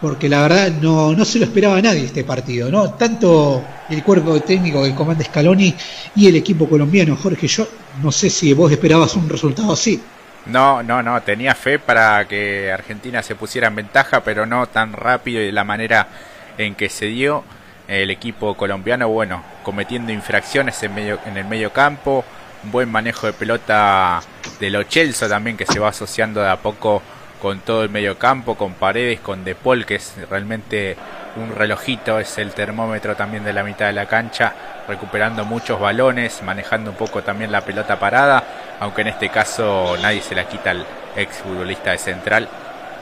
porque 0.00 0.28
la 0.28 0.42
verdad 0.42 0.70
no, 0.80 1.12
no 1.12 1.24
se 1.24 1.38
lo 1.38 1.44
esperaba 1.44 1.76
a 1.76 1.82
nadie 1.82 2.04
este 2.04 2.24
partido, 2.24 2.70
¿no? 2.70 2.90
Tanto 2.94 3.64
el 3.90 4.02
cuerpo 4.02 4.40
técnico 4.40 4.82
que 4.82 4.94
comanda 4.94 5.24
Scaloni 5.24 5.74
y 6.14 6.28
el 6.28 6.36
equipo 6.36 6.68
colombiano. 6.68 7.16
Jorge, 7.16 7.48
yo 7.48 7.66
no 8.02 8.12
sé 8.12 8.30
si 8.30 8.52
vos 8.52 8.70
esperabas 8.70 9.14
un 9.16 9.28
resultado 9.28 9.72
así. 9.72 10.00
No, 10.46 10.82
no, 10.82 11.02
no, 11.02 11.20
tenía 11.22 11.54
fe 11.54 11.78
para 11.78 12.26
que 12.26 12.72
Argentina 12.72 13.22
se 13.22 13.34
pusiera 13.34 13.68
en 13.68 13.74
ventaja, 13.74 14.22
pero 14.22 14.46
no 14.46 14.66
tan 14.66 14.92
rápido 14.92 15.42
y 15.42 15.46
de 15.46 15.52
la 15.52 15.64
manera 15.64 16.08
en 16.56 16.74
que 16.74 16.88
se 16.88 17.06
dio. 17.06 17.44
El 17.86 18.10
equipo 18.10 18.54
colombiano, 18.54 19.08
bueno, 19.08 19.42
cometiendo 19.62 20.12
infracciones 20.12 20.82
en, 20.82 20.94
medio, 20.94 21.18
en 21.24 21.38
el 21.38 21.46
medio 21.46 21.72
campo, 21.72 22.22
un 22.62 22.70
buen 22.70 22.90
manejo 22.90 23.26
de 23.26 23.32
pelota 23.32 24.20
de 24.60 24.70
Lo 24.70 24.82
Chelso 24.82 25.26
también 25.26 25.56
que 25.56 25.64
se 25.64 25.78
va 25.78 25.88
asociando 25.88 26.42
de 26.42 26.50
a 26.50 26.56
poco 26.56 27.02
con 27.40 27.60
todo 27.60 27.84
el 27.84 27.90
medio 27.90 28.18
campo, 28.18 28.56
con 28.56 28.74
Paredes, 28.74 29.20
con 29.20 29.44
De 29.44 29.54
Paul, 29.54 29.86
que 29.86 29.96
es 29.96 30.14
realmente 30.28 30.96
un 31.36 31.54
relojito, 31.54 32.18
es 32.18 32.38
el 32.38 32.52
termómetro 32.52 33.14
también 33.16 33.44
de 33.44 33.52
la 33.52 33.62
mitad 33.62 33.86
de 33.86 33.92
la 33.92 34.06
cancha, 34.06 34.54
recuperando 34.88 35.44
muchos 35.44 35.78
balones, 35.78 36.42
manejando 36.42 36.90
un 36.90 36.96
poco 36.96 37.22
también 37.22 37.52
la 37.52 37.64
pelota 37.64 37.98
parada, 37.98 38.76
aunque 38.80 39.02
en 39.02 39.08
este 39.08 39.28
caso 39.28 39.96
nadie 40.00 40.20
se 40.20 40.34
la 40.34 40.48
quita 40.48 40.70
al 40.70 40.84
ex 41.16 41.36
futbolista 41.36 41.92
de 41.92 41.98
Central, 41.98 42.48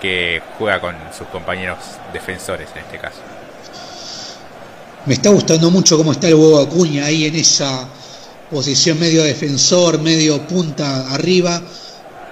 que 0.01 0.43
juega 0.59 0.81
con 0.81 0.95
sus 1.17 1.27
compañeros 1.29 1.79
defensores 2.13 2.69
en 2.75 2.79
este 2.79 2.99
caso. 2.99 3.21
Me 5.07 5.15
está 5.15 5.31
gustando 5.31 5.71
mucho 5.71 5.97
cómo 5.97 6.13
está 6.13 6.29
el 6.29 6.35
huevo 6.35 6.61
Acuña 6.61 7.07
ahí 7.07 7.27
en 7.27 7.37
esa 7.37 7.87
posición 8.51 8.99
medio 8.99 9.23
defensor, 9.23 10.01
medio 10.01 10.43
punta 10.43 11.13
arriba 11.15 11.63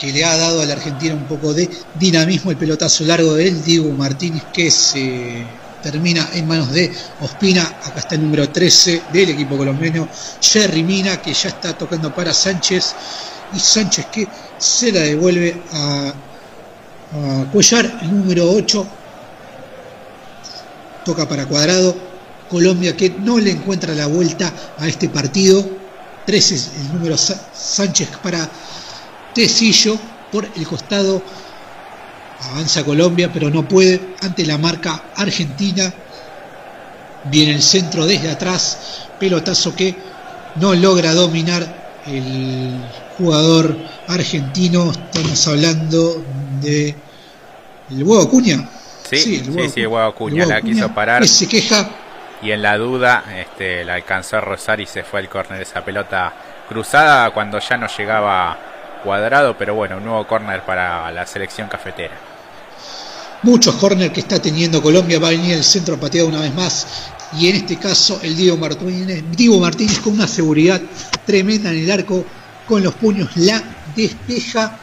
que 0.05 0.13
le 0.13 0.25
ha 0.25 0.37
dado 0.37 0.61
a 0.61 0.67
la 0.67 0.75
Argentina 0.75 1.15
un 1.15 1.25
poco 1.25 1.55
de 1.55 1.69
dinamismo 1.99 2.51
el 2.51 2.59
pelotazo 2.59 3.05
largo 3.05 3.35
de 3.35 3.49
él, 3.49 3.65
Diego 3.65 3.91
Martínez, 3.93 4.43
que 4.53 4.71
se 4.71 5.47
termina 5.83 6.29
en 6.35 6.47
manos 6.47 6.73
de 6.73 6.93
Ospina, 7.21 7.63
acá 7.63 8.01
está 8.01 8.15
el 8.15 8.23
número 8.23 8.49
13 8.51 9.03
del 9.13 9.31
equipo 9.31 9.57
colombiano, 9.57 10.09
Jerry 10.41 10.83
Mina, 10.83 11.23
que 11.23 11.33
ya 11.33 11.49
está 11.49 11.77
tocando 11.77 12.15
para 12.15 12.35
Sánchez, 12.35 12.95
y 13.55 13.59
Sánchez 13.59 14.07
que 14.13 14.29
se 14.59 14.93
la 14.93 15.01
devuelve 15.01 15.63
a, 15.73 16.13
a 17.13 17.45
Cuellar, 17.51 18.01
el 18.03 18.15
número 18.15 18.51
8, 18.51 18.87
toca 21.05 21.27
para 21.27 21.47
Cuadrado, 21.47 21.97
Colombia 22.51 22.95
que 22.95 23.09
no 23.09 23.39
le 23.39 23.53
encuentra 23.53 23.95
la 23.95 24.07
vuelta 24.07 24.53
a 24.79 24.87
este 24.87 25.09
partido, 25.09 25.65
13 26.27 26.55
el 26.81 26.93
número 26.95 27.17
Sánchez 27.17 28.09
para 28.23 28.51
Tecillo 29.35 29.99
por 30.31 30.49
el 30.57 30.67
costado. 30.67 31.23
Avanza 32.51 32.85
Colombia, 32.85 33.31
pero 33.33 33.51
no 33.51 33.67
puede 33.67 34.15
ante 34.23 34.45
la 34.45 34.59
marca 34.59 35.05
argentina. 35.17 35.93
Viene 37.25 37.55
el 37.55 37.63
centro 37.63 38.07
desde 38.07 38.31
atrás. 38.31 39.09
Pelotazo 39.19 39.75
que 39.75 39.95
no 40.57 40.75
logra 40.75 41.15
dominar 41.15 42.03
el 42.07 42.79
jugador 43.17 43.77
argentino. 44.09 44.91
Estamos 44.91 45.49
hablando 45.49 46.23
de 46.61 46.95
el 47.91 48.03
huevo 48.03 48.23
Acuña. 48.23 48.69
Sí, 49.09 49.17
sí, 49.17 49.37
el 49.37 49.51
huevo, 49.51 49.71
sí, 49.73 49.81
el 49.81 49.87
huevo 49.87 50.07
Acuña 50.07 50.47
la 50.47 50.61
quiso 50.61 50.95
parar. 50.95 51.27
se 51.27 51.49
queja. 51.49 51.89
Y 52.43 52.53
en 52.53 52.61
la 52.61 52.77
duda 52.77 53.25
este, 53.39 53.85
la 53.85 53.95
alcanzó 53.95 54.37
a 54.37 54.41
rozar 54.41 54.81
y 54.81 54.87
se 54.87 55.03
fue 55.03 55.21
al 55.21 55.29
córner 55.29 55.63
esa 55.63 55.83
pelota 55.83 56.35
cruzada 56.69 57.31
cuando 57.31 57.59
ya 57.59 57.77
no 57.77 57.87
llegaba 57.87 58.74
cuadrado, 59.05 59.57
pero 59.57 59.75
bueno, 59.75 59.99
un 59.99 60.05
nuevo 60.05 60.27
córner 60.27 60.65
para 60.65 61.13
la 61.13 61.27
selección 61.27 61.69
cafetera. 61.69 62.15
Muchos 63.43 63.75
córner 63.75 64.11
que 64.11 64.21
está 64.21 64.41
teniendo 64.41 64.83
Colombia, 64.83 65.21
va 65.21 65.29
a 65.29 65.33
venir 65.33 65.53
el 65.53 65.65
centro 65.65 66.01
pateado 66.01 66.29
una 66.29 66.41
vez 66.41 66.55
más. 66.55 66.87
Y 67.39 67.49
en 67.49 67.57
este 67.57 67.77
caso 67.77 68.19
el 68.23 68.35
Diego 68.35 68.57
Martínez, 68.57 69.23
Diego 69.37 69.61
Martínez 69.61 69.99
con 70.01 70.15
una 70.15 70.27
seguridad 70.27 70.81
tremenda 71.27 71.71
en 71.71 71.85
el 71.85 71.91
arco, 71.91 72.25
con 72.67 72.83
los 72.83 72.95
puños 72.95 73.37
la 73.37 73.63
despeja. 73.95 74.79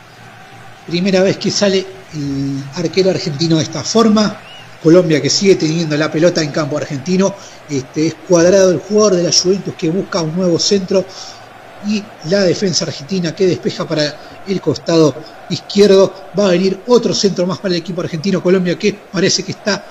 Primera 0.85 1.21
vez 1.23 1.37
que 1.37 1.49
sale 1.49 1.85
el 2.13 2.63
arquero 2.75 3.09
argentino 3.09 3.57
de 3.57 3.63
esta 3.63 3.83
forma. 3.83 4.39
Colombia 4.83 5.21
que 5.21 5.29
sigue 5.29 5.55
teniendo 5.55 5.97
la 5.97 6.11
pelota 6.11 6.41
en 6.43 6.51
campo 6.51 6.77
argentino. 6.77 7.33
Este 7.69 8.07
es 8.07 8.15
cuadrado 8.27 8.71
el 8.71 8.79
jugador 8.79 9.15
de 9.15 9.23
la 9.23 9.31
Juventus 9.31 9.73
que 9.75 9.89
busca 9.89 10.21
un 10.21 10.35
nuevo 10.35 10.59
centro 10.59 11.05
y 11.87 12.03
la 12.29 12.43
defensa 12.43 12.85
argentina 12.85 13.35
que 13.35 13.47
despeja 13.47 13.87
para 13.87 14.15
el 14.47 14.61
costado 14.61 15.15
izquierdo. 15.49 16.13
Va 16.37 16.47
a 16.47 16.51
venir 16.51 16.81
otro 16.87 17.13
centro 17.13 17.45
más 17.45 17.59
para 17.59 17.73
el 17.73 17.81
equipo 17.81 18.01
argentino. 18.01 18.41
Colombia 18.41 18.77
que 18.77 18.93
parece 18.93 19.43
que 19.43 19.51
está. 19.51 19.85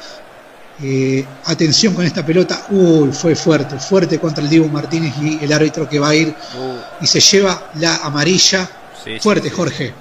Eh, 0.82 1.22
atención 1.44 1.92
con 1.92 2.06
esta 2.06 2.24
pelota. 2.24 2.66
Uy, 2.70 3.12
fue 3.12 3.34
fuerte, 3.34 3.78
fuerte 3.78 4.18
contra 4.18 4.42
el 4.42 4.48
Diego 4.48 4.66
Martínez 4.68 5.14
y 5.20 5.44
el 5.44 5.52
árbitro 5.52 5.86
que 5.86 5.98
va 5.98 6.08
a 6.08 6.14
ir 6.14 6.28
uh. 6.28 7.04
y 7.04 7.06
se 7.06 7.20
lleva 7.20 7.70
la 7.74 7.96
amarilla. 7.96 8.66
fuerte, 9.20 9.50
Jorge. 9.50 9.92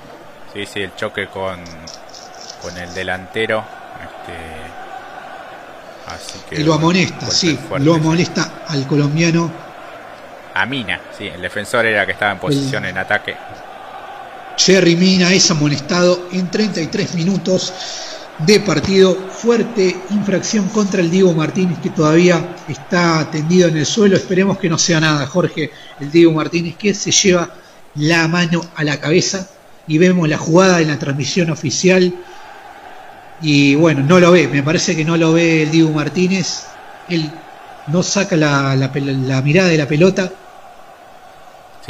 Sí, 0.53 0.65
sí, 0.65 0.79
el 0.79 0.95
choque 0.95 1.27
con, 1.27 1.59
con 2.61 2.77
el 2.77 2.93
delantero. 2.93 3.59
Este, 4.01 4.69
y 6.51 6.63
lo 6.63 6.73
amonesta, 6.73 7.29
sí, 7.29 7.57
lo 7.79 7.93
amonesta 7.93 8.63
al 8.67 8.87
colombiano 8.87 9.68
a 10.53 10.65
Mina, 10.65 10.99
sí, 11.17 11.27
el 11.27 11.41
defensor 11.41 11.85
era 11.85 12.05
que 12.05 12.13
estaba 12.13 12.31
en 12.31 12.39
posición 12.39 12.85
en 12.85 12.97
ataque. 12.97 13.35
Jerry 14.57 14.95
Mina 14.95 15.33
es 15.33 15.49
amonestado 15.51 16.27
en 16.31 16.51
33 16.51 17.15
minutos 17.15 17.73
de 18.39 18.59
partido. 18.59 19.15
Fuerte 19.15 19.95
infracción 20.09 20.67
contra 20.69 21.01
el 21.01 21.09
Diego 21.09 21.33
Martínez 21.33 21.79
que 21.79 21.89
todavía 21.89 22.55
está 22.67 23.29
tendido 23.31 23.69
en 23.69 23.77
el 23.77 23.85
suelo. 23.85 24.17
Esperemos 24.17 24.57
que 24.57 24.69
no 24.69 24.77
sea 24.77 24.99
nada, 24.99 25.25
Jorge. 25.27 25.71
El 25.99 26.11
Diego 26.11 26.33
Martínez 26.33 26.75
que 26.77 26.93
se 26.93 27.11
lleva 27.11 27.49
la 27.95 28.27
mano 28.27 28.61
a 28.75 28.83
la 28.83 28.99
cabeza 28.99 29.47
y 29.87 29.97
vemos 29.97 30.27
la 30.27 30.37
jugada 30.37 30.81
en 30.81 30.89
la 30.89 30.99
transmisión 30.99 31.49
oficial. 31.49 32.13
Y 33.41 33.75
bueno, 33.75 34.01
no 34.01 34.19
lo 34.19 34.31
ve, 34.31 34.47
me 34.47 34.61
parece 34.61 34.95
que 34.95 35.05
no 35.05 35.15
lo 35.15 35.33
ve 35.33 35.63
el 35.63 35.71
Diego 35.71 35.91
Martínez. 35.91 36.65
Él 37.07 37.31
no 37.91 38.03
saca 38.03 38.35
la, 38.35 38.75
la 38.75 39.41
mirada 39.41 39.69
de 39.69 39.77
la 39.77 39.87
pelota 39.87 40.29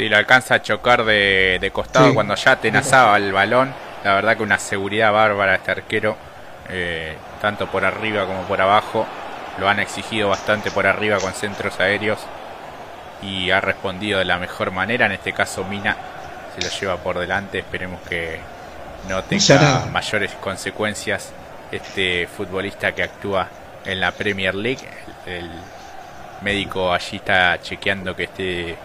Sí, 0.00 0.08
lo 0.08 0.16
alcanza 0.16 0.54
a 0.54 0.62
chocar 0.62 1.04
de, 1.04 1.70
costado 1.74 2.14
cuando 2.14 2.34
ya 2.34 2.56
tenazaba 2.56 3.18
el 3.18 3.32
balón. 3.34 3.70
La 4.02 4.14
verdad 4.14 4.34
que 4.34 4.42
una 4.42 4.58
seguridad 4.58 5.12
bárbara 5.12 5.56
este 5.56 5.72
arquero, 5.72 6.16
eh, 6.70 7.16
tanto 7.42 7.66
por 7.66 7.84
arriba 7.84 8.24
como 8.24 8.40
por 8.44 8.62
abajo. 8.62 9.06
Lo 9.58 9.68
han 9.68 9.78
exigido 9.78 10.30
bastante 10.30 10.70
por 10.70 10.86
arriba 10.86 11.18
con 11.18 11.34
centros 11.34 11.80
aéreos 11.80 12.18
y 13.20 13.50
ha 13.50 13.60
respondido 13.60 14.18
de 14.18 14.24
la 14.24 14.38
mejor 14.38 14.70
manera. 14.70 15.04
En 15.04 15.12
este 15.12 15.34
caso 15.34 15.64
Mina 15.64 15.98
se 16.54 16.64
lo 16.64 16.70
lleva 16.80 16.96
por 16.96 17.18
delante. 17.18 17.58
Esperemos 17.58 18.00
que 18.08 18.40
no 19.06 19.22
tenga 19.24 19.84
mayores 19.92 20.32
consecuencias 20.40 21.30
este 21.70 22.26
futbolista 22.26 22.92
que 22.94 23.02
actúa 23.02 23.48
en 23.84 24.00
la 24.00 24.12
Premier 24.12 24.54
League. 24.54 24.88
el 25.26 25.50
médico 26.42 26.92
allí 26.92 27.16
está 27.16 27.60
chequeando 27.60 28.14
que 28.14 28.24
esté 28.24 28.76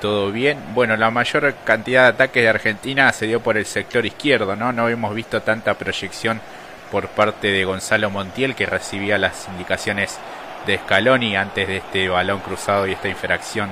todo 0.00 0.30
bien. 0.30 0.58
Bueno, 0.74 0.96
la 0.96 1.10
mayor 1.10 1.54
cantidad 1.64 2.02
de 2.02 2.08
ataques 2.08 2.42
de 2.42 2.48
Argentina 2.48 3.12
se 3.12 3.26
dio 3.26 3.40
por 3.40 3.56
el 3.56 3.66
sector 3.66 4.04
izquierdo, 4.04 4.56
¿no? 4.56 4.72
No 4.72 4.84
habíamos 4.84 5.14
visto 5.14 5.42
tanta 5.42 5.74
proyección 5.74 6.40
por 6.90 7.08
parte 7.08 7.48
de 7.48 7.64
Gonzalo 7.64 8.10
Montiel 8.10 8.54
que 8.54 8.66
recibía 8.66 9.18
las 9.18 9.48
indicaciones 9.48 10.18
de 10.66 10.78
Scaloni 10.78 11.36
antes 11.36 11.66
de 11.68 11.78
este 11.78 12.08
balón 12.08 12.40
cruzado 12.40 12.86
y 12.86 12.92
esta 12.92 13.08
infracción 13.08 13.70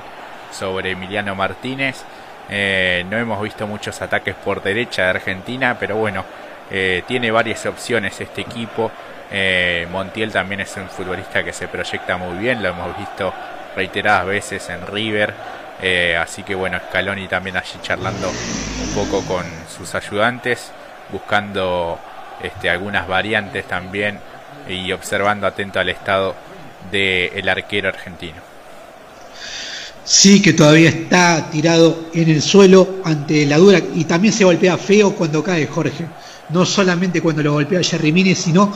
sobre 0.52 0.92
Emiliano 0.92 1.34
Martínez. 1.34 2.04
Eh, 2.50 3.04
no 3.08 3.16
hemos 3.16 3.40
visto 3.42 3.66
muchos 3.66 4.00
ataques 4.02 4.34
por 4.34 4.62
derecha 4.62 5.02
de 5.02 5.10
Argentina, 5.10 5.76
pero 5.78 5.96
bueno, 5.96 6.24
eh, 6.70 7.02
tiene 7.06 7.30
varias 7.30 7.66
opciones 7.66 8.20
este 8.20 8.42
equipo. 8.42 8.90
Eh, 9.36 9.88
Montiel 9.90 10.30
también 10.30 10.60
es 10.60 10.76
un 10.76 10.88
futbolista 10.88 11.42
que 11.42 11.52
se 11.52 11.66
proyecta 11.66 12.16
muy 12.16 12.38
bien, 12.38 12.62
lo 12.62 12.68
hemos 12.68 12.96
visto 12.96 13.34
reiteradas 13.74 14.26
veces 14.26 14.70
en 14.70 14.86
River, 14.86 15.34
eh, 15.82 16.16
así 16.16 16.44
que 16.44 16.54
bueno, 16.54 16.78
Scaloni 16.88 17.26
también 17.26 17.56
allí 17.56 17.76
charlando 17.82 18.28
un 18.28 18.94
poco 18.94 19.24
con 19.26 19.44
sus 19.76 19.92
ayudantes, 19.96 20.70
buscando 21.10 21.98
este, 22.40 22.70
algunas 22.70 23.08
variantes 23.08 23.66
también 23.66 24.20
y 24.68 24.92
observando 24.92 25.48
atento 25.48 25.80
al 25.80 25.88
estado 25.88 26.36
del 26.92 27.48
arquero 27.48 27.88
argentino. 27.88 28.40
Sí, 30.04 30.40
que 30.42 30.52
todavía 30.52 30.90
está 30.90 31.50
tirado 31.50 32.04
en 32.14 32.30
el 32.30 32.40
suelo 32.40 32.98
ante 33.02 33.46
la 33.46 33.58
dura 33.58 33.80
y 33.96 34.04
también 34.04 34.32
se 34.32 34.44
golpea 34.44 34.78
feo 34.78 35.12
cuando 35.16 35.42
cae 35.42 35.66
Jorge. 35.66 36.04
No 36.50 36.64
solamente 36.64 37.20
cuando 37.20 37.42
lo 37.42 37.54
golpea 37.54 37.82
Jerry 37.82 38.12
Mine, 38.12 38.34
sino 38.36 38.70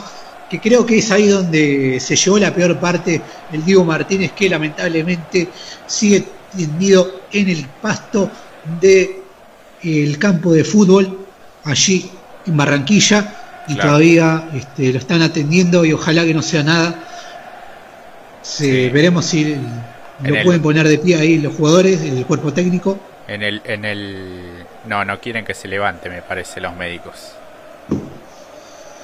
que 0.49 0.59
creo 0.59 0.85
que 0.85 0.97
es 0.97 1.11
ahí 1.11 1.27
donde 1.27 1.99
se 1.99 2.15
llevó 2.15 2.39
la 2.39 2.53
peor 2.53 2.79
parte 2.79 3.21
el 3.51 3.63
Diego 3.63 3.83
Martínez, 3.83 4.31
que 4.31 4.49
lamentablemente 4.49 5.47
sigue 5.85 6.23
tendido 6.55 7.21
en 7.31 7.49
el 7.49 7.65
pasto 7.81 8.29
del 8.81 9.17
el 9.83 10.17
campo 10.17 10.51
de 10.51 10.63
fútbol, 10.63 11.25
allí 11.63 12.09
en 12.45 12.57
Barranquilla, 12.57 13.35
y 13.67 13.75
todavía 13.75 14.49
este, 14.53 14.91
lo 14.91 14.99
están 14.99 15.21
atendiendo 15.21 15.85
y 15.85 15.93
ojalá 15.93 16.25
que 16.25 16.33
no 16.33 16.41
sea 16.41 16.63
nada. 16.63 17.07
Se, 18.41 18.89
Veremos 18.89 19.25
si 19.25 19.55
lo 20.23 20.43
pueden 20.43 20.61
poner 20.61 20.87
de 20.87 20.97
pie 20.97 21.15
ahí 21.17 21.37
los 21.37 21.55
jugadores, 21.55 22.01
el 22.01 22.25
cuerpo 22.25 22.51
técnico. 22.51 22.99
En 23.27 23.43
el, 23.43 23.61
en 23.65 23.85
el, 23.85 24.65
no, 24.87 25.05
no 25.05 25.21
quieren 25.21 25.45
que 25.45 25.53
se 25.53 25.67
levante, 25.67 26.09
me 26.09 26.23
parece, 26.23 26.59
los 26.59 26.75
médicos. 26.75 27.33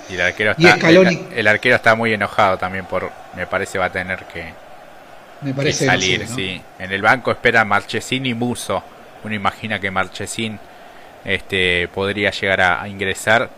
Y 0.09 0.15
el 0.15 0.21
arquero 0.21 0.51
está, 0.51 0.89
el, 1.35 1.47
arquero 1.47 1.75
está 1.75 1.95
muy 1.95 2.13
enojado 2.13 2.57
también 2.57 2.85
por, 2.85 3.11
me 3.35 3.47
parece, 3.47 3.77
va 3.77 3.85
a 3.85 3.91
tener 3.91 4.25
que, 4.25 4.53
me 5.41 5.53
parece 5.53 5.85
salir, 5.85 6.27
sí. 6.27 6.61
En 6.79 6.91
el 6.91 7.01
banco 7.01 7.31
espera 7.31 7.65
Marchesín 7.65 8.25
y 8.25 8.33
Muso. 8.33 8.83
Uno 9.23 9.33
imagina 9.33 9.79
que 9.79 9.89
Marchesín 9.89 10.59
este, 11.23 11.87
podría 11.87 12.31
llegar 12.31 12.61
a, 12.61 12.87
ingresar. 12.87 13.49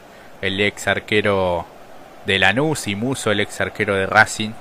El 0.41 0.61
ex 0.61 0.87
arquero 0.87 1.65
de 2.25 2.37
Lanús 2.37 2.87
y 2.87 2.95
Muso, 2.95 3.31
el 3.31 3.39
ex 3.39 3.59
arquero 3.59 3.95
de 3.95 4.05
Racing 4.05 4.51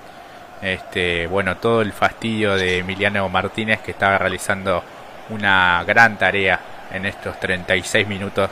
este, 0.62 1.26
bueno, 1.26 1.57
todo 1.57 1.82
el 1.82 1.93
fastidio 1.93 2.57
de 2.57 2.78
Emiliano 2.78 3.28
Martínez 3.28 3.80
que 3.80 3.91
estaba 3.91 4.18
realizando 4.18 4.82
una 5.30 5.84
gran 5.87 6.16
tarea 6.16 6.59
en 6.93 7.05
estos 7.05 7.39
36 7.41 8.07
minutos 8.09 8.51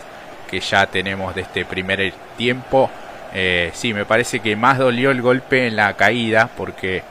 que 0.51 0.61
ya 0.61 0.87
tenemos 0.87 1.35
de 1.35 1.43
este 1.43 1.65
primer 1.65 2.13
tiempo. 2.37 2.91
Eh, 3.35 3.71
sí, 3.75 3.93
me 3.93 4.05
parece 4.05 4.41
que 4.41 4.55
más 4.55 4.79
dolió 4.79 5.11
el 5.11 5.21
golpe 5.21 5.67
en 5.67 5.77
la 5.77 5.95
caída 5.95 6.49
porque 6.57 7.03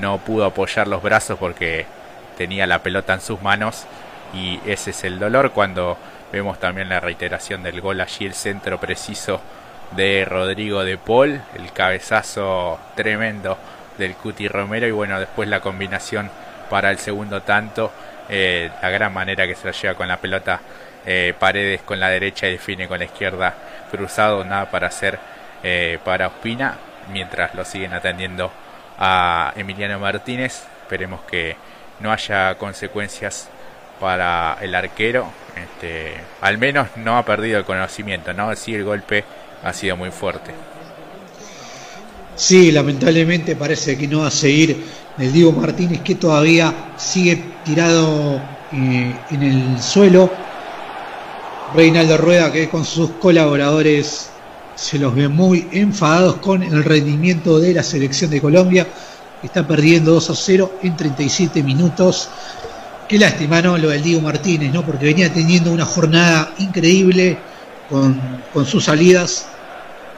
no 0.00 0.18
pudo 0.18 0.44
apoyar 0.44 0.86
los 0.86 1.02
brazos 1.02 1.38
porque 1.38 1.84
tenía 2.38 2.66
la 2.66 2.82
pelota 2.82 3.14
en 3.14 3.20
sus 3.20 3.42
manos 3.42 3.84
y 4.32 4.60
ese 4.66 4.90
es 4.90 5.04
el 5.04 5.18
dolor 5.18 5.50
cuando 5.50 5.98
vemos 6.32 6.58
también 6.58 6.88
la 6.88 7.00
reiteración 7.00 7.62
del 7.62 7.80
gol 7.80 8.00
allí 8.00 8.24
el 8.24 8.34
centro 8.34 8.78
preciso 8.78 9.40
de 9.92 10.24
Rodrigo 10.24 10.84
de 10.84 10.96
Paul, 10.96 11.40
el 11.56 11.72
cabezazo 11.72 12.78
tremendo 12.94 13.58
del 13.98 14.14
Cuti 14.14 14.48
Romero 14.48 14.86
y 14.86 14.90
bueno, 14.90 15.20
después 15.20 15.48
la 15.48 15.60
combinación 15.60 16.30
para 16.70 16.90
el 16.90 16.98
segundo 16.98 17.42
tanto, 17.42 17.92
eh, 18.28 18.70
la 18.82 18.90
gran 18.90 19.12
manera 19.12 19.46
que 19.46 19.54
se 19.54 19.66
la 19.66 19.72
lleva 19.72 19.94
con 19.94 20.08
la 20.08 20.16
pelota 20.16 20.60
eh, 21.06 21.34
Paredes 21.38 21.82
con 21.82 22.00
la 22.00 22.08
derecha 22.08 22.46
y 22.48 22.52
define 22.52 22.88
con 22.88 22.98
la 22.98 23.04
izquierda 23.04 23.54
cruzado, 23.90 24.44
nada 24.44 24.70
para 24.70 24.88
hacer 24.88 25.18
eh, 25.64 25.98
para 26.04 26.26
Ospina, 26.26 26.78
mientras 27.10 27.54
lo 27.54 27.64
siguen 27.64 27.94
atendiendo 27.94 28.52
a 28.98 29.52
Emiliano 29.56 29.98
Martínez, 29.98 30.62
esperemos 30.82 31.22
que 31.22 31.56
no 32.00 32.12
haya 32.12 32.56
consecuencias 32.56 33.48
para 33.98 34.58
el 34.60 34.74
arquero, 34.74 35.26
este, 35.56 36.14
al 36.42 36.58
menos 36.58 36.88
no 36.96 37.16
ha 37.16 37.24
perdido 37.24 37.58
el 37.58 37.64
conocimiento, 37.64 38.34
no, 38.34 38.54
sí 38.54 38.74
el 38.74 38.84
golpe 38.84 39.24
ha 39.62 39.72
sido 39.72 39.96
muy 39.96 40.10
fuerte. 40.10 40.52
Sí, 42.36 42.70
lamentablemente 42.70 43.56
parece 43.56 43.96
que 43.96 44.06
no 44.06 44.20
va 44.20 44.26
a 44.26 44.30
seguir 44.30 44.84
el 45.18 45.32
Diego 45.32 45.52
Martínez 45.52 46.02
que 46.02 46.16
todavía 46.16 46.92
sigue 46.96 47.42
tirado 47.64 48.40
eh, 48.72 49.14
en 49.30 49.42
el 49.42 49.80
suelo. 49.80 50.30
Reinaldo 51.74 52.18
Rueda 52.18 52.52
que 52.52 52.68
con 52.68 52.84
sus 52.84 53.12
colaboradores 53.12 54.30
se 54.74 54.98
los 54.98 55.14
ve 55.14 55.28
muy 55.28 55.68
enfadados 55.72 56.36
con 56.36 56.62
el 56.62 56.84
rendimiento 56.84 57.58
de 57.58 57.74
la 57.74 57.82
selección 57.82 58.30
de 58.30 58.40
Colombia. 58.40 58.86
Está 59.42 59.66
perdiendo 59.66 60.12
2 60.12 60.30
a 60.30 60.34
0 60.34 60.78
en 60.82 60.96
37 60.96 61.62
minutos. 61.62 62.28
Qué 63.08 63.18
lástima, 63.18 63.60
¿no? 63.60 63.76
Lo 63.76 63.90
del 63.90 64.02
Diego 64.02 64.22
Martínez, 64.22 64.72
¿no? 64.72 64.82
Porque 64.82 65.06
venía 65.06 65.32
teniendo 65.32 65.70
una 65.70 65.84
jornada 65.84 66.54
increíble 66.58 67.36
con, 67.88 68.20
con 68.52 68.64
sus 68.64 68.84
salidas 68.84 69.46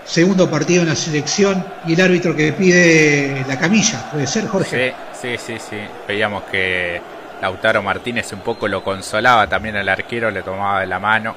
segundo 0.07 0.49
partido 0.49 0.83
en 0.83 0.89
la 0.89 0.95
selección 0.95 1.65
y 1.87 1.95
el 1.95 2.01
árbitro 2.01 2.35
que 2.35 2.53
pide 2.53 3.45
la 3.47 3.59
camilla, 3.59 4.09
¿puede 4.11 4.27
ser, 4.27 4.47
Jorge? 4.47 4.95
Sí, 5.21 5.37
sí, 5.37 5.37
sí, 5.37 5.59
sí. 5.59 5.77
Veíamos 6.07 6.45
que 6.45 7.01
Lautaro 7.43 7.83
Martínez 7.83 8.33
un 8.33 8.41
poco 8.41 8.69
lo 8.69 8.83
consolaba 8.83 9.47
también 9.49 9.77
al 9.77 9.89
arquero, 9.89 10.31
le 10.31 10.43
tomaba 10.43 10.81
de 10.81 10.87
la 10.87 11.01
mano. 11.01 11.35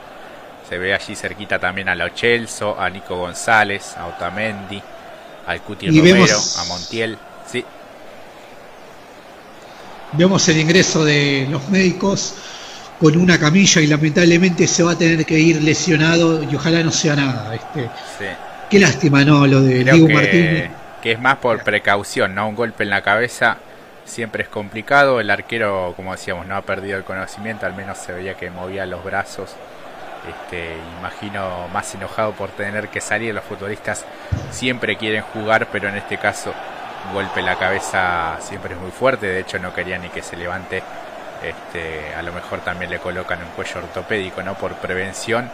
Se 0.69 0.77
ve 0.77 0.93
allí 0.93 1.15
cerquita 1.15 1.57
también 1.57 1.89
a 1.89 1.95
Lo 1.95 2.09
Chelso, 2.09 2.79
a 2.79 2.87
Nico 2.91 3.17
González, 3.17 3.97
a 3.97 4.05
Otamendi, 4.05 4.79
al 5.47 5.61
Cuti 5.61 5.87
Romero, 5.87 6.37
a 6.57 6.63
Montiel. 6.65 7.17
Sí. 7.51 7.65
Vemos 10.11 10.47
el 10.47 10.59
ingreso 10.59 11.03
de 11.03 11.47
los 11.49 11.67
médicos 11.69 12.35
con 12.99 13.17
una 13.17 13.39
camilla 13.39 13.81
y 13.81 13.87
lamentablemente 13.87 14.67
se 14.67 14.83
va 14.83 14.91
a 14.91 14.97
tener 14.97 15.25
que 15.25 15.39
ir 15.39 15.63
lesionado 15.63 16.43
y 16.43 16.55
ojalá 16.55 16.83
no 16.83 16.91
sea 16.91 17.15
nada. 17.15 17.55
Este. 17.55 17.89
Sí. 18.19 18.25
Qué 18.69 18.77
lástima, 18.77 19.23
¿no? 19.25 19.47
Lo 19.47 19.61
de 19.61 19.83
Diego 19.83 20.07
Martínez. 20.07 20.69
Que 21.01 21.13
es 21.13 21.19
más 21.19 21.37
por 21.37 21.63
precaución, 21.63 22.35
¿no? 22.35 22.47
Un 22.47 22.55
golpe 22.55 22.83
en 22.83 22.91
la 22.91 23.01
cabeza 23.01 23.57
siempre 24.05 24.43
es 24.43 24.49
complicado. 24.49 25.19
El 25.19 25.31
arquero, 25.31 25.93
como 25.95 26.11
decíamos, 26.11 26.45
no 26.45 26.55
ha 26.55 26.61
perdido 26.61 26.95
el 26.97 27.03
conocimiento, 27.03 27.65
al 27.65 27.73
menos 27.73 27.97
se 27.97 28.11
veía 28.11 28.35
que 28.35 28.51
movía 28.51 28.85
los 28.85 29.03
brazos. 29.03 29.55
Este, 30.27 30.75
imagino 30.99 31.67
más 31.73 31.93
enojado 31.95 32.33
por 32.33 32.49
tener 32.49 32.89
que 32.89 33.01
salir. 33.01 33.33
Los 33.33 33.43
futbolistas 33.43 34.05
siempre 34.51 34.97
quieren 34.97 35.23
jugar, 35.23 35.67
pero 35.71 35.89
en 35.89 35.97
este 35.97 36.17
caso, 36.17 36.53
golpe 37.13 37.41
la 37.41 37.57
cabeza 37.57 38.37
siempre 38.39 38.73
es 38.73 38.79
muy 38.79 38.91
fuerte. 38.91 39.27
De 39.27 39.39
hecho, 39.39 39.59
no 39.59 39.73
quería 39.73 39.97
ni 39.97 40.09
que 40.09 40.21
se 40.21 40.35
levante. 40.35 40.83
Este, 41.43 42.13
a 42.15 42.21
lo 42.21 42.33
mejor 42.33 42.59
también 42.59 42.91
le 42.91 42.99
colocan 42.99 43.39
un 43.39 43.49
cuello 43.49 43.79
ortopédico, 43.79 44.43
¿no? 44.43 44.55
Por 44.55 44.73
prevención 44.75 45.49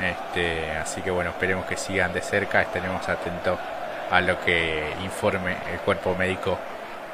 este, 0.00 0.70
así 0.72 1.00
que 1.02 1.10
bueno, 1.10 1.30
esperemos 1.30 1.66
que 1.66 1.76
sigan 1.76 2.12
de 2.12 2.22
cerca, 2.22 2.62
estaremos 2.62 3.08
atentos 3.08 3.58
a 4.10 4.20
lo 4.20 4.40
que 4.40 4.92
informe 5.02 5.56
el 5.72 5.78
cuerpo 5.80 6.14
médico 6.16 6.58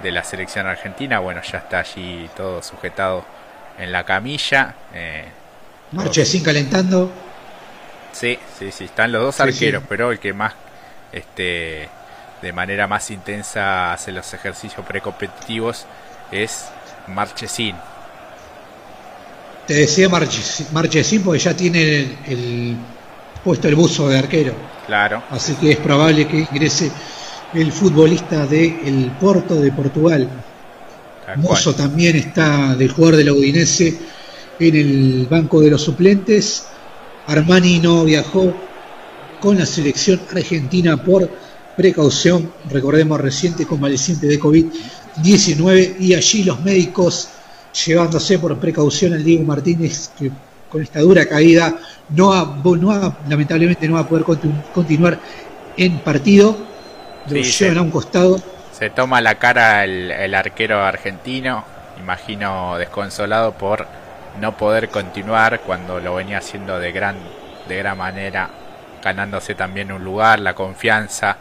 de 0.03 0.11
la 0.11 0.25
selección 0.25 0.67
argentina. 0.67 1.19
Bueno, 1.19 1.43
ya 1.43 1.59
está 1.59 1.81
allí 1.81 2.29
todo 2.37 2.63
sujetado 2.63 3.25
en 3.79 3.93
la 3.93 4.05
camilla. 4.05 4.75
Eh, 4.95 5.27
sin 6.25 6.43
calentando. 6.43 7.11
Sí, 8.13 8.39
sí, 8.59 8.71
sí, 8.73 8.85
están 8.85 9.13
los 9.13 9.23
dos 9.23 9.41
arqueros, 9.41 9.83
pero 9.89 10.11
el 10.11 10.19
que 10.19 10.33
más, 10.33 10.55
este, 11.13 11.89
de 12.43 12.53
manera 12.53 12.87
más 12.87 13.11
intensa 13.11 13.93
hace 13.93 14.13
los 14.13 14.33
ejercicios 14.35 14.85
precompetitivos 14.87 15.87
es 16.33 16.67
Marchesín. 17.07 17.77
Te 19.67 19.75
decía 19.75 20.09
Marchesín 20.09 21.23
porque 21.23 21.39
ya 21.39 21.55
tiene 21.55 22.17
el, 22.27 22.77
puesto 23.45 23.69
el 23.69 23.75
buzo 23.75 24.09
de 24.09 24.19
arquero. 24.19 24.55
Claro. 24.87 25.23
Así 25.31 25.55
que 25.55 25.73
es 25.73 25.77
probable 25.77 26.27
que 26.27 26.39
ingrese 26.39 26.91
el 27.55 27.71
futbolista 27.71 28.47
del 28.47 29.11
Porto 29.21 29.57
de 29.57 29.71
Portugal. 29.73 30.29
Mozo 31.37 31.75
también 31.75 32.17
está 32.17 32.75
del 32.75 32.91
jugador 32.91 33.17
de 33.17 33.25
la 33.25 33.33
Udinese 33.35 33.99
en 34.59 34.77
el 34.77 35.27
banco 35.31 35.61
de 35.61 35.71
los 35.71 35.83
suplentes. 35.83 36.67
Armani 37.27 37.79
no 37.81 38.05
viajó 38.05 38.55
con 39.41 39.59
la 39.59 39.67
selección 39.67 40.21
argentina 40.35 40.97
por 40.97 41.29
precaución, 41.77 42.51
recordemos 42.69 43.21
reciente 43.21 43.65
convaleciente 43.65 44.27
de 44.27 44.41
COVID-19 44.41 45.97
y 46.01 46.15
allí 46.15 46.43
los 46.43 46.61
médicos 46.61 47.29
llevándose 47.87 48.39
por 48.39 48.59
precaución 48.59 49.13
al 49.13 49.23
Diego 49.23 49.45
Martínez, 49.45 50.11
que 50.19 50.33
con 50.69 50.83
esta 50.83 51.01
dura 51.01 51.27
caída 51.27 51.79
no, 52.11 52.57
no 52.65 53.15
lamentablemente 53.29 53.87
no 53.87 53.95
va 53.95 54.01
a 54.01 54.09
poder 54.09 54.25
continuar 54.75 55.21
en 55.77 55.99
partido. 56.01 56.57
Lo 57.29 57.41
llevan 57.41 57.79
a 57.79 57.83
un 57.83 57.91
costado. 57.91 58.41
Se 58.73 58.91
toma 58.91 59.21
la 59.21 59.37
cara 59.37 59.85
el, 59.85 60.35
arquero 60.35 60.83
argentino, 60.83 61.65
imagino 62.01 62.77
desconsolado 62.79 63.53
por 63.53 63.87
no 64.39 64.57
poder 64.57 64.89
continuar 64.89 65.61
cuando 65.61 66.01
lo 66.01 66.15
venía 66.15 66.39
haciendo 66.39 66.79
de 66.79 66.93
gran, 66.93 67.17
de 67.69 67.77
gran 67.77 67.99
manera, 67.99 68.49
ganándose 69.03 69.55
también 69.55 69.93
un 69.93 70.05
lugar, 70.05 70.41
la 70.41 70.55
confianza. 70.55 71.37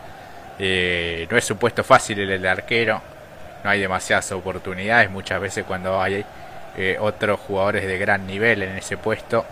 Eh, 0.59 1.27
no 1.29 1.37
es 1.37 1.49
un 1.51 1.57
puesto 1.57 1.83
fácil 1.83 2.19
el, 2.19 2.45
arquero, 2.45 3.01
no 3.63 3.69
hay 3.69 3.79
demasiadas 3.79 4.31
oportunidades 4.31 5.09
muchas 5.11 5.39
veces 5.39 5.65
cuando 5.65 6.01
hay 6.01 6.25
eh, 6.75 6.97
otros 6.99 7.39
jugadores 7.39 7.85
de 7.85 7.97
gran 7.99 8.25
nivel 8.25 8.63
en 8.63 8.75
ese 8.77 8.97
puesto 8.97 9.45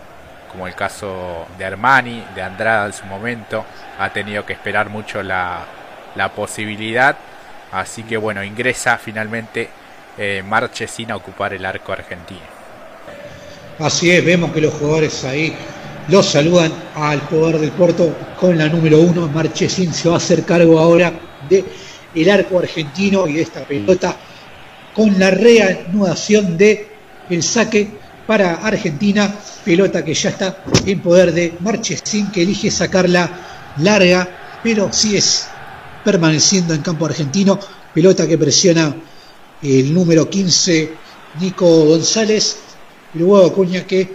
como 0.50 0.66
el 0.66 0.74
caso 0.74 1.46
de 1.58 1.66
Armani, 1.66 2.24
de 2.34 2.42
Andrada 2.42 2.86
en 2.86 2.92
su 2.94 3.04
momento, 3.04 3.64
ha 3.98 4.08
tenido 4.10 4.46
que 4.46 4.54
esperar 4.54 4.88
mucho 4.88 5.22
la, 5.22 5.64
la 6.14 6.30
posibilidad, 6.30 7.14
así 7.72 8.02
que 8.04 8.16
bueno, 8.16 8.42
ingresa 8.42 8.96
finalmente 8.96 9.68
eh, 10.16 10.42
marche 10.46 10.88
sin 10.88 11.12
ocupar 11.12 11.52
el 11.52 11.66
arco 11.66 11.92
argentino. 11.92 12.55
Así 13.78 14.10
es, 14.10 14.24
vemos 14.24 14.52
que 14.52 14.62
los 14.62 14.72
jugadores 14.72 15.22
ahí 15.24 15.54
los 16.08 16.24
saludan 16.24 16.72
al 16.94 17.20
jugador 17.20 17.60
del 17.60 17.72
Porto 17.72 18.16
con 18.40 18.56
la 18.56 18.68
número 18.68 19.00
uno. 19.00 19.28
Marchesín 19.28 19.92
se 19.92 20.08
va 20.08 20.14
a 20.14 20.18
hacer 20.18 20.44
cargo 20.44 20.78
ahora 20.78 21.12
de 21.48 21.62
el 22.14 22.30
arco 22.30 22.58
argentino 22.58 23.26
y 23.28 23.34
de 23.34 23.42
esta 23.42 23.64
pelota 23.64 24.16
con 24.94 25.18
la 25.18 25.30
reanudación 25.30 26.56
de 26.56 26.88
el 27.28 27.42
saque 27.42 27.88
para 28.26 28.54
Argentina, 28.54 29.34
pelota 29.62 30.02
que 30.02 30.14
ya 30.14 30.30
está 30.30 30.64
en 30.86 31.00
poder 31.00 31.32
de 31.32 31.54
Marchesín 31.60 32.30
que 32.30 32.42
elige 32.42 32.70
sacarla 32.70 33.30
larga, 33.78 34.58
pero 34.62 34.90
sí 34.90 35.18
es 35.18 35.48
permaneciendo 36.02 36.72
en 36.72 36.80
campo 36.80 37.04
argentino, 37.04 37.58
pelota 37.92 38.26
que 38.26 38.38
presiona 38.38 38.96
el 39.60 39.92
número 39.92 40.30
15 40.30 40.92
Nico 41.40 41.84
González, 41.84 42.56
y 43.16 43.18
luego 43.18 43.46
Acuña 43.46 43.86
que 43.86 44.08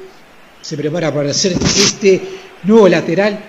se 0.62 0.78
prepara 0.78 1.14
para 1.14 1.32
hacer 1.32 1.54
este 1.54 2.22
nuevo 2.64 2.88
lateral 2.88 3.40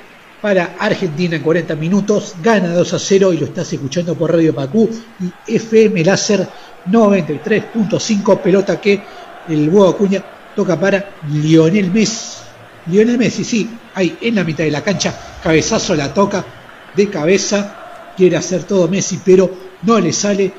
para 0.41 0.77
Argentina 0.79 1.37
en 1.37 1.43
40 1.43 1.77
minutos, 1.77 2.35
gana 2.43 2.73
2 2.75 2.95
a 2.95 2.99
0 2.99 3.33
y 3.33 3.39
lo 3.39 3.47
estás 3.47 3.73
escuchando 3.73 4.15
por 4.15 4.33
Radio 4.33 4.55
Pacú 4.55 4.89
y 5.47 5.55
FM 5.55 6.03
Láser 6.05 6.49
93.5, 6.91 8.41
pelota 8.41 8.81
que 8.81 9.01
el 9.49 9.69
huevo 9.69 9.89
Acuña 9.89 10.25
toca 10.57 10.81
para 10.81 11.11
Lionel 11.31 11.91
Messi. 11.93 12.39
Lionel 12.87 13.19
Messi, 13.19 13.45
sí, 13.45 13.71
ahí 13.95 14.17
en 14.21 14.35
la 14.35 14.45
mitad 14.45 14.65
de 14.65 14.71
la 14.71 14.83
cancha, 14.83 15.15
cabezazo 15.43 15.95
la 15.95 16.13
toca 16.13 16.45
de 16.97 17.09
cabeza, 17.09 18.13
quiere 18.17 18.37
hacer 18.37 18.65
todo 18.65 18.89
Messi, 18.89 19.21
pero 19.25 19.51
no 19.83 20.01
le 20.01 20.13
sale. 20.13 20.53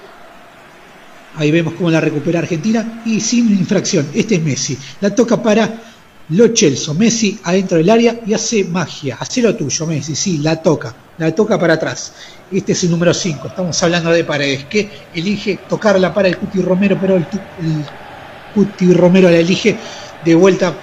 Ahí 1.35 1.51
vemos 1.51 1.73
cómo 1.73 1.89
la 1.89 1.99
recupera 1.99 2.39
Argentina 2.39 3.01
y 3.05 3.19
sin 3.19 3.49
infracción. 3.51 4.07
Este 4.13 4.35
es 4.35 4.43
Messi. 4.43 4.77
La 5.01 5.13
toca 5.15 5.41
para 5.41 5.81
lo 6.29 6.47
Chelso, 6.49 6.93
Messi 6.93 7.39
adentro 7.43 7.77
del 7.77 7.89
área 7.89 8.21
y 8.25 8.33
hace 8.33 8.63
magia. 8.63 9.17
Hace 9.19 9.41
lo 9.41 9.55
tuyo, 9.55 9.85
Messi, 9.85 10.15
sí, 10.15 10.37
la 10.37 10.61
toca, 10.61 10.93
la 11.17 11.33
toca 11.33 11.59
para 11.59 11.73
atrás. 11.73 12.13
Este 12.51 12.71
es 12.73 12.83
el 12.83 12.91
número 12.91 13.13
5, 13.13 13.47
estamos 13.47 13.81
hablando 13.83 14.11
de 14.11 14.23
Paredes, 14.23 14.65
que 14.65 14.89
elige 15.13 15.59
tocarla 15.67 16.13
para 16.13 16.27
el 16.27 16.37
Cuti 16.37 16.61
Romero, 16.61 16.97
pero 16.99 17.17
el, 17.17 17.25
Cuti 18.53 18.93
Romero 18.93 19.29
la 19.29 19.37
elige 19.37 19.75
de 20.23 20.35
vuelta, 20.35 20.73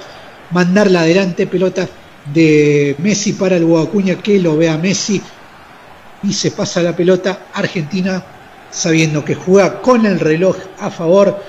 mandarla 0.51 1.03
adelante, 1.03 1.47
pelota 1.47 1.89
de 2.35 2.97
Messi 2.99 3.33
para 3.35 3.57
el 3.57 3.65
Guacuña, 3.65 4.17
que 4.17 4.41
lo 4.41 4.57
vea 4.57 4.77
Messi 4.77 5.23
y 6.23 6.33
se 6.33 6.51
pasa 6.51 6.83
la 6.83 6.95
pelota 6.95 7.47
Argentina 7.55 8.23
sabiendo 8.71 9.25
que 9.25 9.35
juega 9.35 9.81
con 9.81 10.07
el 10.07 10.21
reloj 10.21 10.57
a 10.79 10.91
favor 10.91 11.43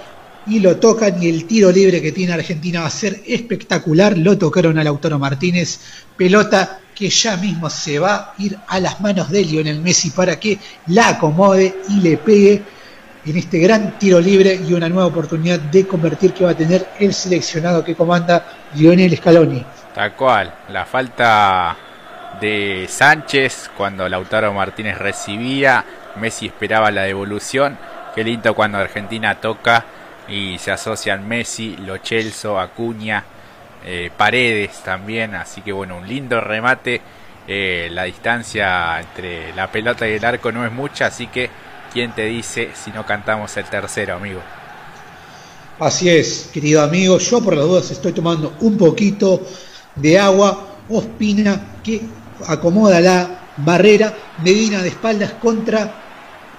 y 0.47 0.59
lo 0.59 0.77
tocan 0.77 1.21
y 1.21 1.29
el 1.29 1.45
tiro 1.45 1.71
libre 1.71 2.01
que 2.01 2.11
tiene 2.11 2.33
Argentina 2.33 2.81
va 2.81 2.87
a 2.87 2.91
ser 2.91 3.21
espectacular. 3.27 4.17
Lo 4.17 4.37
tocaron 4.37 4.77
a 4.77 4.83
Lautaro 4.83 5.19
Martínez, 5.19 5.79
pelota 6.17 6.79
que 6.95 7.09
ya 7.09 7.37
mismo 7.37 7.69
se 7.69 7.99
va 7.99 8.15
a 8.15 8.33
ir 8.39 8.57
a 8.67 8.79
las 8.79 8.99
manos 9.01 9.29
de 9.29 9.43
Lionel 9.43 9.81
Messi 9.81 10.11
para 10.11 10.39
que 10.39 10.57
la 10.87 11.09
acomode 11.09 11.81
y 11.89 12.01
le 12.01 12.17
pegue 12.17 12.61
en 13.25 13.37
este 13.37 13.59
gran 13.59 13.97
tiro 13.99 14.19
libre 14.19 14.59
y 14.67 14.73
una 14.73 14.89
nueva 14.89 15.07
oportunidad 15.07 15.59
de 15.59 15.85
convertir 15.85 16.33
que 16.33 16.43
va 16.43 16.51
a 16.51 16.57
tener 16.57 16.87
el 16.99 17.13
seleccionado 17.13 17.83
que 17.83 17.95
comanda 17.95 18.45
Lionel 18.75 19.15
Scaloni. 19.15 19.63
Tal 19.93 20.15
cual, 20.15 20.53
la 20.69 20.85
falta 20.85 21.77
de 22.39 22.87
Sánchez 22.89 23.69
cuando 23.77 24.07
Lautaro 24.07 24.53
Martínez 24.53 24.97
recibía, 24.97 25.85
Messi 26.17 26.47
esperaba 26.47 26.91
la 26.91 27.03
devolución. 27.03 27.77
Qué 28.15 28.23
lindo 28.23 28.53
cuando 28.53 28.77
Argentina 28.77 29.39
toca 29.39 29.85
y 30.27 30.57
se 30.57 30.71
asocian 30.71 31.27
Messi, 31.27 31.77
Lo 31.77 31.97
Celso, 31.97 32.59
Acuña, 32.59 33.23
eh, 33.85 34.11
Paredes 34.15 34.81
también, 34.83 35.35
así 35.35 35.61
que 35.61 35.71
bueno, 35.71 35.97
un 35.97 36.07
lindo 36.07 36.39
remate. 36.41 37.01
Eh, 37.47 37.89
la 37.91 38.03
distancia 38.03 38.99
entre 38.99 39.53
la 39.53 39.71
pelota 39.71 40.07
y 40.07 40.13
el 40.13 40.23
arco 40.23 40.51
no 40.51 40.65
es 40.65 40.71
mucha, 40.71 41.07
así 41.07 41.27
que 41.27 41.49
¿quién 41.91 42.13
te 42.13 42.25
dice 42.25 42.69
si 42.75 42.91
no 42.91 43.05
cantamos 43.05 43.55
el 43.57 43.65
tercero, 43.65 44.15
amigo? 44.15 44.41
Así 45.79 46.09
es, 46.09 46.49
querido 46.53 46.83
amigo, 46.83 47.17
yo 47.17 47.41
por 47.41 47.55
las 47.55 47.65
dudas 47.65 47.89
estoy 47.89 48.13
tomando 48.13 48.55
un 48.61 48.77
poquito 48.77 49.41
de 49.95 50.19
agua. 50.19 50.67
Ospina 50.89 51.79
que 51.83 52.01
acomoda 52.47 52.99
la 52.99 53.39
barrera, 53.57 54.13
Medina 54.43 54.81
de 54.81 54.89
espaldas 54.89 55.33
contra 55.33 56.00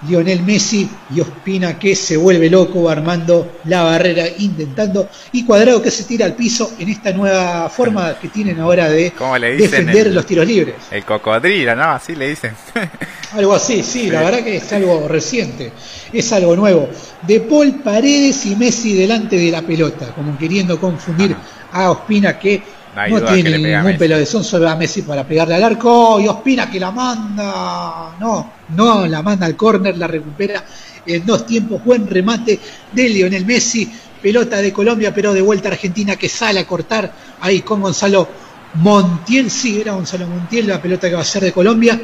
Lionel 0.09 0.43
Messi 0.43 0.89
y 1.15 1.21
Ospina 1.21 1.79
que 1.79 1.95
se 1.95 2.17
vuelve 2.17 2.51
loco 2.51 2.89
armando 2.89 3.59
la 3.65 3.83
barrera, 3.83 4.25
intentando, 4.39 5.09
y 5.33 5.45
Cuadrado 5.45 5.81
que 5.81 5.91
se 5.91 6.05
tira 6.05 6.27
al 6.27 6.35
piso 6.35 6.73
en 6.79 6.89
esta 6.89 7.13
nueva 7.13 7.69
forma 7.69 8.19
que 8.19 8.29
tienen 8.29 8.59
ahora 8.61 8.89
de 8.89 9.13
defender 9.57 10.13
los 10.13 10.27
tiros 10.27 10.47
libres. 10.47 10.75
El 10.91 11.05
cocodrilo, 11.05 11.77
¿no? 11.77 11.85
Así 11.85 12.15
le 12.15 12.29
dicen. 12.31 12.53
algo 13.33 13.55
así, 13.55 13.83
sí, 13.83 14.11
la 14.11 14.23
verdad 14.23 14.43
que 14.43 14.57
es 14.57 14.73
algo 14.73 15.07
reciente, 15.09 15.73
es 16.13 16.33
algo 16.33 16.57
nuevo. 16.57 16.89
De 17.23 17.41
Paul 17.41 17.81
Paredes 17.83 18.45
y 18.47 18.57
Messi 18.57 18.95
delante 18.95 19.37
de 19.37 19.51
la 19.51 19.63
pelota, 19.63 20.13
como 20.15 20.37
queriendo 20.37 20.81
confundir 20.81 21.37
a 21.73 21.91
Ospina 21.91 22.39
que 22.39 22.63
no, 22.95 23.23
tiene 23.33 23.59
ningún 23.59 23.97
pelo 23.97 24.19
de 24.19 24.27
son, 24.27 24.45
solo 24.45 24.69
a 24.69 24.77
Messi 24.77 25.03
para 25.03 25.27
pegarle 25.27 25.55
al 25.55 25.63
arco 25.63 26.21
y 26.21 26.29
Ospina 26.29 26.71
que 26.71 26.79
la 26.79 26.91
manda. 26.91 28.17
No, 28.21 28.53
no, 28.77 29.07
la 29.07 29.23
manda 29.23 29.47
al 29.47 29.57
córner, 29.57 29.97
la 29.97 30.07
recupera 30.07 30.65
en 31.07 31.25
dos 31.25 31.47
tiempos. 31.47 31.83
Buen 31.85 32.07
remate 32.07 32.59
de 32.93 33.09
Lionel 33.09 33.47
Messi. 33.47 33.91
Pelota 34.21 34.59
de 34.59 34.73
Colombia, 34.73 35.13
pero 35.13 35.33
de 35.33 35.41
vuelta 35.41 35.69
a 35.69 35.73
Argentina 35.73 36.15
que 36.15 36.29
sale 36.29 36.61
a 36.61 36.67
cortar 36.67 37.13
ahí 37.41 37.63
con 37.63 37.81
Gonzalo 37.81 38.29
Montiel. 38.75 39.51
Sí, 39.51 39.81
era 39.81 39.95
Gonzalo 39.95 40.29
Montiel 40.29 40.69
la 40.69 40.81
pelota 40.81 41.09
que 41.09 41.15
va 41.15 41.23
a 41.23 41.25
ser 41.25 41.43
de 41.43 41.53
Colombia. 41.53 42.01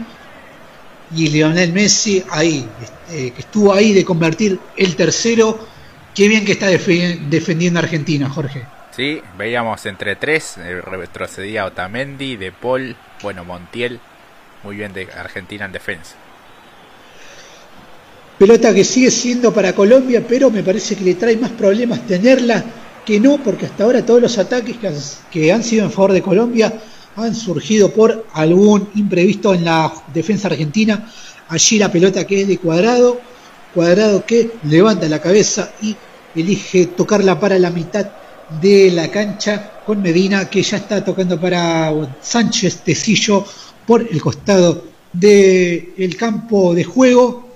Y 1.14 1.28
Lionel 1.28 1.72
Messi 1.72 2.22
ahí, 2.30 2.66
este, 2.82 3.30
que 3.32 3.40
estuvo 3.40 3.72
ahí 3.72 3.92
de 3.92 4.04
convertir 4.04 4.58
el 4.76 4.96
tercero. 4.96 5.58
Qué 6.14 6.26
bien 6.26 6.44
que 6.44 6.52
está 6.52 6.66
defendiendo 6.66 7.78
Argentina, 7.78 8.28
Jorge. 8.28 8.77
Sí, 8.98 9.22
veíamos 9.38 9.86
entre 9.86 10.16
tres, 10.16 10.58
eh, 10.58 10.80
retrocedía 10.80 11.66
Otamendi, 11.66 12.34
De 12.34 12.50
Paul, 12.50 12.96
bueno, 13.22 13.44
Montiel, 13.44 14.00
muy 14.64 14.74
bien 14.74 14.92
de 14.92 15.06
Argentina 15.16 15.66
en 15.66 15.70
defensa. 15.70 16.16
Pelota 18.36 18.74
que 18.74 18.82
sigue 18.82 19.12
siendo 19.12 19.54
para 19.54 19.72
Colombia, 19.72 20.24
pero 20.28 20.50
me 20.50 20.64
parece 20.64 20.96
que 20.96 21.04
le 21.04 21.14
trae 21.14 21.36
más 21.36 21.52
problemas 21.52 22.08
tenerla 22.08 22.64
que 23.06 23.20
no, 23.20 23.38
porque 23.38 23.66
hasta 23.66 23.84
ahora 23.84 24.04
todos 24.04 24.20
los 24.20 24.36
ataques 24.36 24.74
que 25.30 25.52
han 25.52 25.62
sido 25.62 25.84
en 25.84 25.92
favor 25.92 26.10
de 26.10 26.20
Colombia 26.20 26.72
han 27.14 27.36
surgido 27.36 27.92
por 27.92 28.26
algún 28.32 28.88
imprevisto 28.96 29.54
en 29.54 29.64
la 29.64 29.92
defensa 30.12 30.48
argentina. 30.48 31.08
Allí 31.48 31.78
la 31.78 31.92
pelota 31.92 32.26
que 32.26 32.40
es 32.40 32.48
de 32.48 32.58
cuadrado, 32.58 33.20
cuadrado 33.72 34.26
que 34.26 34.50
levanta 34.64 35.08
la 35.08 35.20
cabeza 35.20 35.70
y 35.80 35.94
elige 36.34 36.86
tocarla 36.86 37.38
para 37.38 37.60
la 37.60 37.70
mitad 37.70 38.17
de 38.60 38.90
la 38.90 39.10
cancha 39.10 39.80
con 39.84 40.02
Medina 40.02 40.48
que 40.48 40.62
ya 40.62 40.78
está 40.78 41.04
tocando 41.04 41.40
para 41.40 41.92
Sánchez 42.20 42.78
Tecillo 42.78 43.44
por 43.86 44.02
el 44.02 44.20
costado 44.20 44.84
del 45.12 46.16
campo 46.16 46.74
de 46.74 46.84
juego. 46.84 47.48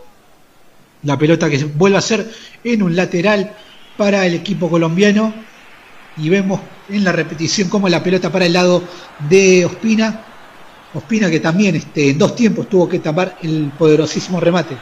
La 1.03 1.19
pelota 1.19 1.51
que 1.51 1.65
vuelve 1.65 1.99
a 1.99 2.03
ser 2.03 2.31
en 2.63 2.83
un 2.83 2.95
lateral 2.95 3.55
para 3.97 4.27
el 4.27 4.35
equipo 4.35 4.71
colombiano. 4.71 5.35
Y 6.17 6.29
vemos 6.29 6.61
en 6.89 7.05
la 7.05 7.13
repetición 7.13 7.69
como 7.69 7.89
la 7.89 8.03
pelota 8.03 8.31
para 8.31 8.47
el 8.47 8.53
lado 8.53 8.83
de 9.29 9.65
Ospina. 9.65 10.25
Ospina 10.95 11.31
que 11.31 11.41
también 11.41 11.75
este, 11.77 12.11
en 12.11 12.19
dos 12.19 12.37
tiempos 12.37 12.69
tuvo 12.69 12.89
que 12.89 12.99
tapar 12.99 13.39
el 13.43 13.73
poderosísimo 13.79 14.39
remate. 14.39 14.77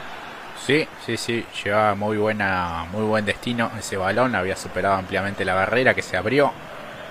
Sí, 0.65 0.85
sí, 1.05 1.17
sí, 1.17 1.43
llevaba 1.63 1.95
muy 1.95 2.17
buena, 2.17 2.85
muy 2.91 3.03
buen 3.03 3.25
destino 3.25 3.71
ese 3.79 3.97
balón, 3.97 4.35
había 4.35 4.55
superado 4.55 4.95
ampliamente 4.95 5.43
la 5.43 5.55
barrera 5.55 5.95
que 5.95 6.03
se 6.03 6.15
abrió 6.17 6.51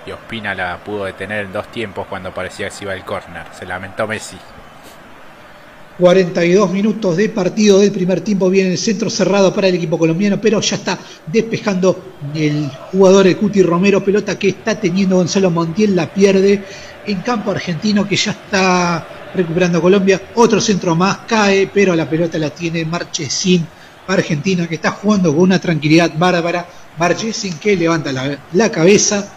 y 0.06 0.12
Ospina 0.12 0.54
la 0.54 0.78
pudo 0.78 1.04
detener 1.04 1.46
en 1.46 1.52
dos 1.52 1.70
tiempos 1.70 2.06
cuando 2.08 2.32
parecía 2.32 2.66
que 2.68 2.74
se 2.74 2.84
iba 2.84 2.94
el 2.94 3.04
córner. 3.04 3.44
Se 3.58 3.66
lamentó 3.66 4.06
Messi. 4.06 4.36
42 5.98 6.70
minutos 6.70 7.16
de 7.18 7.28
partido 7.28 7.78
del 7.78 7.92
primer 7.92 8.22
tiempo. 8.22 8.48
Viene 8.48 8.72
el 8.72 8.78
centro 8.78 9.10
cerrado 9.10 9.52
para 9.52 9.68
el 9.68 9.74
equipo 9.74 9.98
colombiano, 9.98 10.40
pero 10.40 10.60
ya 10.60 10.76
está 10.76 10.98
despejando 11.26 12.14
el 12.34 12.70
jugador 12.92 13.26
el 13.26 13.36
Cuti 13.36 13.62
Romero. 13.62 14.02
Pelota 14.02 14.38
que 14.38 14.48
está 14.48 14.80
teniendo 14.80 15.16
Gonzalo 15.16 15.50
Montiel, 15.50 15.94
la 15.94 16.06
pierde 16.06 16.64
en 17.06 17.20
campo 17.20 17.50
argentino 17.50 18.08
que 18.08 18.16
ya 18.16 18.30
está 18.30 19.06
recuperando 19.34 19.80
Colombia. 19.80 20.20
Otro 20.34 20.60
centro 20.60 20.94
más 20.94 21.18
cae, 21.26 21.70
pero 21.72 21.94
la 21.94 22.08
pelota 22.08 22.38
la 22.38 22.50
tiene 22.50 22.84
Marchesín, 22.84 23.66
Argentina, 24.06 24.66
que 24.66 24.76
está 24.76 24.90
jugando 24.92 25.32
con 25.32 25.42
una 25.42 25.58
tranquilidad 25.58 26.12
bárbara. 26.16 26.66
Marchesín 26.98 27.58
que 27.58 27.76
levanta 27.76 28.12
la, 28.52 28.70
cabeza. 28.70 29.32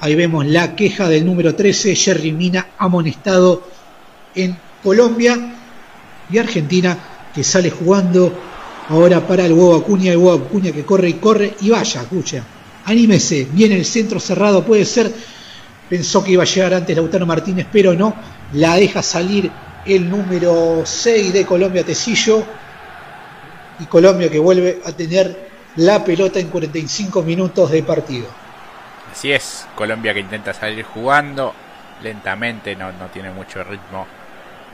Ahí 0.00 0.14
vemos 0.14 0.46
la 0.46 0.74
queja 0.74 1.08
del 1.08 1.24
número 1.24 1.54
13, 1.54 1.94
Jerry 1.94 2.32
Mina, 2.32 2.68
amonestado 2.78 3.66
en 4.34 4.56
Colombia. 4.82 5.54
Y 6.30 6.38
Argentina 6.38 6.98
que 7.34 7.44
sale 7.44 7.70
jugando 7.70 8.32
ahora 8.88 9.26
para 9.26 9.44
el 9.44 9.52
huevo 9.52 9.76
Acuña, 9.76 10.12
el 10.12 10.18
huevo 10.18 10.46
Acuña 10.46 10.72
que 10.72 10.84
corre 10.84 11.10
y 11.10 11.14
corre 11.14 11.54
y 11.60 11.70
vaya, 11.70 12.02
escucha, 12.02 12.42
anímese, 12.84 13.46
viene 13.52 13.76
el 13.76 13.84
centro 13.84 14.18
cerrado, 14.20 14.64
puede 14.64 14.84
ser, 14.84 15.12
pensó 15.88 16.22
que 16.22 16.32
iba 16.32 16.42
a 16.42 16.46
llegar 16.46 16.74
antes 16.74 16.96
Lautaro 16.96 17.26
Martínez, 17.26 17.66
pero 17.70 17.94
no, 17.94 18.14
la 18.52 18.76
deja 18.76 19.02
salir 19.02 19.50
el 19.84 20.08
número 20.08 20.82
6 20.84 21.32
de 21.32 21.46
Colombia 21.46 21.84
Tecillo 21.84 22.44
y 23.78 23.84
Colombia 23.86 24.30
que 24.30 24.38
vuelve 24.38 24.80
a 24.84 24.92
tener 24.92 25.46
la 25.76 26.02
pelota 26.04 26.38
en 26.38 26.48
45 26.48 27.22
minutos 27.22 27.70
de 27.70 27.82
partido. 27.82 28.26
Así 29.12 29.32
es, 29.32 29.66
Colombia 29.74 30.12
que 30.12 30.20
intenta 30.20 30.52
salir 30.52 30.84
jugando 30.84 31.54
lentamente, 32.02 32.74
no, 32.76 32.92
no 32.92 33.06
tiene 33.06 33.30
mucho 33.30 33.62
ritmo 33.62 34.06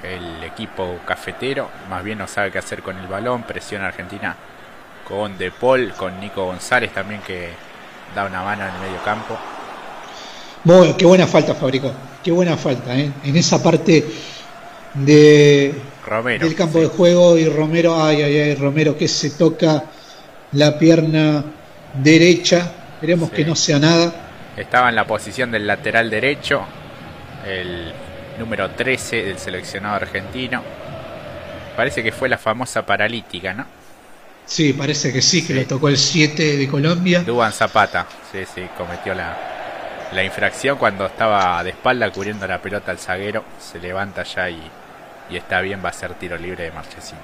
el 0.03 0.43
equipo 0.43 0.99
cafetero, 1.07 1.71
más 1.89 2.03
bien 2.03 2.19
no 2.19 2.27
sabe 2.27 2.51
qué 2.51 2.59
hacer 2.59 2.83
con 2.83 2.99
el 2.99 3.07
balón, 3.07 3.45
presiona 3.45 3.87
Argentina 3.87 4.37
con 5.07 5.39
De 5.39 5.51
Paul, 5.51 5.93
con 5.97 6.19
Nico 6.19 6.45
González 6.47 6.93
también 6.93 7.21
que 7.21 7.51
da 8.15 8.25
una 8.25 8.43
mano 8.43 8.67
en 8.67 8.75
el 8.75 8.81
medio 8.81 9.03
campo. 9.05 9.39
Bueno, 10.65 10.97
qué 10.97 11.05
buena 11.05 11.27
falta 11.27 11.55
fabricó, 11.55 11.93
qué 12.23 12.31
buena 12.31 12.57
falta, 12.57 12.97
¿eh? 12.97 13.11
en 13.25 13.37
esa 13.37 13.61
parte 13.61 14.05
de 14.95 15.75
Romero, 16.07 16.47
del 16.47 16.55
campo 16.55 16.79
de 16.79 16.87
juego 16.87 17.37
y 17.37 17.49
Romero, 17.49 18.01
ay, 18.01 18.23
ay, 18.23 18.39
ay, 18.39 18.55
Romero 18.55 18.97
que 18.97 19.09
se 19.09 19.31
toca 19.31 19.85
la 20.53 20.79
pierna 20.79 21.45
derecha, 21.95 22.73
esperemos 22.95 23.31
que 23.31 23.45
no 23.45 23.57
sea 23.57 23.81
nada. 23.81 24.13
Estaba 24.57 24.89
en 24.89 24.95
la 24.95 25.05
posición 25.05 25.51
del 25.51 25.67
lateral 25.67 26.11
derecho, 26.11 26.63
el 27.45 27.93
número 28.39 28.71
13 28.71 29.25
del 29.25 29.39
seleccionado 29.39 29.97
argentino. 29.97 30.63
Parece 31.77 32.05
que 32.05 32.13
fue 32.13 32.29
la 32.29 32.39
famosa 32.39 32.87
paralítica, 32.87 33.53
¿no? 33.53 33.67
Sí, 34.45 34.75
parece 34.75 35.13
que 35.13 35.23
sí, 35.23 35.45
que 35.45 35.55
le 35.55 35.65
tocó 35.65 35.89
el 35.89 35.97
7 35.97 36.57
de 36.57 36.69
Colombia. 36.69 37.23
Duban 37.25 37.53
Zapata, 37.53 38.07
sí, 38.31 38.41
sí, 38.55 38.63
cometió 38.77 39.15
la, 39.15 39.62
la 40.15 40.23
infracción 40.23 40.77
cuando 40.79 41.07
estaba 41.07 41.63
de 41.65 41.71
espalda 41.71 42.11
cubriendo 42.11 42.47
la 42.47 42.61
pelota 42.61 42.91
al 42.91 42.99
zaguero. 42.99 43.45
Se 43.59 43.79
levanta 43.79 44.23
ya 44.23 44.51
y, 44.51 44.61
está 45.31 45.61
bien, 45.61 45.81
va 45.85 45.89
a 45.89 45.93
ser 45.93 46.15
tiro 46.15 46.37
libre 46.37 46.65
de 46.65 46.73
Marchesín. 46.73 47.19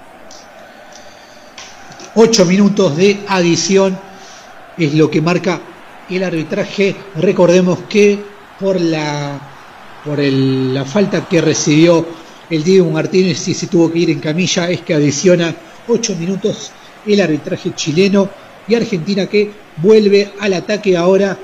8 2.14 2.44
minutos 2.46 2.96
de 2.96 3.20
adición 3.28 3.98
es 4.76 4.94
lo 4.94 5.10
que 5.10 5.20
marca 5.20 5.60
el 6.08 6.24
arbitraje. 6.24 6.96
Recordemos 7.16 7.80
que 7.88 8.18
por 8.58 8.80
la 8.80 9.38
por 10.04 10.18
la 10.20 10.84
falta 10.84 11.28
que 11.28 11.40
recibió 11.40 12.06
el 12.48 12.64
Diego 12.64 12.90
Martínez 12.90 13.46
y 13.48 13.54
se 13.54 13.66
tuvo 13.66 13.92
que 13.92 13.98
ir 13.98 14.10
en 14.10 14.20
camilla, 14.20 14.70
es 14.70 14.80
que 14.80 14.94
adiciona 14.94 15.54
8 15.86 16.16
minutos 16.16 16.70
el 17.06 17.20
arbitraje 17.20 17.74
chileno 17.74 18.30
y 18.66 18.74
Argentina 18.74 19.26
que 19.26 19.50
vuelve 19.76 20.32
al 20.40 20.54
ataque 20.54 20.96
ahora. 20.96 21.36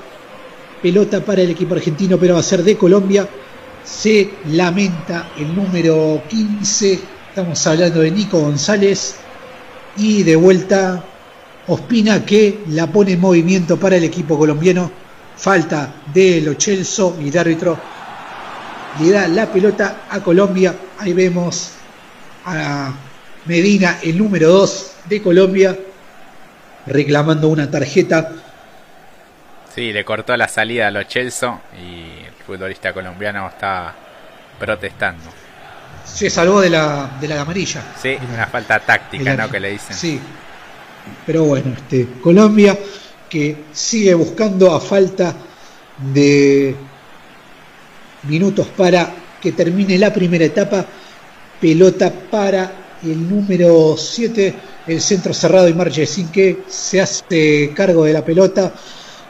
Pelota 0.81 1.23
para 1.23 1.41
el 1.41 1.49
equipo 1.49 1.75
argentino, 1.75 2.17
pero 2.17 2.35
va 2.35 2.39
a 2.39 2.43
ser 2.43 2.63
de 2.63 2.77
Colombia. 2.77 3.27
Se 3.83 4.29
lamenta 4.49 5.31
el 5.37 5.55
número 5.55 6.21
15. 6.27 6.99
Estamos 7.29 7.65
hablando 7.67 8.01
de 8.01 8.11
Nico 8.11 8.39
González. 8.39 9.15
Y 9.97 10.23
de 10.23 10.35
vuelta 10.35 11.03
Ospina 11.67 12.25
que 12.25 12.63
la 12.69 12.87
pone 12.87 13.13
en 13.13 13.21
movimiento 13.21 13.79
para 13.79 13.95
el 13.95 14.03
equipo 14.03 14.37
colombiano. 14.37 14.91
Falta 15.37 15.93
de 16.13 16.41
Lo 16.41 16.53
Chelso 16.53 17.17
y 17.19 17.29
de 17.29 17.39
árbitro 17.39 17.77
le 18.99 19.11
da 19.11 19.27
la 19.27 19.51
pelota 19.51 20.05
a 20.09 20.21
Colombia. 20.21 20.75
Ahí 20.99 21.13
vemos 21.13 21.71
a 22.45 22.93
Medina, 23.45 23.99
el 24.01 24.17
número 24.17 24.49
2 24.49 24.91
de 25.09 25.21
Colombia, 25.21 25.77
reclamando 26.85 27.49
una 27.49 27.69
tarjeta. 27.69 28.31
Sí, 29.75 29.91
le 29.91 30.05
cortó 30.05 30.37
la 30.37 30.47
salida 30.47 30.87
a 30.87 30.91
Lo 30.91 31.03
Chelso 31.03 31.59
y 31.77 32.23
el 32.25 32.33
futbolista 32.47 32.93
colombiano 32.93 33.49
está 33.49 33.93
protestando. 34.57 35.25
Se 36.05 36.29
salvó 36.29 36.61
de 36.61 36.69
la, 36.69 37.17
de 37.19 37.27
la 37.27 37.41
amarilla. 37.41 37.83
Sí, 38.01 38.15
una 38.33 38.47
falta 38.47 38.79
táctica, 38.79 39.35
¿no? 39.35 39.51
Que 39.51 39.59
le 39.59 39.71
dicen. 39.71 39.97
Sí. 39.97 40.17
Pero 41.25 41.43
bueno, 41.43 41.73
este, 41.75 42.07
Colombia 42.21 42.77
que 43.29 43.65
sigue 43.73 44.13
buscando 44.13 44.73
a 44.73 44.79
falta 44.79 45.35
de 46.13 46.73
minutos 48.23 48.67
para 48.77 49.13
que 49.41 49.51
termine 49.51 49.97
la 49.97 50.13
primera 50.13 50.45
etapa. 50.45 50.85
Pelota 51.59 52.13
para 52.31 52.71
el 53.03 53.29
número 53.29 53.97
7, 53.97 54.55
el 54.87 55.01
centro 55.01 55.33
cerrado 55.33 55.67
y 55.67 55.73
Marchesín 55.73 56.29
que 56.29 56.63
se 56.69 57.01
hace 57.01 57.73
cargo 57.75 58.05
de 58.05 58.13
la 58.13 58.23
pelota. 58.23 58.71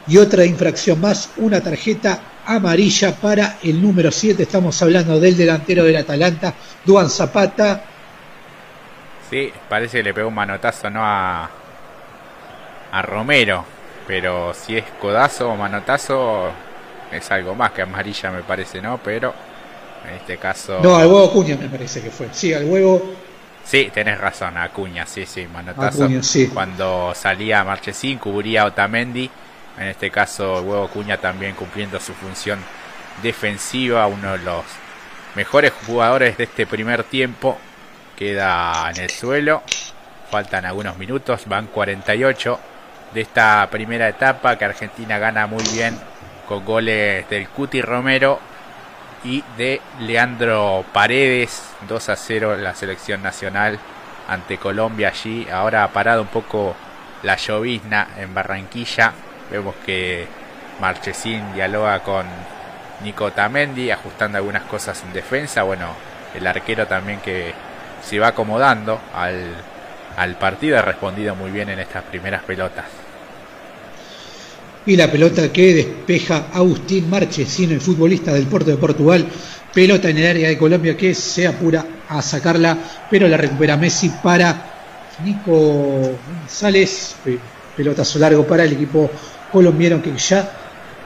Y 0.08 0.18
otra 0.18 0.44
infracción 0.44 1.00
más, 1.00 1.30
una 1.38 1.60
tarjeta 1.60 2.20
amarilla 2.46 3.14
para 3.16 3.58
el 3.62 3.82
número 3.82 4.10
7. 4.12 4.44
Estamos 4.44 4.80
hablando 4.82 5.18
del 5.18 5.36
delantero 5.36 5.82
del 5.84 5.96
Atalanta, 5.96 6.54
Duan 6.84 7.10
Zapata. 7.10 7.82
Sí, 9.28 9.52
parece 9.68 9.98
que 9.98 10.04
le 10.04 10.14
pegó 10.14 10.28
un 10.28 10.34
manotazo 10.34 10.88
no 10.88 11.00
a, 11.02 11.50
a 12.92 13.02
Romero, 13.02 13.64
pero 14.06 14.54
si 14.54 14.76
es 14.76 14.84
codazo 15.00 15.50
o 15.50 15.56
manotazo, 15.56 16.50
es 17.10 17.30
algo 17.32 17.56
más 17.56 17.72
que 17.72 17.82
amarilla 17.82 18.30
me 18.30 18.42
parece, 18.42 18.80
¿no? 18.80 18.98
Pero 19.02 19.34
en 20.08 20.14
este 20.14 20.36
caso... 20.36 20.78
No, 20.82 20.96
al 20.96 21.08
huevo 21.08 21.26
Acuña 21.26 21.56
me 21.56 21.68
parece 21.68 22.00
que 22.00 22.10
fue. 22.10 22.28
Sí, 22.32 22.54
al 22.54 22.64
huevo... 22.66 23.14
Sí, 23.64 23.90
tenés 23.92 24.20
razón, 24.20 24.56
Acuña, 24.56 25.04
sí, 25.06 25.26
sí, 25.26 25.48
manotazo. 25.52 26.04
Acuña, 26.04 26.22
sí. 26.22 26.46
Cuando 26.46 27.12
salía 27.16 27.64
Marchesín, 27.64 28.18
cubría 28.18 28.62
a 28.62 28.66
Otamendi. 28.66 29.28
En 29.78 29.88
este 29.88 30.10
caso, 30.10 30.58
el 30.58 30.64
huevo 30.64 30.84
Acuña 30.84 31.18
también 31.18 31.54
cumpliendo 31.54 32.00
su 32.00 32.14
función 32.14 32.58
defensiva, 33.22 34.06
uno 34.06 34.32
de 34.32 34.38
los 34.38 34.64
mejores 35.34 35.72
jugadores 35.86 36.36
de 36.36 36.44
este 36.44 36.66
primer 36.66 37.04
tiempo. 37.04 37.58
Queda 38.16 38.90
en 38.90 39.02
el 39.02 39.10
suelo. 39.10 39.62
Faltan 40.30 40.64
algunos 40.64 40.96
minutos, 40.96 41.46
van 41.46 41.66
48 41.66 42.58
de 43.12 43.20
esta 43.20 43.68
primera 43.70 44.08
etapa 44.08 44.56
que 44.56 44.64
Argentina 44.64 45.18
gana 45.18 45.46
muy 45.46 45.62
bien 45.72 45.98
con 46.48 46.64
goles 46.64 47.28
del 47.28 47.48
Cuti 47.48 47.82
Romero 47.82 48.40
y 49.24 49.42
de 49.56 49.80
Leandro 50.00 50.84
Paredes, 50.92 51.62
2 51.88 52.08
a 52.08 52.16
0 52.16 52.56
la 52.56 52.74
selección 52.74 53.22
nacional 53.22 53.78
ante 54.28 54.58
Colombia 54.58 55.08
allí. 55.08 55.46
Ahora 55.50 55.84
ha 55.84 55.88
parado 55.88 56.22
un 56.22 56.28
poco 56.28 56.74
la 57.22 57.36
llovizna 57.36 58.08
en 58.16 58.34
Barranquilla. 58.34 59.12
Vemos 59.50 59.74
que 59.84 60.26
Marchesín 60.80 61.54
dialoga 61.54 62.02
con 62.02 62.26
Nico 63.02 63.32
Tamendi, 63.32 63.90
ajustando 63.90 64.38
algunas 64.38 64.62
cosas 64.64 65.02
en 65.04 65.12
defensa. 65.12 65.62
Bueno, 65.62 65.88
el 66.34 66.46
arquero 66.46 66.86
también 66.86 67.20
que 67.20 67.52
se 68.02 68.18
va 68.18 68.28
acomodando 68.28 69.00
al, 69.14 69.54
al 70.16 70.36
partido 70.36 70.78
ha 70.78 70.82
respondido 70.82 71.34
muy 71.34 71.50
bien 71.50 71.68
en 71.68 71.80
estas 71.80 72.04
primeras 72.04 72.42
pelotas 72.42 72.84
y 74.86 74.96
la 74.96 75.10
pelota 75.10 75.52
que 75.52 75.74
despeja 75.74 76.46
Agustín 76.52 77.10
Marchesino, 77.10 77.74
el 77.74 77.80
futbolista 77.80 78.32
del 78.32 78.46
Puerto 78.46 78.70
de 78.70 78.76
Portugal. 78.76 79.26
Pelota 79.74 80.08
en 80.08 80.18
el 80.18 80.26
área 80.26 80.48
de 80.48 80.56
Colombia 80.56 80.96
que 80.96 81.12
se 81.12 81.46
apura 81.46 81.84
a 82.08 82.22
sacarla, 82.22 82.78
pero 83.10 83.28
la 83.28 83.36
recupera 83.36 83.76
Messi 83.76 84.10
para 84.22 85.16
Nico 85.24 86.16
González. 86.40 87.16
Pelotazo 87.76 88.18
largo 88.18 88.46
para 88.46 88.64
el 88.64 88.72
equipo 88.72 89.10
colombiano 89.52 90.02
que 90.02 90.16
ya 90.16 90.50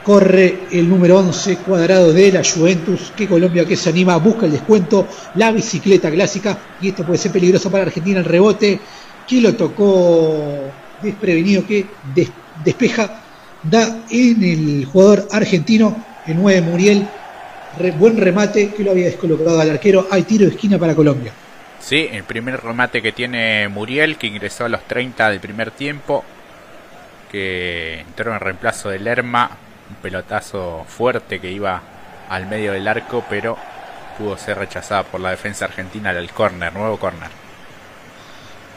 corre 0.04 0.60
el 0.72 0.88
número 0.88 1.18
11 1.18 1.58
cuadrado 1.58 2.12
de 2.12 2.32
la 2.32 2.42
Juventus, 2.42 3.12
que 3.16 3.28
Colombia 3.28 3.64
que 3.64 3.76
se 3.76 3.90
anima, 3.90 4.16
busca 4.16 4.46
el 4.46 4.52
descuento, 4.52 5.06
la 5.34 5.52
bicicleta 5.52 6.10
clásica, 6.10 6.58
y 6.80 6.88
esto 6.88 7.04
puede 7.04 7.18
ser 7.18 7.32
peligroso 7.32 7.70
para 7.70 7.84
Argentina, 7.84 8.20
el 8.20 8.24
rebote, 8.24 8.80
que 9.28 9.40
lo 9.40 9.54
tocó 9.54 10.72
desprevenido, 11.02 11.66
que 11.66 11.86
despeja 12.64 13.22
da 13.62 14.04
en 14.10 14.42
el 14.42 14.84
jugador 14.86 15.28
argentino, 15.30 16.04
el 16.26 16.36
9 16.36 16.60
Muriel, 16.62 17.06
buen 17.98 18.16
remate 18.16 18.70
que 18.70 18.82
lo 18.82 18.92
había 18.92 19.06
descolocado 19.06 19.60
al 19.60 19.70
arquero, 19.70 20.08
hay 20.10 20.22
tiro 20.22 20.46
de 20.46 20.52
esquina 20.52 20.78
para 20.78 20.94
Colombia. 20.94 21.32
Sí, 21.78 22.08
el 22.10 22.24
primer 22.24 22.62
remate 22.62 23.00
que 23.00 23.12
tiene 23.12 23.68
Muriel, 23.68 24.16
que 24.16 24.26
ingresó 24.26 24.64
a 24.64 24.68
los 24.68 24.82
30 24.82 25.30
del 25.30 25.40
primer 25.40 25.70
tiempo, 25.70 26.24
que 27.30 28.00
entró 28.00 28.32
en 28.32 28.40
reemplazo 28.40 28.90
de 28.90 28.98
Lerma, 28.98 29.50
un 29.88 29.96
pelotazo 29.96 30.84
fuerte 30.88 31.40
que 31.40 31.50
iba 31.50 31.82
al 32.28 32.46
medio 32.46 32.72
del 32.72 32.86
arco, 32.88 33.24
pero 33.28 33.56
pudo 34.18 34.36
ser 34.36 34.58
rechazada 34.58 35.02
por 35.04 35.20
la 35.20 35.30
defensa 35.30 35.64
argentina 35.64 36.12
del 36.12 36.30
córner, 36.30 36.72
nuevo 36.72 36.98
córner. 36.98 37.30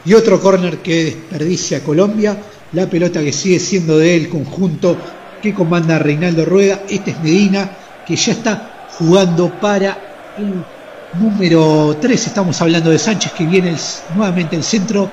Y 0.04 0.14
otro 0.14 0.40
córner 0.40 0.78
que 0.78 1.04
desperdicia 1.04 1.82
Colombia, 1.82 2.36
la 2.72 2.86
pelota 2.86 3.20
que 3.20 3.32
sigue 3.32 3.58
siendo 3.58 3.98
del 3.98 4.28
conjunto 4.28 4.96
que 5.42 5.54
comanda 5.54 5.98
Reinaldo 5.98 6.44
Rueda. 6.44 6.80
Este 6.88 7.12
es 7.12 7.20
Medina, 7.20 7.70
que 8.06 8.16
ya 8.16 8.32
está 8.32 8.88
jugando 8.98 9.50
para 9.60 10.34
el 10.38 10.64
número 11.20 11.96
3. 12.00 12.26
Estamos 12.26 12.60
hablando 12.60 12.90
de 12.90 12.98
Sánchez, 12.98 13.32
que 13.32 13.46
viene 13.46 13.76
nuevamente 14.14 14.56
el 14.56 14.64
centro. 14.64 15.10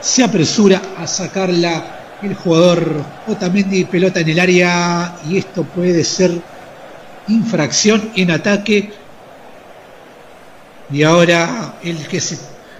se 0.00 0.22
apresura 0.22 0.80
a 0.98 1.06
sacarla 1.06 2.03
el 2.24 2.34
jugador 2.34 3.02
Otamendi, 3.26 3.84
pelota 3.84 4.20
en 4.20 4.28
el 4.28 4.40
área 4.40 5.16
y 5.28 5.38
esto 5.38 5.64
puede 5.64 6.04
ser 6.04 6.32
infracción 7.28 8.10
en 8.16 8.30
ataque. 8.30 8.92
Y 10.90 11.02
ahora 11.02 11.74
el 11.82 12.06
que 12.06 12.20
se 12.20 12.38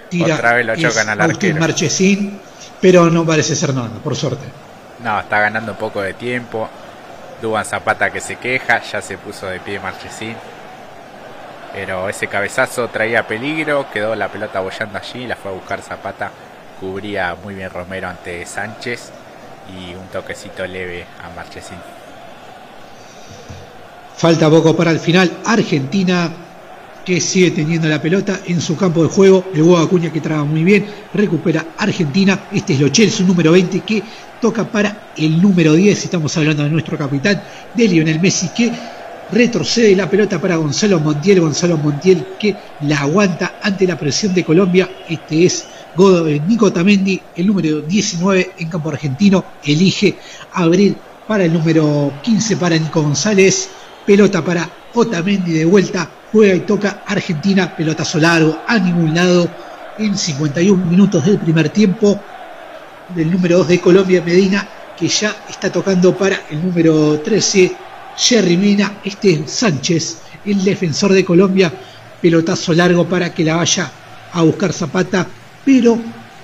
tira 0.09 0.35
Otra 0.35 0.53
vez 0.53 0.65
lo 0.65 0.75
chocan 0.75 1.09
al 1.09 1.21
arquero. 1.21 1.59
Marchesín, 1.59 2.39
pero 2.81 3.09
no 3.09 3.25
parece 3.25 3.55
ser 3.55 3.73
nada, 3.73 3.89
por 4.03 4.15
suerte. 4.15 4.45
No, 5.03 5.19
está 5.19 5.39
ganando 5.39 5.73
un 5.73 5.77
poco 5.77 6.01
de 6.01 6.13
tiempo. 6.13 6.69
Duban 7.41 7.65
Zapata 7.65 8.11
que 8.11 8.21
se 8.21 8.37
queja, 8.37 8.81
ya 8.81 9.01
se 9.01 9.17
puso 9.17 9.47
de 9.47 9.59
pie 9.59 9.79
Marchesín. 9.79 10.35
Pero 11.73 12.07
ese 12.07 12.27
cabezazo 12.27 12.87
traía 12.87 13.27
peligro, 13.27 13.87
quedó 13.91 14.15
la 14.15 14.29
pelota 14.29 14.61
bollando 14.61 14.97
allí, 14.97 15.27
la 15.27 15.35
fue 15.35 15.51
a 15.51 15.53
buscar 15.55 15.81
Zapata, 15.81 16.31
cubría 16.79 17.35
muy 17.43 17.53
bien 17.53 17.69
Romero 17.69 18.07
ante 18.07 18.45
Sánchez 18.45 19.11
y 19.69 19.93
un 19.93 20.07
toquecito 20.07 20.65
leve 20.65 21.05
a 21.23 21.29
Marchesín. 21.35 21.77
Falta 24.17 24.49
poco 24.49 24.75
para 24.75 24.91
el 24.91 24.99
final. 24.99 25.39
Argentina 25.45 26.31
que 27.05 27.21
sigue 27.21 27.51
teniendo 27.51 27.87
la 27.87 28.01
pelota 28.01 28.39
en 28.47 28.59
su 28.59 28.75
campo 28.75 29.03
de 29.03 29.09
juego. 29.09 29.45
El 29.53 29.61
huevo 29.61 29.77
Acuña 29.77 30.11
que 30.11 30.21
traba 30.21 30.43
muy 30.43 30.63
bien. 30.63 30.85
Recupera 31.13 31.65
Argentina. 31.77 32.47
Este 32.51 32.73
es 32.73 32.79
Lo 32.79 32.89
su 32.93 33.25
número 33.25 33.51
20, 33.51 33.81
que 33.81 34.01
toca 34.41 34.65
para 34.65 35.11
el 35.15 35.41
número 35.41 35.73
10. 35.73 36.05
Estamos 36.05 36.35
hablando 36.37 36.63
de 36.63 36.69
nuestro 36.69 36.97
capitán, 36.97 37.41
de 37.73 37.87
Lionel 37.87 38.19
Messi, 38.19 38.49
que 38.49 38.71
retrocede 39.31 39.95
la 39.95 40.09
pelota 40.09 40.41
para 40.41 40.55
Gonzalo 40.55 40.99
Montiel. 40.99 41.41
Gonzalo 41.41 41.77
Montiel 41.77 42.25
que 42.39 42.55
la 42.81 43.01
aguanta 43.01 43.55
ante 43.61 43.85
la 43.85 43.97
presión 43.97 44.33
de 44.33 44.43
Colombia. 44.43 44.89
Este 45.07 45.45
es 45.45 45.67
eh, 45.97 46.41
Nico 46.45 46.73
Tamendi, 46.73 47.21
el 47.35 47.47
número 47.47 47.81
19 47.81 48.51
en 48.59 48.69
campo 48.69 48.89
argentino. 48.89 49.43
Elige 49.63 50.17
abrir 50.53 50.95
para 51.27 51.45
el 51.45 51.53
número 51.53 52.11
15 52.21 52.57
para 52.57 52.77
Nico 52.77 53.01
González. 53.01 53.69
Pelota 54.05 54.43
para 54.43 54.69
Otamendi 54.93 55.53
de 55.53 55.65
vuelta. 55.65 56.09
Juega 56.31 56.53
y 56.55 56.59
toca 56.61 57.03
Argentina. 57.07 57.75
Pelotazo 57.75 58.19
largo 58.19 58.59
a 58.67 58.77
ningún 58.77 59.15
lado. 59.15 59.49
En 59.97 60.17
51 60.17 60.85
minutos 60.85 61.25
del 61.25 61.39
primer 61.39 61.69
tiempo. 61.69 62.19
Del 63.15 63.31
número 63.31 63.59
2 63.59 63.67
de 63.69 63.79
Colombia, 63.79 64.21
Medina, 64.21 64.67
que 64.97 65.07
ya 65.07 65.45
está 65.47 65.71
tocando 65.71 66.17
para 66.17 66.41
el 66.49 66.65
número 66.65 67.19
13, 67.19 67.71
Jerry 68.17 68.57
Mina. 68.57 68.99
Este 69.03 69.31
es 69.33 69.51
Sánchez, 69.51 70.17
el 70.45 70.63
defensor 70.63 71.13
de 71.13 71.23
Colombia. 71.23 71.71
Pelotazo 72.21 72.73
largo 72.73 73.05
para 73.07 73.33
que 73.33 73.45
la 73.45 73.55
vaya 73.55 73.91
a 74.33 74.41
buscar 74.41 74.73
Zapata. 74.73 75.27
Pero 75.65 75.97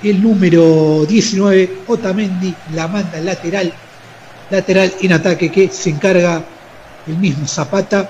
el 0.03 0.21
número 0.21 1.05
19, 1.07 1.83
Otamendi, 1.87 2.53
la 2.73 2.87
manda 2.87 3.19
lateral. 3.21 3.71
Lateral 4.49 4.93
en 5.01 5.13
ataque 5.13 5.51
que 5.51 5.69
se 5.69 5.91
encarga 5.91 6.43
el 7.07 7.17
mismo 7.17 7.47
Zapata 7.47 8.09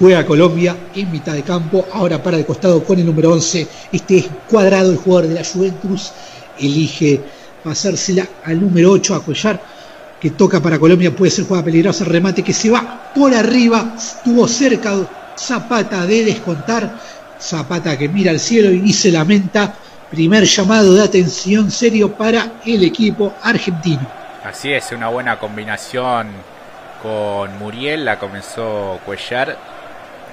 juega 0.00 0.24
Colombia 0.24 0.74
en 0.94 1.12
mitad 1.12 1.34
de 1.34 1.42
campo, 1.42 1.86
ahora 1.92 2.22
para 2.22 2.38
el 2.38 2.46
costado 2.46 2.82
con 2.82 2.98
el 2.98 3.04
número 3.04 3.32
11, 3.32 3.68
este 3.92 4.16
es 4.16 4.28
cuadrado, 4.48 4.90
el 4.90 4.96
jugador 4.96 5.28
de 5.28 5.34
la 5.34 5.44
Juventus, 5.44 6.12
elige 6.58 7.20
pasársela 7.62 8.26
al 8.44 8.58
número 8.58 8.92
8 8.92 9.14
a 9.14 9.22
Collar, 9.22 9.62
que 10.18 10.30
toca 10.30 10.60
para 10.60 10.78
Colombia, 10.78 11.14
puede 11.14 11.30
ser 11.30 11.44
jugada 11.44 11.66
peligrosa, 11.66 12.06
remate 12.06 12.42
que 12.42 12.54
se 12.54 12.70
va 12.70 13.12
por 13.14 13.34
arriba, 13.34 13.94
estuvo 13.96 14.48
cerca 14.48 15.06
Zapata 15.36 16.06
de 16.06 16.24
descontar, 16.24 16.98
Zapata 17.38 17.98
que 17.98 18.08
mira 18.08 18.30
al 18.30 18.40
cielo 18.40 18.70
y 18.70 18.94
se 18.94 19.12
lamenta, 19.12 19.74
primer 20.10 20.44
llamado 20.44 20.94
de 20.94 21.02
atención 21.02 21.70
serio 21.70 22.12
para 22.12 22.52
el 22.66 22.82
equipo 22.84 23.32
argentino. 23.42 24.06
Así 24.44 24.72
es, 24.72 24.90
una 24.92 25.08
buena 25.08 25.38
combinación 25.38 26.28
con 27.02 27.56
Muriel, 27.58 28.04
la 28.04 28.18
comenzó 28.18 28.98
Cuellar 29.04 29.56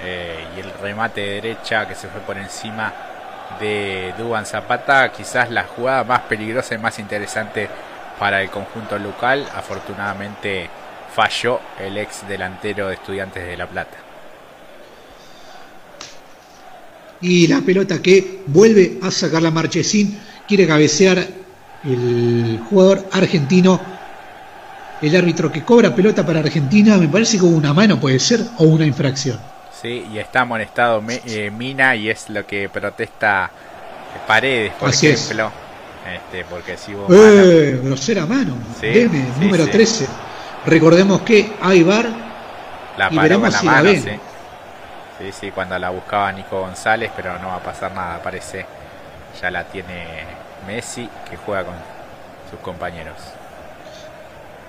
eh, 0.01 0.45
y 0.55 0.59
el 0.59 0.71
remate 0.81 1.21
de 1.21 1.41
derecha 1.41 1.87
que 1.87 1.95
se 1.95 2.07
fue 2.07 2.21
por 2.21 2.37
encima 2.37 2.93
de 3.59 4.13
Duban 4.17 4.45
Zapata, 4.45 5.11
quizás 5.11 5.49
la 5.49 5.63
jugada 5.63 6.03
más 6.03 6.21
peligrosa 6.21 6.75
y 6.75 6.77
más 6.77 6.99
interesante 6.99 7.69
para 8.19 8.41
el 8.41 8.49
conjunto 8.49 8.97
local. 8.97 9.45
Afortunadamente 9.55 10.69
falló 11.13 11.59
el 11.79 11.97
ex 11.97 12.27
delantero 12.27 12.87
de 12.87 12.95
Estudiantes 12.95 13.45
de 13.45 13.57
La 13.57 13.67
Plata. 13.67 14.06
Y 17.21 17.47
la 17.47 17.61
pelota 17.61 18.01
que 18.01 18.41
vuelve 18.47 18.99
a 19.01 19.11
sacar 19.11 19.41
la 19.41 19.51
Marchesín, 19.51 20.17
quiere 20.47 20.67
cabecear 20.67 21.27
el 21.83 22.59
jugador 22.69 23.07
argentino 23.11 23.79
el 25.01 25.15
árbitro 25.15 25.51
que 25.51 25.63
cobra 25.63 25.93
pelota 25.93 26.25
para 26.25 26.39
Argentina, 26.39 26.97
me 26.97 27.07
parece 27.07 27.37
que 27.37 27.45
una 27.45 27.73
mano, 27.73 27.99
puede 27.99 28.19
ser, 28.19 28.41
o 28.57 28.63
una 28.63 28.85
infracción. 28.85 29.39
Sí, 29.79 30.05
y 30.11 30.17
está 30.17 30.41
amonestado 30.41 31.03
eh, 31.07 31.51
Mina 31.51 31.95
y 31.95 32.09
es 32.09 32.29
lo 32.29 32.45
que 32.47 32.67
protesta 32.67 33.51
Paredes, 34.25 34.73
por 34.79 34.89
ejemplo. 34.89 35.51
Este, 36.15 36.45
porque 36.49 36.77
si 36.77 36.95
hubo 36.95 37.07
eh, 37.13 37.79
grosera 37.83 38.25
mano. 38.25 38.55
Deme, 38.81 39.25
número 39.39 39.67
13. 39.67 40.07
Recordemos 40.65 41.21
que 41.21 41.51
hay 41.61 41.83
bar 41.83 42.07
la 42.97 43.09
y 43.11 43.17
veremos 43.17 43.53
si 43.53 43.65
la 43.65 43.81
ven. 43.81 44.19
Sí. 45.19 45.31
sí, 45.31 45.51
cuando 45.51 45.77
la 45.79 45.89
buscaba 45.89 46.31
Nico 46.31 46.59
González, 46.59 47.11
pero 47.15 47.39
no 47.39 47.47
va 47.47 47.55
a 47.55 47.63
pasar 47.63 47.93
nada, 47.93 48.21
parece. 48.21 48.65
Ya 49.41 49.51
la 49.51 49.63
tiene 49.65 50.05
Messi, 50.65 51.07
que 51.29 51.37
juega 51.37 51.65
con 51.65 51.75
sus 52.49 52.59
compañeros. 52.59 53.15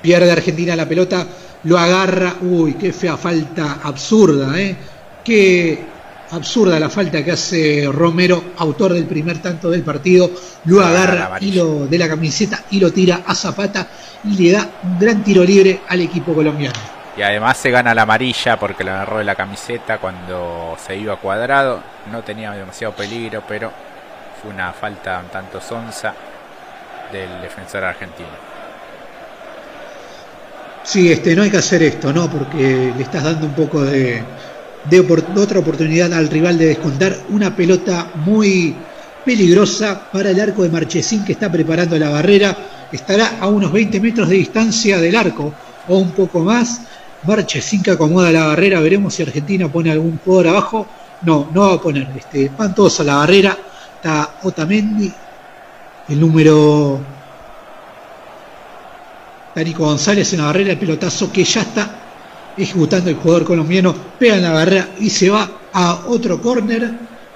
Pierde 0.03 0.31
Argentina 0.31 0.77
la 0.77 0.87
pelota, 0.87 1.27
lo 1.65 1.79
agarra. 1.79 2.37
Uy, 2.43 2.75
qué 2.75 2.93
fea 2.93 3.17
falta 3.17 3.79
absurda, 3.83 4.59
¿eh? 4.59 4.77
Qué 5.25 5.85
absurda 6.31 6.79
la 6.79 6.91
falta 6.91 7.25
que 7.25 7.33
hace 7.33 7.89
Romero, 7.91 8.43
autor 8.59 8.93
del 8.93 9.07
primer 9.07 9.41
tanto 9.41 9.71
del 9.71 9.83
partido. 9.83 10.31
Lo 10.65 10.81
agarra 10.83 11.39
y 11.41 11.53
lo, 11.53 11.87
de 11.87 11.99
la 11.99 12.09
camiseta 12.09 12.65
y 12.71 12.81
lo 12.81 12.93
tira 12.93 13.23
a 13.27 13.35
Zapata 13.35 13.89
y 14.25 14.43
le 14.43 14.53
da 14.53 14.69
un 14.85 14.99
gran 14.99 15.25
tiro 15.25 15.43
libre 15.45 15.81
al 15.89 16.01
equipo 16.01 16.35
colombiano. 16.35 16.98
Y 17.19 17.23
además 17.23 17.57
se 17.57 17.73
gana 17.73 17.97
la 17.97 18.03
amarilla 18.03 18.57
porque 18.61 18.85
lo 18.85 18.93
agarró 18.93 19.19
de 19.19 19.25
la 19.25 19.35
camiseta 19.35 19.99
cuando 19.99 20.77
se 20.87 20.97
iba 20.97 21.17
cuadrado. 21.17 21.83
No 22.13 22.23
tenía 22.23 22.53
demasiado 22.53 22.95
peligro, 22.95 23.43
pero 23.49 23.73
fue 24.41 24.53
una 24.53 24.73
falta 24.73 25.19
un 25.19 25.29
tanto 25.29 25.61
sonza 25.61 26.15
del 27.11 27.43
defensor 27.43 27.83
argentino. 27.83 28.29
Sí, 30.85 31.11
este, 31.11 31.35
no 31.35 31.43
hay 31.43 31.51
que 31.51 31.57
hacer 31.57 31.83
esto, 31.83 32.13
¿no? 32.13 32.31
Porque 32.31 32.93
le 32.97 33.03
estás 33.03 33.25
dando 33.25 33.47
un 33.47 33.55
poco 33.55 33.83
de, 33.83 34.23
otra 35.37 35.59
oportunidad 35.59 36.13
al 36.13 36.29
rival 36.29 36.57
de 36.57 36.67
descontar 36.67 37.17
una 37.31 37.57
pelota 37.57 38.13
muy 38.15 38.77
peligrosa 39.25 40.09
para 40.13 40.31
el 40.31 40.39
arco 40.39 40.63
de 40.63 40.69
Marchesín 40.69 41.25
que 41.25 41.33
está 41.33 41.51
preparando 41.51 41.99
la 41.99 42.11
barrera. 42.11 42.57
Estará 42.93 43.39
a 43.41 43.49
unos 43.49 43.73
20 43.73 43.99
metros 43.99 44.29
de 44.29 44.37
distancia 44.37 45.01
del 45.01 45.17
arco 45.17 45.53
o 45.89 45.99
un 45.99 46.13
poco 46.13 46.41
más. 46.41 46.83
Marchesín 47.25 47.83
que 47.83 47.91
acomoda 47.93 48.31
la 48.31 48.47
barrera. 48.47 48.81
Veremos 48.81 49.15
si 49.15 49.23
Argentina 49.23 49.71
pone 49.71 49.91
algún 49.91 50.19
jugador 50.25 50.49
abajo. 50.49 50.87
No, 51.23 51.49
no 51.53 51.63
va 51.63 51.75
a 51.75 51.81
poner. 51.81 52.09
Este, 52.17 52.51
van 52.57 52.75
todos 52.75 53.01
a 53.01 53.05
la 53.05 53.17
barrera. 53.17 53.57
Está 53.97 54.39
Otamendi, 54.43 55.13
el 56.09 56.21
número 56.21 57.01
Nico 59.65 59.85
González 59.85 60.33
en 60.33 60.41
la 60.41 60.47
barrera, 60.47 60.73
el 60.73 60.79
pelotazo 60.79 61.33
que 61.33 61.45
ya 61.45 61.63
está 61.63 61.91
ejecutando 62.57 63.11
el 63.11 63.17
jugador 63.17 63.45
colombiano, 63.45 63.95
pega 64.19 64.37
en 64.37 64.43
la 64.43 64.53
barrera 64.53 64.89
y 65.01 65.11
se 65.11 65.31
va 65.31 65.51
a 65.73 66.07
otro 66.07 66.41
córner 66.41 66.91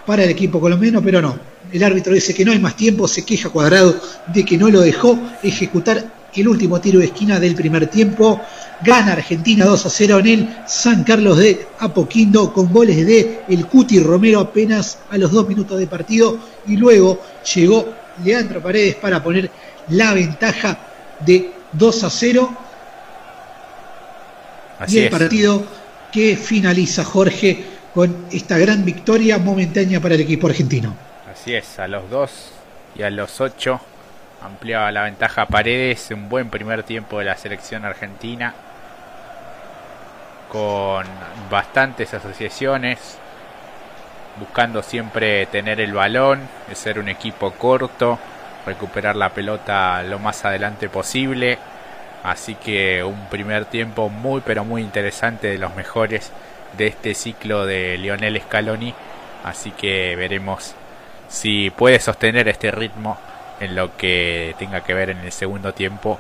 para 0.07 0.25
el 0.25 0.31
equipo 0.31 0.61
colombiano, 0.61 1.03
pero 1.03 1.23
no. 1.23 1.37
El 1.73 1.83
árbitro 1.83 2.13
dice 2.13 2.35
que 2.35 2.45
no 2.45 2.53
hay 2.53 2.59
más 2.59 2.77
tiempo, 2.77 3.09
se 3.09 3.25
queja 3.25 3.49
cuadrado 3.49 3.95
de 4.27 4.45
que 4.45 4.59
no 4.59 4.69
lo 4.69 4.81
dejó 4.81 5.19
ejecutar 5.43 6.05
el 6.41 6.49
último 6.49 6.81
tiro 6.81 7.01
de 7.01 7.07
esquina 7.07 7.39
del 7.39 7.55
primer 7.55 7.87
tiempo. 7.89 8.41
Gana 8.83 9.13
Argentina 9.13 9.65
2 9.65 9.87
a 9.87 9.91
0 9.91 10.19
en 10.21 10.27
el 10.27 10.57
San 10.67 11.05
Carlos 11.05 11.39
de 11.39 11.67
Apoquindo 11.79 12.53
con 12.53 12.73
goles 12.73 13.07
de 13.07 13.43
el 13.49 13.67
Cuti 13.67 14.01
Romero 14.01 14.41
apenas 14.41 14.99
a 15.11 15.19
los 15.19 15.31
dos 15.31 15.47
minutos 15.47 15.79
de 15.79 15.87
partido 15.87 16.39
y 16.67 16.77
luego 16.77 17.21
llegó 17.55 17.95
Leandro 18.25 18.61
Paredes 18.61 18.97
para 18.97 19.23
poner 19.23 19.51
la 19.89 20.15
ventaja 20.15 20.79
de 21.21 21.53
2 21.73 22.05
a 22.05 22.11
0. 22.11 22.57
y 24.89 24.99
el 24.99 25.11
partido 25.11 25.65
que 26.11 26.37
finaliza 26.37 27.05
Jorge 27.05 27.65
con 27.95 28.27
esta 28.33 28.59
gran 28.59 28.85
victoria 28.85 29.39
momentánea 29.39 30.01
para 30.01 30.15
el 30.15 30.23
equipo 30.23 30.49
argentino. 30.49 30.97
Así 31.31 31.55
es, 31.55 31.79
a 31.79 31.87
los 31.89 32.11
2 32.11 32.31
y 32.99 33.03
a 33.03 33.11
los 33.11 33.41
8 33.41 33.81
ampliaba 34.45 34.91
la 34.93 35.03
ventaja 35.03 35.47
Paredes, 35.47 36.11
un 36.11 36.29
buen 36.29 36.51
primer 36.51 36.83
tiempo 36.83 37.19
de 37.19 37.27
la 37.27 37.37
selección 37.37 37.85
argentina 37.85 38.55
con 40.51 41.07
bastantes 41.51 42.13
asociaciones, 42.13 43.19
buscando 44.39 44.83
siempre 44.83 45.47
tener 45.47 45.81
el 45.81 45.95
balón, 45.95 46.41
ser 46.75 46.99
un 46.99 47.09
equipo 47.09 47.53
corto, 47.53 48.19
recuperar 48.67 49.17
la 49.17 49.31
pelota 49.31 50.03
lo 50.03 50.19
más 50.19 50.45
adelante 50.45 50.89
posible. 50.91 51.59
Así 52.23 52.55
que 52.55 53.03
un 53.03 53.27
primer 53.31 53.65
tiempo 53.65 54.09
muy 54.09 54.43
pero 54.45 54.65
muy 54.65 54.83
interesante 54.83 55.49
de 55.49 55.59
los 55.59 55.75
mejores 55.75 56.31
de 56.77 56.87
este 56.87 57.15
ciclo 57.15 57.65
de 57.65 57.97
Lionel 57.97 58.41
Scaloni. 58.41 58.95
Así 59.45 59.71
que 59.71 60.15
veremos 60.17 60.75
si 61.29 61.71
puede 61.71 61.99
sostener 61.99 62.47
este 62.49 62.71
ritmo 62.71 63.17
en 63.61 63.75
lo 63.75 63.97
que 63.97 64.55
tenga 64.59 64.83
que 64.83 64.95
ver 64.95 65.11
en 65.11 65.19
el 65.19 65.33
segundo 65.33 65.73
tiempo. 65.73 66.19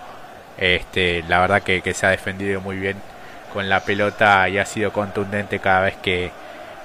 Este, 0.58 1.24
la 1.28 1.40
verdad 1.40 1.62
que, 1.62 1.82
se 1.94 2.06
ha 2.06 2.10
defendido 2.10 2.60
muy 2.60 2.76
bien 2.76 2.96
con 3.52 3.68
la 3.68 3.80
pelota 3.80 4.48
y 4.48 4.58
ha 4.58 4.64
sido 4.64 4.92
contundente 4.92 5.58
cada 5.58 5.82
vez 5.82 5.96
que, 5.96 6.30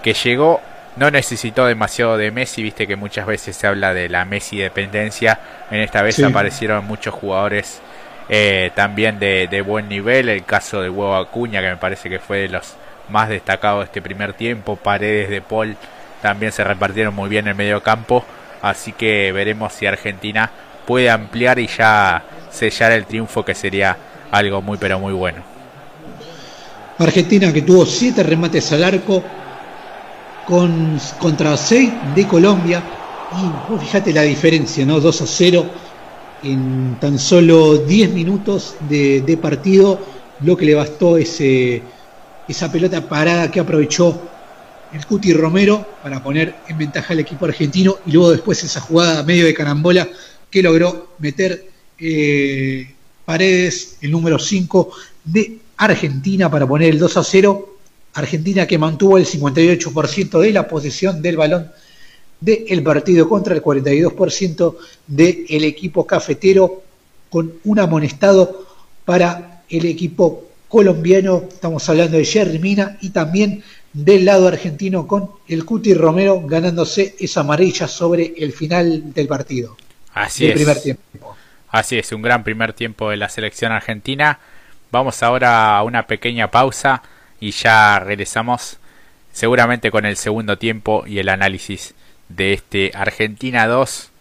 que 0.03 0.13
llegó. 0.13 0.61
No 0.95 1.11
necesitó 1.11 1.65
demasiado 1.67 2.17
de 2.17 2.31
Messi, 2.31 2.63
viste 2.63 2.87
que 2.87 2.95
muchas 2.95 3.27
veces 3.27 3.55
se 3.55 3.67
habla 3.67 3.93
de 3.93 4.09
la 4.09 4.25
Messi 4.25 4.57
dependencia. 4.57 5.39
En 5.69 5.81
esta 5.81 6.01
vez 6.01 6.21
aparecieron 6.23 6.85
muchos 6.85 7.13
jugadores 7.13 7.81
eh, 8.29 8.71
también 8.73 9.19
de, 9.19 9.47
de, 9.47 9.61
buen 9.61 9.87
nivel. 9.89 10.29
El 10.29 10.43
caso 10.43 10.81
de 10.81 10.89
Huevo 10.89 11.15
Acuña, 11.15 11.61
que 11.61 11.69
me 11.69 11.77
parece 11.77 12.09
que 12.09 12.19
fue 12.19 12.39
de 12.39 12.49
los 12.49 12.75
más 13.09 13.29
destacados 13.29 13.81
de 13.81 13.85
este 13.85 14.01
primer 14.01 14.33
tiempo. 14.33 14.75
Paredes 14.75 15.29
de 15.29 15.41
Paul 15.41 15.77
también 16.21 16.51
se 16.51 16.63
repartieron 16.63 17.13
muy 17.13 17.29
bien 17.29 17.45
en 17.45 17.51
el 17.51 17.55
medio 17.55 17.81
campo. 17.83 18.25
Así 18.61 18.91
que 18.91 19.31
veremos 19.31 19.73
si 19.73 19.85
Argentina 19.85 20.49
puede 20.85 21.09
ampliar 21.09 21.59
y 21.59 21.67
ya 21.67 22.23
sellar 22.51 22.91
el 22.91 23.05
triunfo, 23.05 23.43
que 23.43 23.53
sería 23.53 23.97
algo 24.31 24.61
muy, 24.61 24.77
pero 24.77 24.99
muy 24.99 25.13
bueno. 25.13 25.43
Argentina 26.99 27.53
que 27.53 27.61
tuvo 27.61 27.85
siete 27.85 28.23
remates 28.23 28.71
al 28.71 28.83
arco 28.83 29.23
con, 30.47 30.99
contra 31.19 31.55
6 31.55 31.91
de 32.15 32.27
Colombia. 32.27 32.81
Y 33.33 33.79
fíjate 33.79 34.13
la 34.13 34.23
diferencia, 34.23 34.85
¿no? 34.85 34.99
2 34.99 35.21
a 35.21 35.27
0 35.27 35.65
en 36.43 36.97
tan 36.99 37.19
solo 37.19 37.77
10 37.77 38.11
minutos 38.11 38.75
de, 38.89 39.39
partido. 39.41 39.99
Lo 40.41 40.55
que 40.55 40.65
le 40.65 40.75
bastó 40.75 41.17
ese, 41.17 41.81
esa 42.47 42.71
pelota 42.71 43.01
parada 43.01 43.51
que 43.51 43.59
aprovechó 43.59 44.21
el 44.93 45.05
Cuti 45.05 45.33
Romero 45.33 45.85
para 46.01 46.23
poner 46.23 46.55
en 46.67 46.77
ventaja 46.77 47.13
al 47.13 47.19
equipo 47.19 47.45
argentino 47.45 47.97
y 48.05 48.11
luego 48.11 48.31
después 48.31 48.63
esa 48.63 48.81
jugada 48.81 49.23
medio 49.23 49.45
de 49.45 49.53
carambola 49.53 50.07
que 50.49 50.61
logró 50.61 51.15
meter 51.19 51.69
eh, 51.99 52.93
Paredes, 53.25 53.97
el 54.01 54.11
número 54.11 54.39
5 54.39 54.91
de 55.25 55.57
Argentina 55.77 56.49
para 56.49 56.65
poner 56.65 56.89
el 56.91 56.99
2 56.99 57.17
a 57.17 57.23
0. 57.23 57.73
Argentina 58.13 58.65
que 58.65 58.77
mantuvo 58.77 59.17
el 59.17 59.25
58% 59.25 60.39
de 60.39 60.51
la 60.51 60.67
posesión 60.67 61.21
del 61.21 61.37
balón 61.37 61.69
del 62.39 62.83
partido 62.83 63.27
contra 63.27 63.53
el 63.53 63.61
42% 63.61 64.75
del 65.07 65.63
equipo 65.63 66.05
cafetero 66.07 66.83
con 67.29 67.53
un 67.65 67.79
amonestado 67.79 68.65
para 69.05 69.63
el 69.69 69.85
equipo 69.85 70.45
colombiano. 70.67 71.43
Estamos 71.49 71.87
hablando 71.89 72.17
de 72.17 72.25
Jerry 72.25 72.59
Mina 72.59 72.97
y 73.01 73.09
también 73.09 73.63
del 73.93 74.25
lado 74.25 74.47
argentino 74.47 75.07
con 75.07 75.31
el 75.47 75.65
Cuti 75.65 75.93
Romero 75.93 76.41
ganándose 76.41 77.15
esa 77.19 77.41
amarilla 77.41 77.87
sobre 77.87 78.33
el 78.37 78.53
final 78.53 79.13
del 79.13 79.27
partido. 79.27 79.77
Así 80.13 80.47
es. 80.47 80.53
primer 80.53 80.81
tiempo. 80.81 81.35
Así 81.69 81.97
es, 81.97 82.11
un 82.11 82.21
gran 82.21 82.43
primer 82.43 82.73
tiempo 82.73 83.09
de 83.09 83.17
la 83.17 83.29
selección 83.29 83.71
argentina. 83.71 84.39
Vamos 84.91 85.21
ahora 85.21 85.77
a 85.77 85.83
una 85.83 86.07
pequeña 86.07 86.49
pausa 86.49 87.03
y 87.39 87.51
ya 87.51 87.99
regresamos 87.99 88.77
seguramente 89.31 89.91
con 89.91 90.05
el 90.05 90.17
segundo 90.17 90.57
tiempo 90.57 91.03
y 91.05 91.19
el 91.19 91.29
análisis 91.29 91.93
de 92.29 92.53
este 92.53 92.91
Argentina 92.95 93.67
2, 93.67 94.11